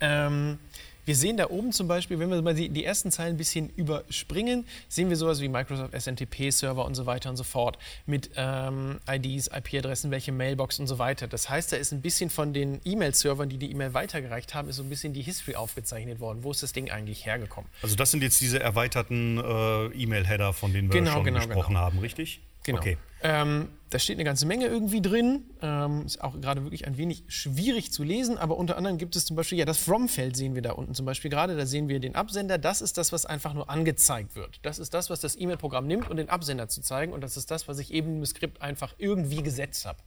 Ähm, 0.00 0.58
wir 1.04 1.16
sehen 1.16 1.36
da 1.36 1.50
oben 1.50 1.72
zum 1.72 1.88
Beispiel, 1.88 2.18
wenn 2.18 2.30
wir 2.30 2.40
mal 2.42 2.54
die, 2.54 2.68
die 2.68 2.84
ersten 2.84 3.10
Zeilen 3.10 3.34
ein 3.34 3.36
bisschen 3.36 3.70
überspringen, 3.76 4.66
sehen 4.88 5.08
wir 5.08 5.16
sowas 5.16 5.40
wie 5.40 5.48
Microsoft 5.48 5.92
SNTP-Server 5.94 6.84
und 6.84 6.94
so 6.94 7.06
weiter 7.06 7.30
und 7.30 7.36
so 7.36 7.44
fort 7.44 7.78
mit 8.06 8.30
ähm, 8.36 9.00
IDs, 9.08 9.48
IP-Adressen, 9.48 10.10
welche 10.10 10.32
Mailbox 10.32 10.78
und 10.78 10.86
so 10.86 10.98
weiter. 10.98 11.26
Das 11.26 11.48
heißt, 11.48 11.72
da 11.72 11.76
ist 11.76 11.92
ein 11.92 12.02
bisschen 12.02 12.30
von 12.30 12.52
den 12.52 12.80
E-Mail-Servern, 12.84 13.48
die 13.48 13.58
die 13.58 13.70
E-Mail 13.70 13.94
weitergereicht 13.94 14.54
haben, 14.54 14.68
ist 14.68 14.76
so 14.76 14.82
ein 14.82 14.88
bisschen 14.88 15.12
die 15.12 15.22
History 15.22 15.56
aufgezeichnet 15.56 16.20
worden. 16.20 16.42
Wo 16.42 16.50
ist 16.50 16.62
das 16.62 16.72
Ding 16.72 16.90
eigentlich 16.90 17.26
hergekommen? 17.26 17.70
Also 17.82 17.96
das 17.96 18.10
sind 18.10 18.22
jetzt 18.22 18.40
diese 18.40 18.60
erweiterten 18.60 19.38
äh, 19.38 19.86
E-Mail-Header, 19.86 20.52
von 20.52 20.72
denen 20.72 20.92
wir 20.92 21.00
genau, 21.00 21.14
schon 21.14 21.24
genau, 21.24 21.38
gesprochen 21.38 21.74
genau. 21.74 21.80
haben, 21.80 21.98
richtig? 21.98 22.40
Genau. 22.64 22.78
Okay. 22.78 22.98
Ähm, 23.22 23.68
da 23.90 23.98
steht 23.98 24.16
eine 24.16 24.24
ganze 24.24 24.46
Menge 24.46 24.66
irgendwie 24.66 25.00
drin. 25.00 25.44
Ähm, 25.60 26.06
ist 26.06 26.22
auch 26.22 26.40
gerade 26.40 26.64
wirklich 26.64 26.86
ein 26.86 26.96
wenig 26.96 27.24
schwierig 27.28 27.92
zu 27.92 28.02
lesen, 28.02 28.38
aber 28.38 28.56
unter 28.56 28.76
anderem 28.76 28.98
gibt 28.98 29.14
es 29.16 29.26
zum 29.26 29.36
Beispiel, 29.36 29.58
ja, 29.58 29.64
das 29.64 29.78
From-Feld 29.78 30.36
sehen 30.36 30.54
wir 30.54 30.62
da 30.62 30.72
unten 30.72 30.94
zum 30.94 31.06
Beispiel 31.06 31.30
gerade. 31.30 31.56
Da 31.56 31.66
sehen 31.66 31.88
wir 31.88 32.00
den 32.00 32.14
Absender. 32.14 32.58
Das 32.58 32.80
ist 32.80 32.98
das, 32.98 33.12
was 33.12 33.26
einfach 33.26 33.54
nur 33.54 33.68
angezeigt 33.70 34.34
wird. 34.34 34.60
Das 34.62 34.78
ist 34.78 34.94
das, 34.94 35.10
was 35.10 35.20
das 35.20 35.38
E-Mail-Programm 35.38 35.86
nimmt, 35.86 36.10
um 36.10 36.16
den 36.16 36.28
Absender 36.30 36.68
zu 36.68 36.80
zeigen. 36.80 37.12
Und 37.12 37.20
das 37.20 37.36
ist 37.36 37.50
das, 37.50 37.68
was 37.68 37.78
ich 37.78 37.92
eben 37.92 38.16
im 38.16 38.26
Skript 38.26 38.62
einfach 38.62 38.94
irgendwie 38.98 39.42
gesetzt 39.42 39.84
habe 39.86 39.98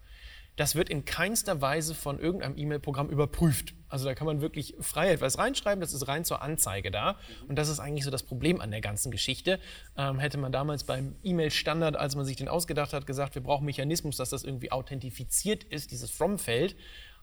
das 0.55 0.75
wird 0.75 0.89
in 0.89 1.05
keinster 1.05 1.61
Weise 1.61 1.95
von 1.95 2.19
irgendeinem 2.19 2.57
E-Mail-Programm 2.57 3.09
überprüft. 3.09 3.73
Also 3.89 4.05
da 4.05 4.15
kann 4.15 4.27
man 4.27 4.41
wirklich 4.41 4.75
frei 4.79 5.11
etwas 5.11 5.37
reinschreiben, 5.37 5.81
das 5.81 5.93
ist 5.93 6.07
rein 6.07 6.25
zur 6.25 6.41
Anzeige 6.41 6.91
da. 6.91 7.17
Und 7.47 7.57
das 7.57 7.69
ist 7.69 7.79
eigentlich 7.79 8.05
so 8.05 8.11
das 8.11 8.23
Problem 8.23 8.61
an 8.61 8.71
der 8.71 8.81
ganzen 8.81 9.11
Geschichte. 9.11 9.59
Ähm, 9.97 10.19
hätte 10.19 10.37
man 10.37 10.51
damals 10.51 10.83
beim 10.83 11.15
E-Mail-Standard, 11.23 11.95
als 11.95 12.15
man 12.15 12.25
sich 12.25 12.37
den 12.37 12.47
ausgedacht 12.47 12.93
hat, 12.93 13.05
gesagt, 13.05 13.35
wir 13.35 13.43
brauchen 13.43 13.65
Mechanismus, 13.65 14.17
dass 14.17 14.29
das 14.29 14.43
irgendwie 14.43 14.71
authentifiziert 14.71 15.63
ist, 15.63 15.91
dieses 15.91 16.11
From-Feld, 16.11 16.75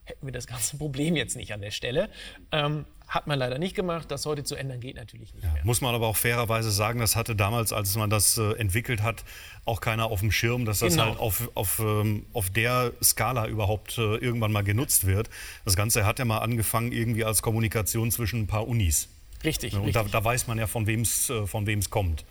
hätten 0.05 0.27
wir 0.27 0.33
das 0.33 0.47
ganze 0.47 0.77
Problem 0.79 1.17
jetzt 1.17 1.37
nicht 1.37 1.53
an 1.53 1.61
der 1.61 1.71
Stelle. 1.71 2.11
Ähm, 2.51 2.87
hat 3.13 3.27
man 3.27 3.39
leider 3.39 3.59
nicht 3.59 3.77
gemacht. 3.77 4.11
Das 4.11 4.25
heute 4.25 4.43
zu 4.43 4.57
ändern 4.57 4.81
geht 4.81 4.97
natürlich 4.97 5.35
nicht 5.35 5.45
ja, 5.45 5.53
mehr. 5.53 5.65
Muss 5.65 5.83
man 5.83 5.95
aber 5.95 6.07
auch 6.07 6.17
fairerweise 6.17 6.71
sagen, 6.71 6.99
das 6.99 7.15
hatte 7.15 7.37
damals, 7.37 7.71
als 7.73 7.95
man 7.95 8.09
das 8.09 8.39
äh, 8.39 8.53
entwickelt 8.55 9.03
hat, 9.03 9.23
auch 9.67 9.83
keiner 9.83 10.07
auf 10.07 10.21
dem 10.21 10.33
Schirm, 10.33 10.65
dass 10.65 10.79
das 10.79 10.95
genau. 10.95 11.09
halt 11.09 11.19
auf, 11.19 11.51
auf, 11.55 11.79
ähm, 11.79 12.25
auf 12.33 12.49
der 12.49 12.93
Skala 13.03 13.47
überhaupt 13.49 13.99
äh, 13.99 14.17
irgendwann 14.17 14.51
mal 14.51 14.65
genutzt 14.65 15.07
wird. 15.07 15.29
Das 15.67 15.77
Ganze 15.77 16.07
hat 16.07 16.21
ja 16.21 16.25
mal 16.25 16.39
angefangen 16.39 16.91
irgendwie 16.91 17.25
als 17.25 17.43
Kommunikation 17.43 18.11
zwischen 18.11 18.41
ein 18.41 18.47
paar 18.47 18.67
Unis. 18.67 19.11
Richtig. 19.45 19.75
Und 19.75 19.85
richtig. 19.85 20.03
Da, 20.05 20.09
da, 20.09 20.25
weiß 20.25 20.47
man 20.47 20.57
ja, 20.57 20.67
von 20.67 20.87
wem 20.87 21.03
es 21.03 21.29
äh, 21.29 21.81
kommt. 21.91 22.25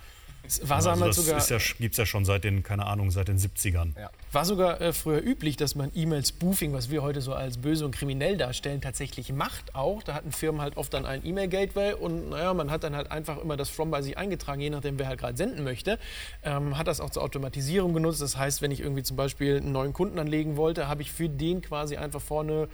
War 0.63 0.77
Also 0.77 1.05
das 1.05 1.15
sogar, 1.15 1.37
ist 1.37 1.49
ja, 1.49 1.57
gibt 1.77 1.93
es 1.93 1.97
ja 1.97 2.05
schon 2.05 2.25
seit 2.25 2.43
den, 2.43 2.63
keine 2.63 2.85
Ahnung, 2.85 3.11
seit 3.11 3.27
den 3.27 3.37
70ern. 3.37 3.97
Ja. 3.99 4.09
war 4.31 4.45
sogar 4.45 4.81
äh, 4.81 4.93
früher 4.93 5.21
üblich, 5.21 5.57
dass 5.57 5.75
man 5.75 5.91
E-Mail-Spoofing, 5.93 6.73
was 6.73 6.89
wir 6.89 7.01
heute 7.01 7.21
so 7.21 7.33
als 7.33 7.57
böse 7.57 7.85
und 7.85 7.95
kriminell 7.95 8.37
darstellen, 8.37 8.81
tatsächlich 8.81 9.31
macht 9.31 9.75
auch. 9.75 10.03
Da 10.03 10.13
hatten 10.13 10.31
Firmen 10.31 10.61
halt 10.61 10.77
oft 10.77 10.93
dann 10.93 11.05
ein 11.05 11.25
E-Mail-Gateway 11.25 11.93
und 11.93 12.29
naja, 12.29 12.53
man 12.53 12.71
hat 12.71 12.83
dann 12.83 12.95
halt 12.95 13.11
einfach 13.11 13.37
immer 13.37 13.57
das 13.57 13.69
From 13.69 13.91
bei 13.91 14.01
sich 14.01 14.17
eingetragen, 14.17 14.61
je 14.61 14.69
nachdem, 14.69 14.99
wer 14.99 15.07
halt 15.07 15.19
gerade 15.19 15.37
senden 15.37 15.63
möchte. 15.63 15.99
Ähm, 16.43 16.77
hat 16.77 16.87
das 16.87 16.99
auch 16.99 17.09
zur 17.09 17.23
Automatisierung 17.23 17.93
genutzt. 17.93 18.21
Das 18.21 18.37
heißt, 18.37 18.61
wenn 18.61 18.71
ich 18.71 18.79
irgendwie 18.79 19.03
zum 19.03 19.17
Beispiel 19.17 19.57
einen 19.57 19.71
neuen 19.71 19.93
Kunden 19.93 20.19
anlegen 20.19 20.57
wollte, 20.57 20.87
habe 20.87 21.01
ich 21.01 21.11
für 21.11 21.29
den 21.29 21.61
quasi 21.61 21.97
einfach 21.97 22.21
vorne 22.21 22.67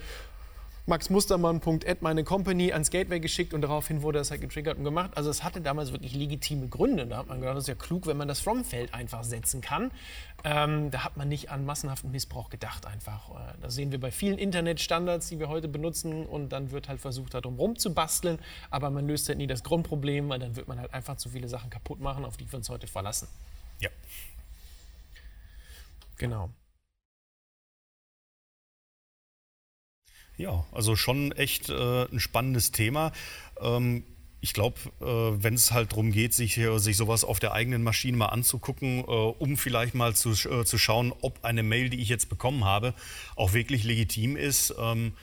maxmustermann.ad 0.88 1.98
meine 2.02 2.24
Company 2.24 2.72
ans 2.72 2.90
Gateway 2.90 3.20
geschickt 3.20 3.54
und 3.54 3.62
daraufhin 3.62 4.02
wurde 4.02 4.20
das 4.20 4.32
halt 4.32 4.42
getriggert 4.42 4.78
und 4.78 4.86
gemacht. 4.86 5.12
Also 5.16 5.30
es 5.30 5.44
hatte 5.44 5.60
damals 5.62 5.92
wirklich 5.92 6.16
legitime 6.16 6.68
Gründe. 6.70 7.06
Da 7.06 7.18
hat 7.18 7.28
man 7.28 7.40
gedacht, 7.40 7.58
das 7.58 7.66
ist 7.66 7.68
ja 7.68 7.76
klug, 7.76 8.08
wenn 8.08 8.16
man 8.18 8.28
das 8.28 8.40
From-Feld 8.40 8.94
einfach 8.94 9.24
setzen 9.26 9.60
kann. 9.62 9.92
Ähm, 10.46 10.90
da 10.90 11.04
hat 11.04 11.18
man 11.18 11.28
nicht 11.28 11.52
an 11.52 11.66
massenhaften 11.66 12.12
Missbrauch 12.12 12.50
gedacht 12.50 12.86
einfach. 12.86 13.30
Äh, 13.32 13.54
Das 13.62 13.76
sehen 13.76 13.92
wir 13.92 14.00
bei 14.00 14.12
vielen 14.12 14.38
Internetstandards, 14.38 15.28
die 15.28 15.40
wir 15.40 15.50
heute 15.50 15.68
benutzen 15.68 16.26
und 16.26 16.50
dann 16.50 16.72
wird 16.72 16.88
halt 16.88 17.02
versucht, 17.02 17.34
da 17.34 17.42
drum 17.42 17.58
rumzubasteln, 17.58 18.40
aber 18.70 18.90
man 18.90 19.08
löst 19.08 19.28
halt 19.28 19.40
nie 19.40 19.48
das 19.48 19.64
Grundproblem, 19.64 20.30
weil 20.30 20.40
dann 20.40 20.56
wird 20.56 20.68
man 20.70 20.80
halt 20.80 20.94
einfach 20.94 21.18
zu 21.18 21.30
viele 21.30 21.50
Sachen 21.50 21.70
kaputt 21.70 22.00
machen, 22.00 22.24
auf 22.24 22.38
die 22.38 22.50
wir 22.50 22.58
uns 22.58 22.70
heute 22.70 22.88
verlassen. 22.88 23.28
Ja. 23.82 23.90
Genau. 26.18 26.50
Ja, 30.38 30.66
also 30.72 30.96
schon 30.96 31.32
echt 31.32 31.70
äh, 31.70 32.04
ein 32.04 32.20
spannendes 32.20 32.72
Thema. 32.72 33.12
Ähm, 33.60 34.04
ich 34.40 34.54
glaube, 34.54 34.78
äh, 35.02 35.44
wenn 35.44 35.56
es 35.56 35.72
halt 35.72 35.92
darum 35.92 36.12
geht, 36.12 36.34
sich, 36.34 36.60
sich 36.76 36.96
sowas 36.96 37.24
auf 37.24 37.40
der 37.40 37.54
eigenen 37.54 37.84
Maschine 37.84 38.18
mal 38.18 38.28
anzugucken, 38.28 39.00
äh, 39.00 39.04
um 39.04 39.58
vielleicht 39.58 39.96
mal 39.96 40.14
zu, 40.16 40.32
äh, 40.32 40.64
zu 40.64 40.78
schauen, 40.78 41.12
ob 41.22 41.44
eine 41.44 41.64
Mail, 41.64 41.90
die 41.90 42.00
ich 42.00 42.10
jetzt 42.10 42.30
bekommen 42.30 42.66
habe, 42.66 42.94
auch 43.36 43.54
wirklich 43.54 43.84
legitim 43.84 44.38
ist. 44.38 44.76
Ähm, 44.80 45.14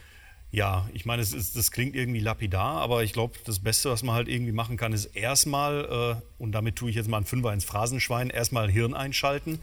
ja, 0.55 0.89
ich 0.93 1.05
meine, 1.05 1.21
es 1.21 1.33
ist, 1.33 1.57
das 1.57 1.73
klingt 1.73 1.97
irgendwie 1.97 2.21
lapidar, 2.21 2.81
aber 2.81 3.03
ich 3.03 3.13
glaube, 3.13 3.35
das 3.45 3.59
Beste, 3.59 3.91
was 3.91 4.05
man 4.05 4.15
halt 4.15 4.29
irgendwie 4.29 4.53
machen 4.53 4.77
kann, 4.77 4.93
ist 4.93 5.07
erstmal, 5.07 6.21
äh, 6.21 6.43
und 6.43 6.53
damit 6.53 6.77
tue 6.77 6.91
ich 6.91 6.97
jetzt 6.97 7.09
mal 7.09 7.17
einen 7.17 7.27
Fünfer 7.27 7.53
ins 7.53 7.65
Phrasenschwein, 7.65 8.31
erstmal 8.31 8.71
Hirn 8.71 8.95
einschalten. 8.95 9.59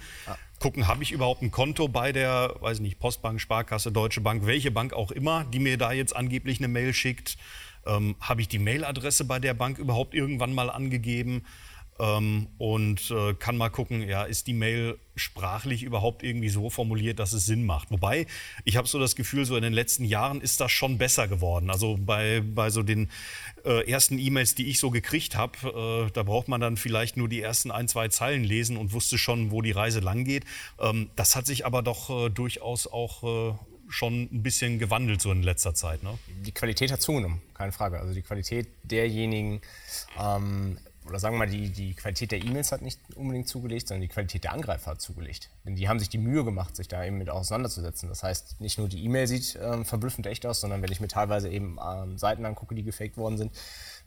Gucken, 0.60 0.88
habe 0.88 1.01
ich 1.01 1.13
überhaupt 1.13 1.41
ein 1.43 1.49
Konto 1.49 1.88
bei 1.88 2.12
der, 2.12 2.56
weiß 2.60 2.82
nicht, 2.82 2.99
Postbank, 2.99 3.39
Sparkasse, 3.39 3.93
Deutsche 3.93 4.19
Bank, 4.19 4.45
welche 4.45 4.69
Bank 4.69 4.91
auch 4.91 5.12
immer, 5.12 5.45
die 5.45 5.60
mir 5.60 5.77
da 5.77 5.93
jetzt 5.93 6.13
angeblich 6.13 6.60
eine 6.60 6.67
Mail 6.67 6.93
schickt. 6.93 7.38
Ähm, 7.86 8.15
habe 8.19 8.41
ich 8.41 8.49
die 8.49 8.60
Mailadresse 8.60 9.23
bei 9.23 9.39
der 9.39 9.54
Bank 9.54 9.77
überhaupt 9.77 10.13
irgendwann 10.13 10.54
mal 10.54 10.69
angegeben? 10.69 11.45
Ähm, 12.01 12.47
und 12.57 13.11
äh, 13.11 13.35
kann 13.35 13.57
mal 13.57 13.69
gucken, 13.69 14.01
ja, 14.09 14.23
ist 14.23 14.47
die 14.47 14.53
Mail 14.53 14.97
sprachlich 15.15 15.83
überhaupt 15.83 16.23
irgendwie 16.23 16.49
so 16.49 16.71
formuliert, 16.71 17.19
dass 17.19 17.31
es 17.31 17.45
Sinn 17.45 17.63
macht. 17.63 17.91
Wobei, 17.91 18.25
ich 18.63 18.75
habe 18.75 18.87
so 18.87 18.97
das 18.97 19.15
Gefühl, 19.15 19.45
so 19.45 19.55
in 19.55 19.61
den 19.61 19.73
letzten 19.73 20.03
Jahren 20.03 20.41
ist 20.41 20.59
das 20.61 20.71
schon 20.71 20.97
besser 20.97 21.27
geworden. 21.27 21.69
Also 21.69 21.99
bei, 21.99 22.41
bei 22.43 22.71
so 22.71 22.81
den 22.81 23.11
äh, 23.65 23.87
ersten 23.87 24.17
E-Mails, 24.17 24.55
die 24.55 24.67
ich 24.67 24.79
so 24.79 24.89
gekriegt 24.89 25.35
habe, 25.35 26.07
äh, 26.07 26.11
da 26.11 26.23
braucht 26.23 26.47
man 26.47 26.59
dann 26.59 26.75
vielleicht 26.75 27.17
nur 27.17 27.29
die 27.29 27.41
ersten 27.41 27.69
ein, 27.69 27.87
zwei 27.87 28.07
Zeilen 28.07 28.43
lesen 28.43 28.77
und 28.77 28.93
wusste 28.93 29.19
schon, 29.19 29.51
wo 29.51 29.61
die 29.61 29.71
Reise 29.71 29.99
lang 29.99 30.23
geht. 30.23 30.45
Ähm, 30.79 31.11
das 31.15 31.35
hat 31.35 31.45
sich 31.45 31.67
aber 31.67 31.83
doch 31.83 32.09
äh, 32.09 32.29
durchaus 32.29 32.87
auch 32.87 33.51
äh, 33.51 33.53
schon 33.89 34.29
ein 34.31 34.41
bisschen 34.41 34.79
gewandelt 34.79 35.21
so 35.21 35.31
in 35.31 35.43
letzter 35.43 35.75
Zeit. 35.75 36.01
Ne? 36.01 36.17
die 36.45 36.51
Qualität 36.51 36.91
hat 36.91 37.01
zugenommen, 37.01 37.41
keine 37.53 37.71
Frage. 37.71 37.99
Also 37.99 38.13
die 38.13 38.21
Qualität 38.21 38.67
derjenigen, 38.83 39.61
ähm, 40.19 40.77
oder 41.07 41.19
sagen 41.19 41.35
wir 41.35 41.39
mal, 41.39 41.49
die, 41.49 41.69
die 41.69 41.95
Qualität 41.95 42.31
der 42.31 42.43
E-Mails 42.43 42.71
hat 42.71 42.83
nicht 42.83 42.99
unbedingt 43.15 43.47
zugelegt, 43.47 43.87
sondern 43.87 44.01
die 44.01 44.07
Qualität 44.07 44.43
der 44.43 44.53
Angreifer 44.53 44.91
hat 44.91 45.01
zugelegt. 45.01 45.49
Denn 45.65 45.75
die 45.75 45.89
haben 45.89 45.99
sich 45.99 46.09
die 46.09 46.19
Mühe 46.19 46.43
gemacht, 46.43 46.75
sich 46.75 46.87
da 46.87 47.03
eben 47.03 47.17
mit 47.17 47.29
auseinanderzusetzen. 47.29 48.07
Das 48.07 48.21
heißt, 48.21 48.61
nicht 48.61 48.77
nur 48.77 48.87
die 48.87 49.03
E-Mail 49.03 49.25
sieht 49.25 49.57
ähm, 49.61 49.83
verblüffend 49.83 50.27
echt 50.27 50.45
aus, 50.45 50.61
sondern 50.61 50.83
wenn 50.83 50.91
ich 50.91 50.99
mir 50.99 51.07
teilweise 51.07 51.49
eben 51.49 51.79
ähm, 51.83 52.19
Seiten 52.19 52.45
angucke, 52.45 52.75
die 52.75 52.83
gefaked 52.83 53.17
worden 53.17 53.37
sind, 53.37 53.51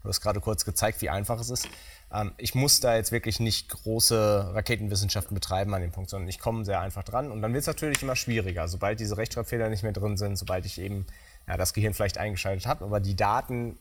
du 0.03 0.09
hast 0.09 0.21
gerade 0.21 0.39
kurz 0.39 0.63
gezeigt, 0.63 1.01
wie 1.01 1.09
einfach 1.09 1.39
es 1.39 1.49
ist. 1.49 1.67
Ähm, 2.13 2.31
ich 2.37 2.55
muss 2.55 2.79
da 2.79 2.95
jetzt 2.95 3.11
wirklich 3.11 3.41
nicht 3.41 3.67
große 3.69 4.51
Raketenwissenschaften 4.53 5.35
betreiben 5.35 5.73
an 5.73 5.81
dem 5.81 5.91
Punkt, 5.91 6.09
sondern 6.09 6.29
ich 6.29 6.39
komme 6.39 6.63
sehr 6.63 6.79
einfach 6.79 7.03
dran. 7.03 7.29
Und 7.29 7.41
dann 7.41 7.51
wird 7.51 7.61
es 7.61 7.67
natürlich 7.67 8.01
immer 8.03 8.15
schwieriger, 8.15 8.69
sobald 8.69 9.01
diese 9.01 9.17
Rechtschreibfehler 9.17 9.69
nicht 9.69 9.83
mehr 9.83 9.93
drin 9.93 10.15
sind, 10.15 10.37
sobald 10.37 10.65
ich 10.65 10.79
eben 10.79 11.05
ja, 11.47 11.57
das 11.57 11.73
Gehirn 11.73 11.93
vielleicht 11.93 12.17
eingeschaltet 12.17 12.65
habe, 12.65 12.85
aber 12.85 12.99
die 12.99 13.15
Daten 13.15 13.77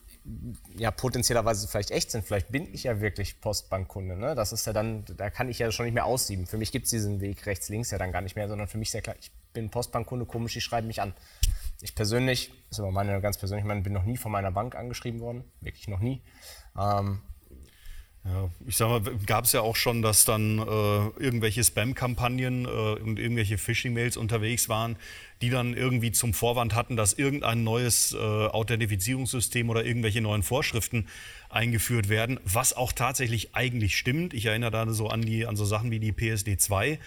ja 0.77 0.91
potenziellerweise 0.91 1.69
vielleicht 1.69 1.91
echt 1.91 2.11
sind. 2.11 2.25
Vielleicht 2.25 2.51
bin 2.51 2.73
ich 2.73 2.85
ja 2.85 3.01
wirklich 3.01 3.41
Postbankkunde. 3.41 4.17
Ne? 4.17 4.35
Das 4.35 4.53
ist 4.53 4.67
ja 4.67 4.73
dann, 4.73 5.05
da 5.17 5.31
kann 5.31 5.49
ich 5.49 5.59
ja 5.59 5.71
schon 5.71 5.85
nicht 5.85 5.95
mehr 5.95 6.07
aussieben. 6.07 6.47
Für 6.47 6.57
mich 6.57 6.73
gibt 6.73 6.87
es 6.87 6.91
diesen 6.91 7.21
Weg 7.21 7.47
rechts, 7.47 7.69
links 7.69 7.91
ja 7.91 7.99
dann 7.99 8.13
gar 8.13 8.23
nicht 8.23 8.37
mehr, 8.37 8.49
sondern 8.49 8.69
für 8.69 8.79
mich 8.79 8.89
ist 8.89 8.95
ja 8.95 9.01
klar, 9.01 9.17
ich 9.21 9.31
bin 9.53 9.71
Postbankkunde, 9.71 10.25
komisch, 10.25 10.55
die 10.55 10.61
schreiben 10.61 10.87
mich 10.87 11.03
an. 11.03 11.15
Ich 11.81 11.95
persönlich, 11.95 12.49
das 12.69 12.79
ist 12.79 12.81
aber 12.81 12.91
meine 12.91 13.21
ganz 13.21 13.37
persönliche 13.37 13.67
Meinung, 13.69 13.83
bin 13.83 13.93
noch 13.93 14.05
nie 14.05 14.17
von 14.17 14.33
meiner 14.33 14.51
Bank 14.51 14.75
angeschrieben 14.75 15.21
worden. 15.21 15.45
Wirklich 15.61 15.89
noch 15.89 16.01
nie. 16.01 16.23
Ähm, 16.79 17.21
Ja, 18.27 18.51
ich 18.67 18.77
sag 18.79 18.89
mal, 18.89 19.03
gab 19.27 19.45
es 19.45 19.53
ja 19.53 19.61
auch 19.61 19.77
schon, 19.77 20.01
dass 20.01 20.25
dann 20.25 20.59
äh, 20.59 20.63
irgendwelche 21.23 21.63
Spam-Kampagnen 21.63 22.65
äh, 22.65 22.69
und 22.69 23.19
irgendwelche 23.19 23.59
Phishing-Mails 23.59 24.17
unterwegs 24.17 24.71
waren, 24.71 24.97
die 25.43 25.51
dann 25.51 25.75
irgendwie 25.75 26.11
zum 26.11 26.33
Vorwand 26.33 26.75
hatten, 26.75 26.97
dass 26.97 27.13
irgendein 27.13 27.65
neues 27.65 28.15
äh, 28.15 28.17
Authentifizierungssystem 28.17 29.69
oder 29.69 29.85
irgendwelche 29.85 30.23
neuen 30.23 30.43
Vorschriften 30.43 31.07
eingeführt 31.51 32.09
werden, 32.09 32.41
was 32.45 32.75
auch 32.75 32.93
tatsächlich 32.93 33.55
eigentlich 33.55 33.99
stimmt. 33.99 34.33
Ich 34.33 34.47
erinnere 34.47 34.71
da 34.71 34.91
so 34.91 35.09
an, 35.09 35.21
die, 35.21 35.47
an 35.47 35.57
so 35.57 35.67
Sachen 35.67 35.91
wie 35.91 36.01
die 36.01 36.13
PSD2, 36.13 36.99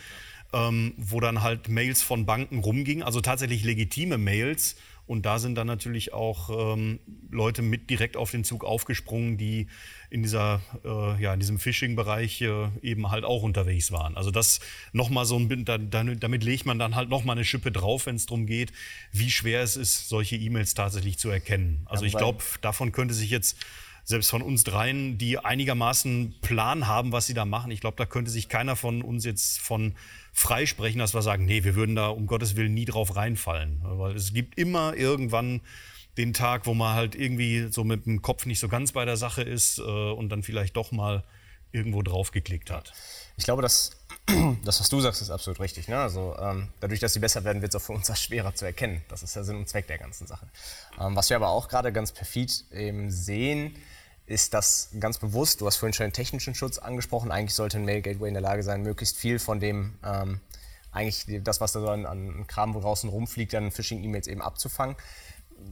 ähm, 0.53 0.93
wo 0.97 1.19
dann 1.19 1.41
halt 1.41 1.67
Mails 1.67 2.03
von 2.03 2.27
Banken 2.27 2.59
rumgingen, 2.59 3.01
also 3.01 3.21
tatsächlich 3.21 3.63
legitime 3.63 4.19
Mails. 4.19 4.75
Und 5.07 5.25
da 5.25 5.39
sind 5.39 5.55
dann 5.55 5.67
natürlich 5.67 6.13
auch 6.13 6.73
ähm, 6.75 6.99
Leute 7.31 7.61
mit 7.61 7.89
direkt 7.89 8.17
auf 8.17 8.29
den 8.31 8.43
Zug 8.43 8.63
aufgesprungen, 8.65 9.37
die 9.37 9.67
in, 10.09 10.21
dieser, 10.21 10.61
äh, 10.83 11.21
ja, 11.21 11.33
in 11.33 11.39
diesem 11.39 11.59
Phishing-Bereich 11.59 12.41
äh, 12.41 12.67
eben 12.81 13.09
halt 13.09 13.23
auch 13.23 13.41
unterwegs 13.41 13.91
waren. 13.91 14.17
Also 14.17 14.31
das 14.31 14.59
nochmal 14.91 15.25
so 15.25 15.37
ein, 15.37 15.65
da, 15.65 15.77
da, 15.77 16.03
damit 16.03 16.43
legt 16.43 16.65
man 16.65 16.77
dann 16.77 16.95
halt 16.95 17.09
nochmal 17.09 17.37
eine 17.37 17.45
Schippe 17.45 17.71
drauf, 17.71 18.05
wenn 18.05 18.17
es 18.17 18.25
darum 18.25 18.45
geht, 18.45 18.71
wie 19.11 19.31
schwer 19.31 19.61
es 19.61 19.77
ist, 19.77 20.09
solche 20.09 20.35
E-Mails 20.35 20.73
tatsächlich 20.73 21.17
zu 21.17 21.29
erkennen. 21.29 21.81
Also 21.85 22.05
ich 22.05 22.13
weil- 22.13 22.19
glaube, 22.19 22.43
davon 22.61 22.91
könnte 22.91 23.13
sich 23.13 23.29
jetzt 23.29 23.57
selbst 24.07 24.29
von 24.29 24.41
uns 24.41 24.63
dreien, 24.63 25.17
die 25.17 25.37
einigermaßen 25.37 26.35
Plan 26.41 26.87
haben, 26.87 27.11
was 27.11 27.27
sie 27.27 27.33
da 27.33 27.43
machen, 27.43 27.71
ich 27.71 27.81
glaube, 27.81 27.97
da 27.97 28.05
könnte 28.05 28.31
sich 28.31 28.47
keiner 28.47 28.77
von 28.77 29.01
uns 29.01 29.25
jetzt 29.25 29.59
von 29.59 29.95
freisprechen, 30.31 30.99
dass 30.99 31.13
wir 31.13 31.21
sagen, 31.21 31.43
nee, 31.43 31.65
wir 31.65 31.75
würden 31.75 31.97
da 31.97 32.07
um 32.07 32.25
Gottes 32.25 32.55
Willen 32.55 32.73
nie 32.73 32.85
drauf 32.85 33.17
reinfallen. 33.17 33.81
Weil 33.83 34.15
es 34.15 34.33
gibt 34.33 34.57
immer 34.57 34.95
irgendwann 34.95 35.59
den 36.15 36.31
Tag, 36.31 36.67
wo 36.67 36.73
man 36.73 36.95
halt 36.95 37.15
irgendwie 37.15 37.67
so 37.69 37.83
mit 37.83 38.05
dem 38.05 38.21
Kopf 38.21 38.45
nicht 38.45 38.59
so 38.61 38.69
ganz 38.69 38.93
bei 38.93 39.03
der 39.03 39.17
Sache 39.17 39.41
ist 39.41 39.77
äh, 39.77 39.81
und 39.81 40.29
dann 40.29 40.41
vielleicht 40.41 40.77
doch 40.77 40.93
mal 40.93 41.25
irgendwo 41.73 42.01
drauf 42.01 42.31
geklickt 42.31 42.71
hat. 42.71 42.93
Ich 43.35 43.43
glaube, 43.43 43.61
dass 43.61 43.91
das, 44.63 44.79
was 44.79 44.87
du 44.87 45.01
sagst, 45.01 45.21
ist 45.21 45.31
absolut 45.31 45.59
richtig. 45.59 45.89
Ne? 45.89 45.97
Also, 45.97 46.33
ähm, 46.39 46.69
dadurch, 46.79 47.01
dass 47.01 47.11
sie 47.11 47.19
besser 47.19 47.43
werden, 47.43 47.61
wird 47.61 47.75
es 47.75 47.81
auch 47.81 47.85
für 47.85 47.91
uns 47.91 48.09
schwerer 48.21 48.55
zu 48.55 48.63
erkennen. 48.63 49.01
Das 49.09 49.21
ist 49.21 49.35
ja 49.35 49.43
Sinn 49.43 49.57
und 49.57 49.67
Zweck 49.67 49.87
der 49.87 49.97
ganzen 49.97 50.27
Sache. 50.27 50.47
Ähm, 50.97 51.13
was 51.17 51.29
wir 51.29 51.35
aber 51.35 51.49
auch 51.49 51.67
gerade 51.67 51.91
ganz 51.91 52.13
perfid 52.13 52.63
eben 52.71 53.11
sehen, 53.11 53.75
ist 54.27 54.53
das 54.53 54.89
ganz 54.99 55.17
bewusst, 55.17 55.61
du 55.61 55.67
hast 55.67 55.77
vorhin 55.77 55.93
schon 55.93 56.07
den 56.07 56.13
technischen 56.13 56.53
Schutz 56.53 56.77
angesprochen, 56.77 57.31
eigentlich 57.31 57.55
sollte 57.55 57.77
ein 57.77 57.85
Mail 57.85 58.01
Gateway 58.01 58.27
in 58.27 58.33
der 58.33 58.43
Lage 58.43 58.61
sein, 58.61 58.81
möglichst 58.81 59.17
viel 59.17 59.39
von 59.39 59.61
dem, 59.61 59.97
ähm, 60.03 60.41
eigentlich 60.91 61.25
das, 61.43 61.61
was 61.61 61.71
da 61.71 61.79
so 61.79 61.89
an, 61.89 62.05
an 62.05 62.45
Kram 62.45 62.73
draußen 62.73 63.09
rumfliegt, 63.09 63.55
an 63.55 63.71
Phishing-E-Mails 63.71 64.27
eben 64.27 64.41
abzufangen. 64.41 64.97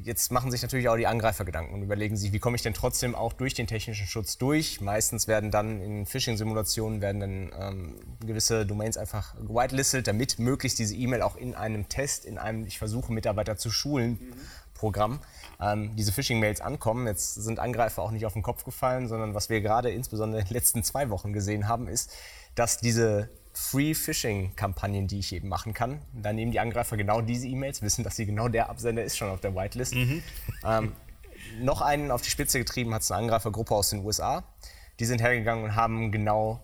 Jetzt 0.02 0.32
machen 0.32 0.50
sich 0.52 0.62
natürlich 0.62 0.90
auch 0.90 0.96
die 0.96 1.06
Angreifer 1.06 1.46
Gedanken 1.46 1.74
und 1.74 1.84
überlegen 1.84 2.18
sich, 2.18 2.32
wie 2.32 2.40
komme 2.40 2.56
ich 2.56 2.64
denn 2.64 2.74
trotzdem 2.74 3.14
auch 3.14 3.34
durch 3.34 3.54
den 3.54 3.68
technischen 3.68 4.08
Schutz 4.08 4.38
durch. 4.38 4.82
Meistens 4.82 5.28
werden 5.28 5.52
dann 5.52 5.80
in 5.82 6.06
Phishing-Simulationen 6.06 7.02
werden 7.02 7.20
dann 7.20 7.52
ähm, 7.60 8.00
gewisse 8.26 8.66
Domains 8.66 8.98
einfach 8.98 9.36
whitelisted, 9.38 10.08
damit 10.08 10.40
möglichst 10.40 10.80
diese 10.80 10.96
E-Mail 10.96 11.22
auch 11.22 11.36
in 11.36 11.54
einem 11.54 11.88
Test, 11.88 12.26
in 12.26 12.38
einem 12.38 12.66
ich 12.66 12.80
versuche 12.80 13.14
Mitarbeiter 13.14 13.58
zu 13.58 13.70
schulen 13.70 14.20
Programm, 14.76 15.20
ähm, 15.60 15.96
diese 15.96 16.12
Phishing-Mails 16.12 16.62
ankommen. 16.62 17.08
Jetzt 17.08 17.36
sind 17.36 17.60
Angreifer 17.60 18.04
auch 18.04 18.12
nicht 18.12 18.26
auf 18.26 18.34
den 18.34 18.44
Kopf 18.44 18.64
gefallen, 18.64 19.08
sondern 19.08 19.34
was 19.34 19.50
wir 19.50 19.62
gerade 19.62 19.90
insbesondere 19.90 20.42
in 20.42 20.48
den 20.48 20.54
letzten 20.54 20.84
zwei 20.84 21.10
Wochen 21.10 21.34
gesehen 21.34 21.68
haben, 21.68 21.88
ist, 21.88 22.12
dass 22.54 22.78
diese 22.78 23.30
Free-Phishing-Kampagnen, 23.54 25.08
die 25.08 25.20
ich 25.20 25.34
eben 25.34 25.48
machen 25.48 25.74
kann, 25.74 26.02
da 26.14 26.34
nehmen 26.34 26.52
die 26.52 26.60
Angreifer 26.60 26.98
genau 26.98 27.22
diese 27.22 27.48
E-Mails, 27.48 27.82
wissen, 27.82 28.04
dass 28.04 28.18
sie 28.18 28.26
genau 28.26 28.50
der 28.50 28.70
Absender 28.70 29.04
ist, 29.04 29.18
schon 29.18 29.30
auf 29.30 29.40
der 29.40 29.56
Whitelist. 29.56 29.94
Ähm, 30.64 30.94
noch 31.60 31.82
einen 31.82 32.12
auf 32.12 32.22
die 32.22 32.30
Spitze 32.30 32.60
getrieben 32.60 32.94
hat 32.94 33.02
es 33.02 33.12
eine 33.12 33.24
Angreifergruppe 33.24 33.74
aus 33.74 33.90
den 33.90 34.04
USA. 34.06 34.44
Die 35.00 35.06
sind 35.06 35.22
hergegangen 35.22 35.64
und 35.64 35.76
haben 35.76 36.12
genau 36.12 36.64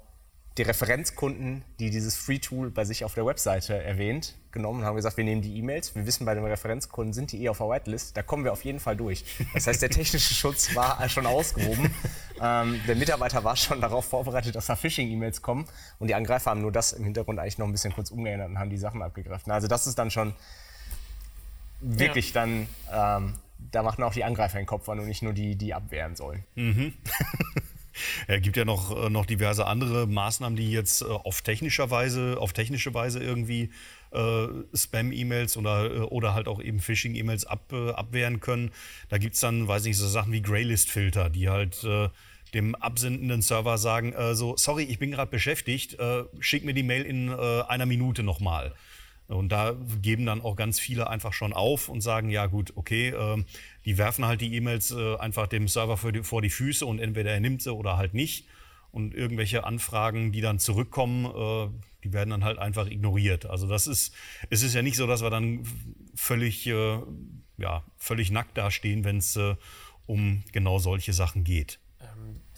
die 0.57 0.63
Referenzkunden, 0.63 1.63
die 1.79 1.89
dieses 1.89 2.15
Free-Tool 2.17 2.71
bei 2.71 2.83
sich 2.83 3.05
auf 3.05 3.13
der 3.13 3.25
Webseite 3.25 3.81
erwähnt, 3.81 4.35
genommen 4.51 4.81
und 4.81 4.85
haben 4.85 4.97
gesagt, 4.97 5.15
wir 5.15 5.23
nehmen 5.23 5.41
die 5.41 5.57
E-Mails. 5.57 5.95
Wir 5.95 6.05
wissen, 6.05 6.25
bei 6.25 6.35
den 6.35 6.43
Referenzkunden 6.43 7.13
sind 7.13 7.31
die 7.31 7.43
eh 7.43 7.49
auf 7.49 7.59
der 7.59 7.69
Whitelist. 7.69 8.17
Da 8.17 8.21
kommen 8.21 8.43
wir 8.43 8.51
auf 8.51 8.65
jeden 8.65 8.81
Fall 8.81 8.97
durch. 8.97 9.23
Das 9.53 9.67
heißt, 9.67 9.81
der 9.81 9.89
technische 9.89 10.33
Schutz 10.33 10.75
war 10.75 11.07
schon 11.07 11.25
ausgehoben. 11.25 11.93
Ähm, 12.43 12.81
der 12.87 12.95
Mitarbeiter 12.95 13.43
war 13.43 13.55
schon 13.55 13.79
darauf 13.79 14.05
vorbereitet, 14.05 14.55
dass 14.55 14.65
da 14.65 14.75
Phishing-E-Mails 14.75 15.41
kommen. 15.41 15.67
Und 15.99 16.07
die 16.07 16.15
Angreifer 16.15 16.51
haben 16.51 16.61
nur 16.61 16.71
das 16.71 16.91
im 16.91 17.03
Hintergrund 17.03 17.39
eigentlich 17.39 17.57
noch 17.57 17.67
ein 17.67 17.71
bisschen 17.71 17.93
kurz 17.93 18.11
umgeändert 18.11 18.49
und 18.49 18.59
haben 18.59 18.69
die 18.69 18.77
Sachen 18.77 19.01
abgegriffen. 19.01 19.51
Also 19.51 19.67
das 19.67 19.87
ist 19.87 19.97
dann 19.99 20.11
schon 20.11 20.33
wirklich 21.79 22.33
ja. 22.33 22.41
dann, 22.41 22.67
ähm, 22.91 23.35
da 23.71 23.83
machen 23.83 24.03
auch 24.03 24.13
die 24.13 24.23
Angreifer 24.23 24.57
den 24.57 24.65
Kopf 24.65 24.89
an 24.89 24.99
und 24.99 25.07
nicht 25.07 25.21
nur 25.21 25.33
die, 25.33 25.55
die 25.55 25.73
abwehren 25.73 26.15
sollen. 26.15 26.43
Mhm. 26.55 26.93
Es 28.27 28.41
gibt 28.41 28.57
ja 28.57 28.65
noch, 28.65 29.05
äh, 29.05 29.09
noch 29.09 29.25
diverse 29.25 29.65
andere 29.65 30.07
Maßnahmen, 30.07 30.55
die 30.55 30.71
jetzt 30.71 31.01
äh, 31.01 31.05
auf 31.05 31.41
technischer 31.41 31.89
Weise, 31.89 32.37
auf 32.39 32.53
technische 32.53 32.93
Weise 32.93 33.19
irgendwie 33.19 33.69
äh, 34.11 34.47
Spam-E-Mails 34.73 35.57
oder, 35.57 35.85
äh, 35.85 35.99
oder 35.99 36.33
halt 36.33 36.47
auch 36.47 36.61
eben 36.61 36.79
Phishing-E-Mails 36.79 37.45
ab, 37.45 37.71
äh, 37.71 37.91
abwehren 37.91 38.39
können. 38.39 38.71
Da 39.09 39.17
gibt 39.17 39.35
es 39.35 39.41
dann, 39.41 39.67
weiß 39.67 39.83
nicht, 39.83 39.97
so 39.97 40.07
Sachen 40.07 40.31
wie 40.33 40.41
Graylist-Filter, 40.41 41.29
die 41.29 41.49
halt 41.49 41.83
äh, 41.83 42.09
dem 42.53 42.75
absendenden 42.75 43.41
Server 43.41 43.77
sagen, 43.77 44.13
so, 44.33 44.57
sorry, 44.57 44.83
ich 44.83 44.99
bin 44.99 45.11
gerade 45.11 45.31
beschäftigt, 45.31 45.95
schick 46.41 46.65
mir 46.65 46.73
die 46.73 46.83
Mail 46.83 47.03
in 47.03 47.29
einer 47.29 47.85
Minute 47.85 48.23
nochmal. 48.23 48.73
Und 49.31 49.49
da 49.49 49.75
geben 50.01 50.25
dann 50.25 50.41
auch 50.41 50.55
ganz 50.55 50.79
viele 50.79 51.09
einfach 51.09 51.33
schon 51.33 51.53
auf 51.53 51.89
und 51.89 52.01
sagen, 52.01 52.29
ja 52.29 52.47
gut, 52.47 52.73
okay, 52.75 53.09
äh, 53.09 53.43
die 53.85 53.97
werfen 53.97 54.25
halt 54.25 54.41
die 54.41 54.53
E-Mails 54.55 54.91
äh, 54.91 55.15
einfach 55.17 55.47
dem 55.47 55.67
Server 55.67 55.97
vor 55.97 56.41
die 56.41 56.49
Füße 56.49 56.85
und 56.85 56.99
entweder 56.99 57.31
er 57.31 57.39
nimmt 57.39 57.61
sie 57.61 57.73
oder 57.73 57.97
halt 57.97 58.13
nicht. 58.13 58.47
Und 58.91 59.13
irgendwelche 59.13 59.63
Anfragen, 59.63 60.33
die 60.33 60.41
dann 60.41 60.59
zurückkommen, 60.59 61.25
äh, 61.25 61.69
die 62.03 62.11
werden 62.11 62.31
dann 62.31 62.43
halt 62.43 62.57
einfach 62.59 62.87
ignoriert. 62.87 63.45
Also 63.45 63.67
das 63.67 63.87
ist, 63.87 64.13
es 64.49 64.63
ist 64.63 64.73
ja 64.73 64.81
nicht 64.81 64.97
so, 64.97 65.07
dass 65.07 65.21
wir 65.21 65.29
dann 65.29 65.63
völlig, 66.13 66.67
äh, 66.67 66.99
ja, 67.57 67.83
völlig 67.97 68.31
nackt 68.31 68.57
dastehen, 68.57 69.03
wenn 69.05 69.17
es 69.17 69.39
um 70.07 70.43
genau 70.51 70.79
solche 70.79 71.13
Sachen 71.13 71.43
geht. 71.43 71.79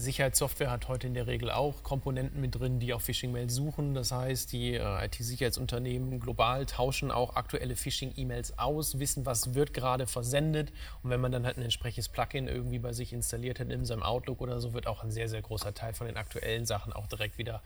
Sicherheitssoftware 0.04 0.70
hat 0.70 0.88
heute 0.88 1.08
in 1.08 1.14
der 1.14 1.28
Regel 1.28 1.50
auch 1.50 1.84
Komponenten 1.84 2.40
mit 2.40 2.56
drin, 2.56 2.80
die 2.80 2.94
auf 2.94 3.04
Phishing-Mails 3.04 3.54
suchen. 3.54 3.94
Das 3.94 4.12
heißt, 4.12 4.52
die 4.52 4.76
äh, 4.76 5.06
IT-Sicherheitsunternehmen 5.06 6.20
global 6.20 6.66
tauschen 6.66 7.12
auch 7.12 7.36
aktuelle 7.36 7.76
Phishing-E-Mails 7.76 8.60
aus, 8.60 9.00
wissen, 9.00 9.26
was 9.26 9.56
wird 9.56 9.74
gerade 9.74 10.06
versendet. 10.06 10.72
Und 11.02 11.10
wenn 11.10 11.22
man 11.22 11.32
dann 11.32 11.46
halt 11.46 11.58
ein 11.58 11.64
entsprechendes 11.64 12.10
Plugin 12.10 12.48
irgendwie 12.48 12.80
bei 12.80 12.94
sich 12.94 13.14
installiert 13.14 13.60
hat 13.60 13.70
in 13.70 13.86
seinem 13.86 14.04
Outlook 14.04 14.42
oder 14.42 14.60
so, 14.60 14.74
wird 14.74 14.88
auch 14.88 15.04
ein 15.04 15.12
sehr, 15.12 15.30
sehr 15.30 15.42
großer 15.42 15.74
Teil 15.74 15.94
von 15.94 16.08
den 16.08 16.18
aktuellen 16.18 16.66
Sachen 16.66 16.94
auch 16.94 17.08
direkt 17.08 17.38
wieder 17.38 17.64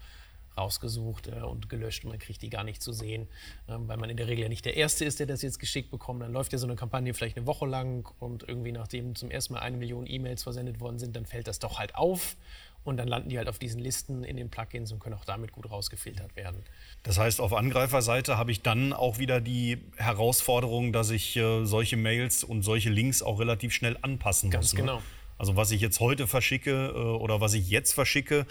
rausgesucht 0.58 1.28
äh, 1.28 1.41
und 1.41 1.70
gelöscht 1.70 2.03
und 2.03 2.12
man 2.12 2.20
kriegt 2.20 2.41
die 2.41 2.49
gar 2.49 2.64
nicht 2.64 2.82
zu 2.82 2.91
sehen, 2.91 3.28
ähm, 3.68 3.88
weil 3.88 3.97
man 3.97 4.10
in 4.10 4.18
der 4.18 4.28
Regel 4.28 4.43
ja 4.43 4.49
nicht 4.49 4.66
der 4.66 4.76
Erste 4.76 5.05
ist, 5.05 5.20
der 5.20 5.28
das 5.28 5.41
jetzt 5.41 5.60
geschickt 5.60 5.91
bekommt. 5.91 6.22
Dann 6.22 6.34
läuft 6.34 6.53
ja 6.53 6.60
so 6.60 6.68
eine 6.68 6.76
Kampagne 6.76 7.14
vielleicht 7.14 7.38
eine 7.38 7.47
Woche 7.47 7.66
lang 7.66 8.10
und 8.20 8.47
irgendwie 8.47 8.72
nachdem 8.72 9.16
zum 9.16 9.32
ersten 9.32 9.53
Mal 9.53 9.60
eine 9.60 9.78
Million 9.78 10.05
E-Mails 10.08 10.43
versendet 10.43 10.80
worden 10.80 10.99
sind, 10.99 11.16
dann 11.16 11.26
fällt 11.26 11.47
das 11.47 11.60
doch 11.60 11.80
halt 11.80 11.95
auf 11.95 12.36
und 12.88 12.97
dann 12.97 13.08
landen 13.08 13.30
die 13.30 13.38
halt 13.38 13.49
auf 13.49 13.60
diesen 13.60 13.82
Listen 13.82 14.24
in 14.24 14.38
den 14.38 14.49
Plugins 14.49 14.91
und 14.91 14.99
können 14.99 15.16
auch 15.16 15.26
damit 15.26 15.51
gut 15.51 15.70
rausgefiltert 15.70 16.36
werden. 16.36 16.64
Das 17.03 17.20
heißt, 17.20 17.41
auf 17.41 17.53
Angreiferseite 17.53 18.38
habe 18.38 18.51
ich 18.51 18.62
dann 18.62 18.93
auch 18.93 19.18
wieder 19.18 19.41
die 19.41 19.78
Herausforderung, 19.97 20.93
dass 20.93 21.10
ich 21.10 21.36
äh, 21.36 21.66
solche 21.66 21.97
Mails 21.97 22.43
und 22.43 22.64
solche 22.64 22.89
Links 22.89 23.22
auch 23.22 23.39
relativ 23.39 23.74
schnell 23.74 23.97
anpassen 24.01 24.49
Ganz 24.49 24.68
muss. 24.68 24.76
Ganz 24.76 24.82
genau. 24.82 24.97
Ne? 24.97 25.03
Also 25.38 25.55
was 25.55 25.72
ich 25.72 25.82
jetzt 25.82 25.99
heute 25.99 26.28
verschicke 26.28 26.93
äh, 26.95 26.97
oder 26.97 27.41
was 27.41 27.53
ich 27.53 27.70
jetzt 27.70 27.93
verschicke, 27.93 28.45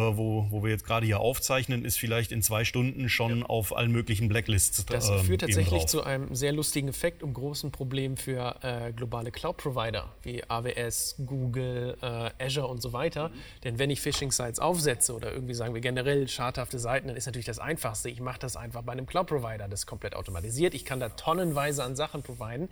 wo, 0.00 0.46
wo 0.50 0.62
wir 0.62 0.70
jetzt 0.70 0.84
gerade 0.84 1.06
hier 1.06 1.20
aufzeichnen, 1.20 1.84
ist 1.84 1.98
vielleicht 1.98 2.30
in 2.30 2.42
zwei 2.42 2.64
Stunden 2.64 3.08
schon 3.08 3.40
ja. 3.40 3.46
auf 3.46 3.74
allen 3.74 3.90
möglichen 3.90 4.28
Blacklists. 4.28 4.84
Das 4.86 5.08
ähm, 5.08 5.20
führt 5.20 5.40
tatsächlich 5.40 5.86
zu 5.86 6.02
einem 6.02 6.34
sehr 6.34 6.52
lustigen 6.52 6.88
Effekt 6.88 7.22
und 7.22 7.32
großen 7.32 7.70
Problem 7.70 8.16
für 8.16 8.56
äh, 8.62 8.92
globale 8.92 9.30
Cloud-Provider 9.30 10.12
wie 10.22 10.44
AWS, 10.46 11.16
Google, 11.24 11.96
äh, 12.02 12.44
Azure 12.44 12.66
und 12.66 12.82
so 12.82 12.92
weiter. 12.92 13.30
Mhm. 13.30 13.32
Denn 13.64 13.78
wenn 13.78 13.90
ich 13.90 14.00
Phishing-Sites 14.02 14.60
aufsetze 14.60 15.14
oder 15.14 15.32
irgendwie 15.32 15.54
sagen 15.54 15.72
wir 15.72 15.80
generell 15.80 16.28
schadhafte 16.28 16.78
Seiten, 16.78 17.08
dann 17.08 17.16
ist 17.16 17.26
natürlich 17.26 17.46
das 17.46 17.58
Einfachste. 17.58 18.10
Ich 18.10 18.20
mache 18.20 18.38
das 18.38 18.56
einfach 18.56 18.82
bei 18.82 18.92
einem 18.92 19.06
Cloud-Provider. 19.06 19.66
Das 19.68 19.80
ist 19.80 19.86
komplett 19.86 20.14
automatisiert. 20.14 20.74
Ich 20.74 20.84
kann 20.84 21.00
da 21.00 21.08
tonnenweise 21.08 21.82
an 21.82 21.96
Sachen 21.96 22.22
providen. 22.22 22.68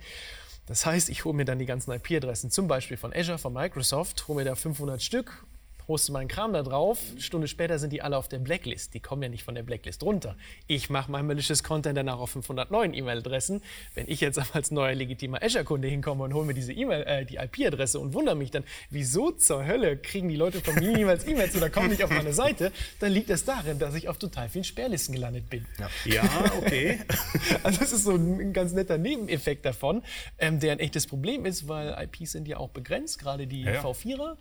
Das 0.67 0.85
heißt, 0.85 1.09
ich 1.09 1.25
hole 1.25 1.35
mir 1.35 1.45
dann 1.45 1.59
die 1.59 1.65
ganzen 1.65 1.91
IP-Adressen, 1.91 2.49
zum 2.49 2.67
Beispiel 2.67 2.97
von 2.97 3.13
Azure, 3.13 3.37
von 3.37 3.53
Microsoft, 3.53 4.27
hole 4.27 4.39
mir 4.39 4.45
da 4.45 4.55
500 4.55 5.01
Stück 5.01 5.43
poste 5.85 6.11
meinen 6.11 6.27
Kram 6.27 6.53
da 6.53 6.63
drauf. 6.63 6.99
Eine 7.11 7.21
Stunde 7.21 7.47
später 7.47 7.79
sind 7.79 7.93
die 7.93 8.01
alle 8.01 8.17
auf 8.17 8.27
der 8.27 8.39
Blacklist. 8.39 8.93
Die 8.93 8.99
kommen 8.99 9.21
ja 9.21 9.29
nicht 9.29 9.43
von 9.43 9.55
der 9.55 9.63
Blacklist 9.63 10.03
runter. 10.03 10.35
Ich 10.67 10.89
mache 10.89 11.11
mein 11.11 11.25
malicious 11.27 11.63
Content 11.63 11.97
danach 11.97 12.19
auf 12.19 12.31
509 12.31 12.93
E-Mail-Adressen. 12.93 13.61
Wenn 13.93 14.07
ich 14.07 14.21
jetzt 14.21 14.39
als 14.55 14.71
neuer 14.71 14.95
legitimer 14.95 15.41
Azure-Kunde 15.43 15.87
hinkomme 15.87 16.23
und 16.23 16.33
hole 16.33 16.45
mir 16.45 16.53
diese 16.53 16.73
E-Mail, 16.73 17.03
äh, 17.03 17.25
die 17.25 17.35
IP-Adresse 17.35 17.99
und 17.99 18.13
wundere 18.13 18.35
mich 18.35 18.51
dann, 18.51 18.63
wieso 18.89 19.31
zur 19.31 19.65
Hölle 19.65 19.97
kriegen 19.97 20.29
die 20.29 20.35
Leute 20.35 20.61
von 20.61 20.75
mir 20.75 20.91
niemals 20.91 21.27
E-Mails 21.27 21.55
oder 21.55 21.69
kommen 21.69 21.89
nicht 21.89 22.03
auf 22.03 22.09
meine 22.09 22.33
Seite, 22.33 22.71
dann 22.99 23.11
liegt 23.11 23.29
es 23.29 23.45
darin, 23.45 23.79
dass 23.79 23.95
ich 23.95 24.09
auf 24.09 24.17
total 24.17 24.49
vielen 24.49 24.63
Sperrlisten 24.63 25.13
gelandet 25.13 25.49
bin. 25.49 25.65
Ja, 25.79 25.89
ja 26.05 26.23
okay. 26.57 26.99
also 27.63 27.79
das 27.79 27.91
ist 27.91 28.03
so 28.03 28.15
ein 28.15 28.53
ganz 28.53 28.73
netter 28.73 28.97
Nebeneffekt 28.97 29.65
davon, 29.65 30.03
ähm, 30.39 30.59
der 30.59 30.71
ein 30.71 30.79
echtes 30.79 31.07
Problem 31.07 31.45
ist, 31.45 31.67
weil 31.67 31.95
IPs 32.03 32.31
sind 32.31 32.47
ja 32.47 32.57
auch 32.57 32.69
begrenzt, 32.69 33.19
gerade 33.19 33.47
die 33.47 33.61
ja, 33.61 33.81
V4er. 33.81 34.37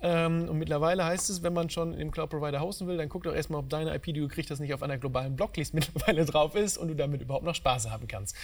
Ähm, 0.00 0.48
und 0.48 0.58
mittlerweile 0.58 1.04
heißt 1.04 1.28
es, 1.30 1.42
wenn 1.42 1.52
man 1.52 1.70
schon 1.70 1.94
im 1.94 2.10
Cloud-Provider 2.10 2.60
hosten 2.60 2.86
will, 2.86 2.96
dann 2.96 3.08
guck 3.08 3.24
doch 3.24 3.34
erstmal, 3.34 3.60
ob 3.60 3.68
deine 3.68 3.94
IP, 3.94 4.04
die 4.04 4.12
du 4.14 4.28
kriegst, 4.28 4.50
das 4.50 4.60
nicht 4.60 4.72
auf 4.72 4.82
einer 4.82 4.98
globalen 4.98 5.34
Blocklist 5.34 5.74
mittlerweile 5.74 6.24
drauf 6.24 6.54
ist 6.54 6.78
und 6.78 6.88
du 6.88 6.94
damit 6.94 7.20
überhaupt 7.20 7.44
noch 7.44 7.54
Spaß 7.54 7.90
haben 7.90 8.06
kannst. 8.06 8.36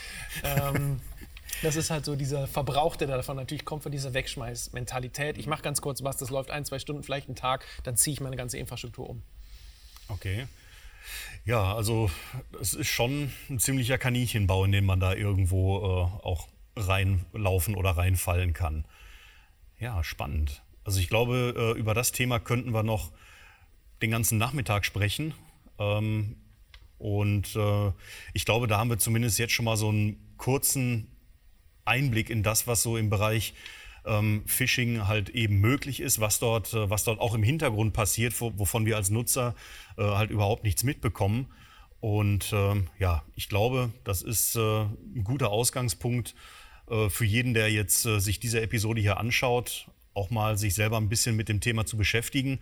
Ähm, 0.42 1.00
das 1.62 1.76
ist 1.76 1.90
halt 1.90 2.04
so 2.04 2.16
dieser 2.16 2.48
Verbrauch, 2.48 2.96
der 2.96 3.08
davon 3.08 3.36
natürlich 3.36 3.64
kommt, 3.64 3.84
von 3.84 3.92
dieser 3.92 4.14
Wegschmeiß-Mentalität. 4.14 5.38
Ich 5.38 5.46
mache 5.46 5.62
ganz 5.62 5.80
kurz 5.80 6.02
was, 6.02 6.16
das 6.16 6.30
läuft 6.30 6.50
ein, 6.50 6.64
zwei 6.64 6.78
Stunden, 6.78 7.02
vielleicht 7.02 7.28
einen 7.28 7.36
Tag, 7.36 7.64
dann 7.84 7.96
ziehe 7.96 8.14
ich 8.14 8.20
meine 8.20 8.36
ganze 8.36 8.58
Infrastruktur 8.58 9.08
um. 9.08 9.22
Okay. 10.08 10.46
Ja, 11.44 11.74
also 11.74 12.10
es 12.60 12.74
ist 12.74 12.88
schon 12.88 13.30
ein 13.50 13.58
ziemlicher 13.58 13.98
Kaninchenbau, 13.98 14.64
in 14.64 14.72
den 14.72 14.86
man 14.86 14.98
da 14.98 15.14
irgendwo 15.14 15.78
äh, 15.78 16.26
auch 16.26 16.48
reinlaufen 16.76 17.76
oder 17.76 17.90
reinfallen 17.90 18.54
kann. 18.54 18.86
Ja, 19.78 20.02
spannend. 20.02 20.63
Also 20.84 21.00
ich 21.00 21.08
glaube, 21.08 21.54
äh, 21.56 21.78
über 21.78 21.94
das 21.94 22.12
Thema 22.12 22.38
könnten 22.38 22.72
wir 22.72 22.82
noch 22.82 23.10
den 24.02 24.10
ganzen 24.10 24.38
Nachmittag 24.38 24.84
sprechen. 24.84 25.32
Ähm, 25.78 26.36
und 26.98 27.56
äh, 27.56 27.92
ich 28.34 28.44
glaube, 28.44 28.66
da 28.66 28.78
haben 28.78 28.90
wir 28.90 28.98
zumindest 28.98 29.38
jetzt 29.38 29.52
schon 29.52 29.64
mal 29.64 29.76
so 29.76 29.88
einen 29.88 30.34
kurzen 30.36 31.08
Einblick 31.86 32.30
in 32.30 32.42
das, 32.42 32.66
was 32.66 32.82
so 32.82 32.96
im 32.96 33.10
Bereich 33.10 33.54
ähm, 34.06 34.42
Phishing 34.46 35.06
halt 35.06 35.30
eben 35.30 35.60
möglich 35.60 36.00
ist, 36.00 36.20
was 36.20 36.38
dort, 36.38 36.74
äh, 36.74 36.90
was 36.90 37.04
dort 37.04 37.18
auch 37.18 37.34
im 37.34 37.42
Hintergrund 37.42 37.94
passiert, 37.94 38.38
wovon 38.38 38.84
wir 38.84 38.96
als 38.96 39.10
Nutzer 39.10 39.54
halt 39.96 40.30
überhaupt 40.30 40.64
nichts 40.64 40.82
mitbekommen. 40.82 41.46
Und 42.00 42.52
ähm, 42.52 42.88
ja, 42.98 43.22
ich 43.36 43.48
glaube, 43.48 43.90
das 44.02 44.22
ist 44.22 44.56
ein 44.56 45.24
guter 45.24 45.50
Ausgangspunkt 45.50 46.34
für 47.08 47.24
jeden, 47.24 47.54
der 47.54 47.70
jetzt 47.70 48.02
sich 48.02 48.40
diese 48.40 48.60
Episode 48.60 49.00
hier 49.00 49.18
anschaut, 49.18 49.86
auch 50.14 50.30
mal 50.30 50.56
sich 50.56 50.74
selber 50.74 50.96
ein 50.96 51.08
bisschen 51.08 51.36
mit 51.36 51.48
dem 51.48 51.60
Thema 51.60 51.86
zu 51.86 51.96
beschäftigen. 51.96 52.60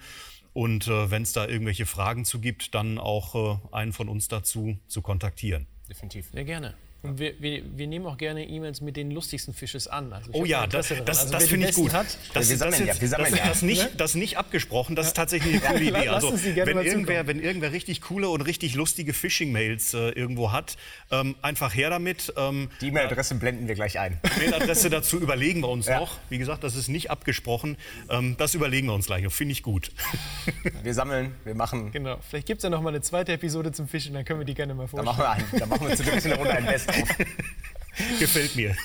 Und 0.52 0.88
äh, 0.88 1.10
wenn 1.10 1.22
es 1.22 1.32
da 1.32 1.46
irgendwelche 1.46 1.86
Fragen 1.86 2.24
zu 2.24 2.40
gibt, 2.40 2.74
dann 2.74 2.98
auch 2.98 3.34
äh, 3.34 3.58
einen 3.74 3.92
von 3.92 4.08
uns 4.08 4.28
dazu 4.28 4.76
zu 4.86 5.00
kontaktieren. 5.00 5.66
Definitiv. 5.88 6.30
Sehr 6.32 6.44
gerne. 6.44 6.74
Und 7.02 7.18
wir, 7.18 7.34
wir, 7.40 7.62
wir, 7.76 7.88
nehmen 7.88 8.06
auch 8.06 8.16
gerne 8.16 8.48
E-Mails 8.48 8.80
mit 8.80 8.96
den 8.96 9.10
lustigsten 9.10 9.52
Fisches 9.52 9.88
an. 9.88 10.12
Also 10.12 10.30
oh 10.34 10.44
ja, 10.44 10.68
das, 10.68 10.88
das, 11.04 11.18
also 11.20 11.32
das 11.32 11.48
finde 11.48 11.68
ich 11.68 11.74
gut. 11.74 11.92
Hat, 11.92 12.06
das, 12.32 12.48
wir 12.48 12.56
sammeln 12.56 12.86
ja, 12.86 13.00
wir 13.00 13.08
sammeln 13.08 13.34
ja. 13.34 13.48
Das, 13.48 13.62
nicht, 13.62 14.00
das 14.00 14.14
nicht 14.14 14.38
abgesprochen, 14.38 14.94
das 14.94 15.08
ist 15.08 15.16
tatsächlich 15.16 15.54
eine 15.54 15.74
coole 15.74 15.98
Idee. 15.98 16.08
Also, 16.08 16.32
wenn 16.32 16.78
irgendwer, 16.78 17.26
wenn 17.26 17.40
irgendwer 17.40 17.72
richtig 17.72 18.02
coole 18.02 18.28
und 18.28 18.42
richtig 18.42 18.76
lustige 18.76 19.12
Phishing-Mails 19.12 19.94
äh, 19.94 20.10
irgendwo 20.10 20.52
hat, 20.52 20.76
ähm, 21.10 21.34
einfach 21.42 21.74
her 21.74 21.90
damit. 21.90 22.32
Ähm, 22.36 22.68
Die 22.80 22.88
E-Mail-Adresse 22.88 23.34
blenden 23.34 23.66
wir 23.66 23.74
gleich 23.74 23.98
ein. 23.98 24.20
Die 24.22 24.44
E-Mail-Adresse 24.44 24.88
dazu 24.88 25.18
überlegen 25.18 25.60
wir 25.60 25.70
uns 25.70 25.86
ja. 25.86 25.98
noch. 25.98 26.18
Wie 26.28 26.38
gesagt, 26.38 26.62
das 26.62 26.76
ist 26.76 26.86
nicht 26.86 27.10
abgesprochen. 27.10 27.78
Ähm, 28.10 28.36
das 28.38 28.54
überlegen 28.54 28.86
wir 28.86 28.94
uns 28.94 29.06
gleich. 29.06 29.26
Finde 29.32 29.52
ich 29.52 29.64
gut. 29.64 29.90
Wir 30.82 30.94
sammeln, 30.94 31.34
wir 31.44 31.54
machen. 31.54 31.92
Genau. 31.92 32.18
Vielleicht 32.28 32.46
gibt 32.46 32.58
es 32.58 32.64
ja 32.64 32.70
noch 32.70 32.80
mal 32.80 32.88
eine 32.88 33.00
zweite 33.00 33.32
Episode 33.32 33.72
zum 33.72 33.86
Fischen, 33.86 34.14
dann 34.14 34.24
können 34.24 34.40
wir 34.40 34.44
die 34.44 34.54
gerne 34.54 34.74
mal 34.74 34.88
vorstellen. 34.88 35.16
Dann 35.16 35.26
machen 35.26 35.40
wir, 35.40 35.52
einen, 35.52 35.60
dann 35.60 35.68
machen 35.68 35.88
wir 35.88 35.96
zu 35.96 36.02
in 36.02 36.22
der 36.22 36.36
Runde 36.36 36.52
ein 36.52 36.66
Best. 36.72 36.91
Gefällt 38.20 38.56
mir. 38.56 38.76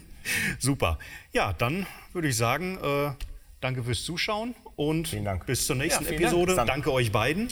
Super. 0.58 0.98
Ja, 1.32 1.52
dann 1.52 1.86
würde 2.12 2.28
ich 2.28 2.36
sagen, 2.36 2.78
äh, 2.82 3.10
danke 3.60 3.82
fürs 3.82 4.04
Zuschauen 4.04 4.54
und 4.76 5.14
bis 5.46 5.66
zur 5.66 5.76
nächsten 5.76 6.04
ja, 6.04 6.10
Episode. 6.10 6.54
Dank. 6.54 6.68
Danke 6.68 6.92
euch 6.92 7.10
beiden. 7.10 7.48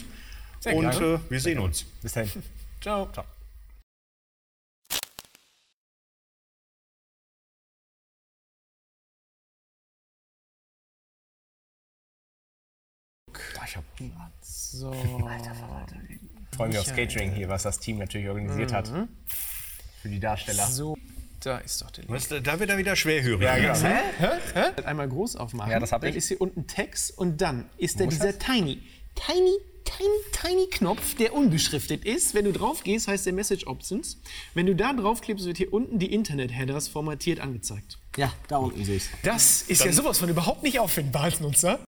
Sehr 0.59 0.75
und 0.75 0.93
äh, 1.01 1.19
wir 1.29 1.39
sehen 1.39 1.59
uns. 1.59 1.83
Bis 2.01 2.13
dahin. 2.13 2.43
Ciao. 2.81 3.09
Ciao. 3.11 3.25
ich 13.71 13.77
hab 13.77 13.83
Hunger. 13.99 14.31
So. 14.41 14.91
Ich 14.91 16.57
freue 16.57 16.67
mich 16.67 16.77
aufs 16.77 16.93
Catering 16.93 17.31
hier, 17.31 17.47
was 17.49 17.63
das 17.63 17.79
Team 17.79 17.97
natürlich 17.97 18.27
organisiert 18.27 18.73
hat. 18.73 18.91
Für 20.01 20.09
die 20.09 20.19
Darsteller. 20.19 20.67
So, 20.67 20.97
da 21.41 21.57
ist 21.59 21.81
doch 21.81 21.91
der 21.91 22.03
Link. 22.05 22.13
Was, 22.13 22.27
da 22.27 22.59
wird 22.59 22.69
er 22.69 22.77
wieder 22.77 22.95
schwerhörig. 22.95 23.43
Ja, 23.43 23.57
genau. 23.57 24.87
Einmal 24.87 25.07
groß 25.07 25.35
aufmachen. 25.35 25.71
Ja, 25.71 25.79
das 25.79 25.91
hab 25.91 26.01
Dann 26.01 26.11
ich. 26.11 26.15
ist 26.17 26.27
hier 26.27 26.41
unten 26.41 26.67
Text 26.67 27.17
und 27.17 27.41
dann 27.41 27.69
ist 27.77 27.99
da 27.99 28.05
dieser 28.05 28.37
Tiny, 28.37 28.81
Tiny, 29.15 29.57
Tiny, 29.83 30.09
Tiny 30.31 30.67
Knopf, 30.71 31.15
der 31.15 31.33
unbeschriftet 31.33 32.05
ist. 32.05 32.33
Wenn 32.33 32.45
du 32.45 32.51
drauf 32.53 32.83
gehst, 32.83 33.07
heißt 33.07 33.25
der 33.25 33.33
Message 33.33 33.67
Options. 33.67 34.19
Wenn 34.53 34.65
du 34.65 34.75
da 34.75 34.93
draufklickst, 34.93 35.45
wird 35.45 35.57
hier 35.57 35.73
unten 35.73 35.99
die 35.99 36.13
Internet-Headers 36.13 36.87
formatiert 36.87 37.39
angezeigt. 37.39 37.97
Ja, 38.17 38.33
da 38.47 38.57
unten 38.57 38.83
sehe 38.83 38.97
ich 38.97 39.03
Das 39.23 39.61
ist 39.61 39.83
ja 39.85 39.93
sowas 39.93 40.17
von 40.19 40.29
überhaupt 40.29 40.63
nicht 40.63 40.79
auffindbar 40.79 41.23
als 41.23 41.39
Nutzer. 41.39 41.79